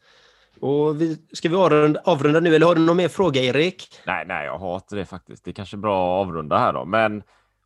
Och 0.59 1.01
vi, 1.01 1.17
ska 1.33 1.49
vi 1.49 1.55
avrunda, 1.55 2.01
avrunda 2.05 2.39
nu 2.39 2.55
eller 2.55 2.65
har 2.65 2.75
du 2.75 2.81
någon 2.81 2.97
mer 2.97 3.07
fråga 3.07 3.41
Erik? 3.41 3.87
Nej, 4.07 4.25
nej, 4.27 4.45
jag 4.45 4.59
hatar 4.59 4.97
det 4.97 5.05
faktiskt. 5.05 5.45
Det 5.45 5.51
är 5.51 5.53
kanske 5.53 5.77
bra 5.77 6.21
att 6.21 6.27
avrunda 6.27 6.57
här 6.57 6.73
då, 6.73 6.85
men 6.85 7.23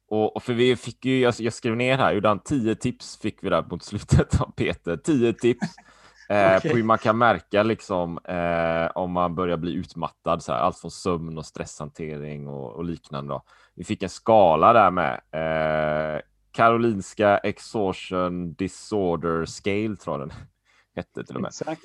och, 0.07 0.35
och 0.35 0.43
för 0.43 0.53
vi 0.53 0.75
fick 0.75 1.05
ju, 1.05 1.19
jag, 1.19 1.33
jag 1.37 1.53
skrev 1.53 1.75
ner 1.75 1.97
här, 1.97 2.13
Jordan, 2.13 2.39
10 2.39 2.75
tips 2.75 3.17
fick 3.17 3.43
vi 3.43 3.49
där 3.49 3.65
mot 3.69 3.83
slutet 3.83 4.41
av 4.41 4.51
Peter. 4.51 4.97
10 4.97 5.33
tips 5.33 5.67
eh, 6.29 6.57
Okej. 6.57 6.71
på 6.71 6.77
hur 6.77 6.83
man 6.83 6.97
kan 6.97 7.17
märka 7.17 7.63
liksom 7.63 8.19
eh, 8.23 8.97
om 8.97 9.11
man 9.11 9.35
börjar 9.35 9.57
bli 9.57 9.73
utmattad, 9.73 10.43
så 10.43 10.51
här, 10.53 10.59
allt 10.59 10.77
från 10.77 10.91
sömn 10.91 11.37
och 11.37 11.45
stresshantering 11.45 12.47
och, 12.47 12.71
och 12.71 12.85
liknande. 12.85 13.33
Då. 13.33 13.43
Vi 13.75 13.83
fick 13.83 14.03
en 14.03 14.09
skala 14.09 14.73
där 14.73 14.91
med 14.91 15.13
eh, 15.31 16.21
Karolinska 16.51 17.37
Exhaustion 17.37 18.53
Disorder 18.53 19.45
Scale, 19.45 19.95
tror 19.95 20.19
jag 20.19 20.29
den 20.29 20.37
hette 20.95 21.23
till 21.23 21.35
och 21.35 21.41
med. 21.41 21.49
Exakt. 21.49 21.81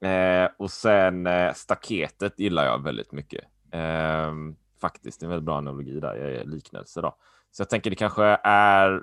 Eh, 0.00 0.48
och 0.58 0.70
sen 0.70 1.26
eh, 1.26 1.52
staketet 1.52 2.38
gillar 2.38 2.64
jag 2.64 2.82
väldigt 2.82 3.12
mycket. 3.12 3.44
Eh, 3.70 4.32
faktiskt, 4.80 5.22
en 5.22 5.28
väldigt 5.28 5.46
bra 5.46 5.58
analogi 5.58 6.00
där, 6.00 6.38
eh, 6.38 6.44
liknelse 6.44 7.00
då. 7.00 7.16
Så 7.56 7.60
jag 7.60 7.70
tänker 7.70 7.90
det 7.90 7.96
kanske 7.96 8.24
är 8.44 9.02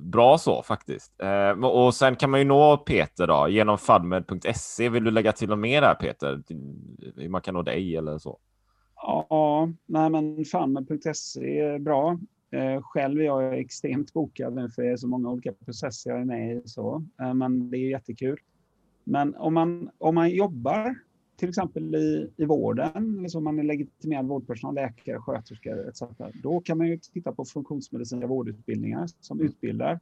bra 0.00 0.38
så 0.38 0.62
faktiskt. 0.62 1.12
Eh, 1.22 1.50
och 1.64 1.94
sen 1.94 2.16
kan 2.16 2.30
man 2.30 2.40
ju 2.40 2.46
nå 2.46 2.76
Peter 2.76 3.26
då 3.26 3.48
genom 3.48 3.78
fadmed.se. 3.78 4.88
Vill 4.88 5.04
du 5.04 5.10
lägga 5.10 5.32
till 5.32 5.48
något 5.48 5.58
mer 5.58 5.80
där 5.80 5.94
Peter? 5.94 6.42
Hur 7.16 7.28
man 7.28 7.40
kan 7.42 7.54
nå 7.54 7.62
dig 7.62 7.96
eller 7.96 8.18
så? 8.18 8.38
Ja, 8.96 9.68
nej 9.86 10.10
men 10.10 10.44
Fadmed.se 10.44 11.60
är 11.60 11.78
bra. 11.78 12.18
Eh, 12.50 12.82
Själv 12.82 13.20
är 13.20 13.24
jag 13.24 13.58
extremt 13.58 14.12
bokad 14.12 14.54
nu 14.54 14.70
för 14.70 14.82
det 14.82 14.88
är 14.88 14.96
så 14.96 15.08
många 15.08 15.30
olika 15.30 15.52
processer 15.52 16.10
jag 16.10 16.20
är 16.20 16.24
med 16.24 16.56
i. 16.56 16.62
Så. 16.64 17.04
Eh, 17.20 17.34
Men 17.34 17.70
det 17.70 17.76
är 17.78 17.90
jättekul. 17.90 18.38
Men 19.04 19.34
om 19.34 19.54
man, 19.54 19.90
om 19.98 20.14
man 20.14 20.30
jobbar 20.30 20.94
till 21.36 21.48
exempel 21.48 21.94
i, 21.94 22.30
i 22.36 22.44
vården, 22.44 23.18
eller 23.18 23.28
så 23.28 23.38
om 23.38 23.44
man 23.44 23.58
är 23.58 23.62
legitimerad 23.62 24.26
vårdpersonal, 24.26 24.74
läkare, 24.74 25.18
sköterska 25.18 25.76
etc. 25.88 26.02
Då 26.42 26.60
kan 26.60 26.78
man 26.78 26.88
ju 26.88 26.98
titta 26.98 27.32
på 27.32 27.44
funktionsmedicinska 27.44 28.26
vårdutbildningar 28.26 29.06
som 29.20 29.40
utbildar 29.40 30.00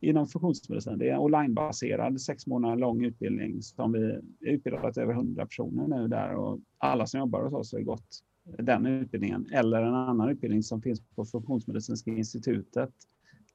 inom 0.00 0.26
funktionsmedicin. 0.26 0.98
Det 0.98 1.08
är 1.08 1.12
en 1.12 1.18
onlinebaserad, 1.18 2.20
sex 2.20 2.46
månader 2.46 2.76
lång 2.76 3.04
utbildning 3.04 3.62
som 3.62 3.92
vi 3.92 4.20
utbildat 4.40 4.98
över 4.98 5.12
100 5.12 5.46
personer 5.46 5.88
nu 5.88 6.08
där 6.08 6.34
och 6.34 6.60
alla 6.78 7.06
som 7.06 7.20
jobbar 7.20 7.42
hos 7.42 7.52
oss 7.52 7.72
har 7.72 7.80
gått 7.80 8.22
den 8.58 8.86
utbildningen 8.86 9.46
eller 9.52 9.82
en 9.82 9.94
annan 9.94 10.28
utbildning 10.28 10.62
som 10.62 10.82
finns 10.82 11.00
på 11.14 11.24
Funktionsmedicinska 11.24 12.10
institutet 12.10 12.90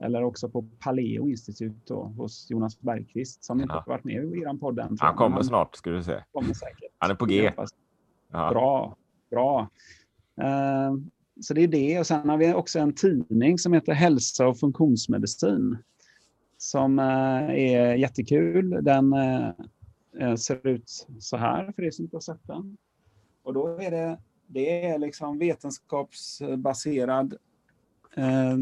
eller 0.01 0.23
också 0.23 0.49
på 0.49 0.65
Paleo 0.79 1.29
institut 1.29 1.75
då, 1.85 2.03
hos 2.03 2.49
Jonas 2.49 2.79
Bergqvist 2.79 3.43
som 3.43 3.61
inte 3.61 3.73
Ja. 3.73 3.79
har 3.85 3.93
varit 3.93 4.03
med 4.03 4.15
i 4.15 4.39
er 4.41 4.57
podd 4.57 4.79
än. 4.79 4.97
Han 4.99 5.15
kommer 5.15 5.43
snart 5.43 5.75
ska 5.75 5.89
du 5.89 6.03
se. 6.03 6.23
kommer 6.31 6.53
säkert. 6.53 6.91
Han 6.97 7.11
är 7.11 7.15
på 7.15 7.25
G. 7.25 7.51
Ja. 8.31 8.49
Bra, 8.51 8.97
bra. 9.29 9.69
Eh, 10.41 10.93
så 11.41 11.53
det 11.53 11.61
är 11.61 11.67
det. 11.67 11.99
Och 11.99 12.07
sen 12.07 12.29
har 12.29 12.37
vi 12.37 12.53
också 12.53 12.79
en 12.79 12.93
tidning 12.93 13.57
som 13.59 13.73
heter 13.73 13.93
Hälsa 13.93 14.47
och 14.47 14.59
funktionsmedicin. 14.59 15.77
Som 16.57 16.99
eh, 16.99 17.05
är 17.49 17.95
jättekul. 17.95 18.69
Den 18.81 19.13
eh, 19.13 19.49
eh, 20.19 20.35
ser 20.35 20.67
ut 20.67 21.07
så 21.19 21.37
här 21.37 21.71
för 21.71 21.83
er 21.83 21.91
som 21.91 22.05
inte 22.05 22.15
har 22.15 22.21
sett 22.21 22.47
den. 22.47 22.77
Och 23.43 23.53
då 23.53 23.67
är 23.67 23.91
det, 23.91 24.19
det 24.47 24.85
är 24.85 24.97
liksom 24.99 25.37
vetenskapsbaserad 25.39 27.33
eh, 28.15 28.57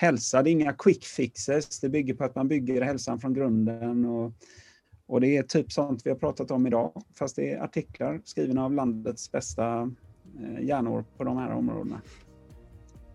hälsa. 0.00 0.42
Det 0.42 0.50
är 0.50 0.52
inga 0.52 0.72
quick 0.72 1.04
fixes. 1.04 1.80
Det 1.80 1.88
bygger 1.88 2.14
på 2.14 2.24
att 2.24 2.34
man 2.34 2.48
bygger 2.48 2.82
hälsan 2.82 3.20
från 3.20 3.34
grunden. 3.34 4.04
Och, 4.04 4.32
och 5.06 5.20
det 5.20 5.36
är 5.36 5.42
typ 5.42 5.72
sånt 5.72 6.06
vi 6.06 6.10
har 6.10 6.16
pratat 6.16 6.50
om 6.50 6.66
idag. 6.66 7.02
Fast 7.18 7.36
det 7.36 7.52
är 7.52 7.62
artiklar 7.62 8.20
skrivna 8.24 8.64
av 8.64 8.72
landets 8.72 9.32
bästa 9.32 9.90
eh, 10.40 10.64
hjärnor 10.64 11.04
på 11.16 11.24
de 11.24 11.36
här 11.36 11.52
områdena. 11.52 12.00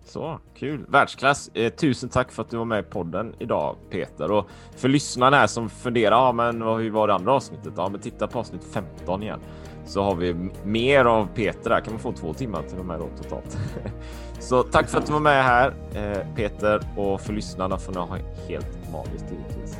Så 0.05 0.39
kul. 0.55 0.85
Världsklass. 0.89 1.49
Eh, 1.53 1.73
tusen 1.73 2.09
tack 2.09 2.31
för 2.31 2.41
att 2.41 2.49
du 2.49 2.57
var 2.57 2.65
med 2.65 2.79
i 2.79 2.83
podden 2.83 3.35
idag 3.39 3.75
Peter. 3.89 4.31
Och 4.31 4.49
för 4.75 4.89
lyssnarna 4.89 5.37
här 5.37 5.47
som 5.47 5.69
funderar, 5.69 6.15
ja, 6.15 6.31
men 6.31 6.61
hur 6.61 6.91
var 6.91 7.07
det 7.07 7.13
andra 7.13 7.33
avsnittet? 7.33 7.73
Ja, 7.77 7.89
men 7.89 8.01
titta 8.01 8.27
på 8.27 8.39
avsnitt 8.39 8.63
15 8.73 9.23
igen. 9.23 9.39
Så 9.85 10.03
har 10.03 10.15
vi 10.15 10.35
mer 10.63 11.05
av 11.05 11.27
Peter 11.35 11.69
där. 11.69 11.79
Kan 11.79 11.93
man 11.93 11.99
få 11.99 12.11
två 12.11 12.33
timmar 12.33 12.61
till 12.69 12.79
och 12.79 12.85
med 12.85 12.99
då 12.99 13.07
totalt. 13.23 13.57
Så 14.39 14.63
tack 14.63 14.89
för 14.89 14.97
att 14.97 15.05
du 15.05 15.13
var 15.13 15.19
med 15.19 15.43
här 15.43 15.73
eh, 15.95 16.35
Peter 16.35 16.81
och 16.97 17.21
för 17.21 17.33
lyssnarna 17.33 17.77
får 17.77 17.93
ni 17.93 17.99
ha 17.99 18.17
helt 18.47 18.91
magiskt 18.91 19.25
givetvis. 19.31 19.77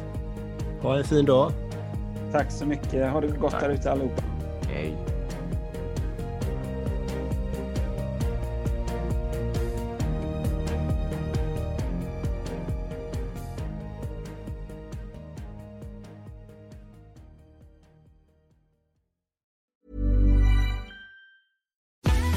Ha 0.82 0.98
en 0.98 1.04
fin 1.04 1.26
dag. 1.26 1.52
Tack 2.32 2.52
så 2.52 2.66
mycket. 2.66 3.12
Ha 3.12 3.22
det 3.22 3.28
gott 3.28 3.52
Tack. 3.52 3.62
där 3.62 3.70
ute 3.70 3.92
allihopa. 3.92 4.22
Hej. 4.70 4.96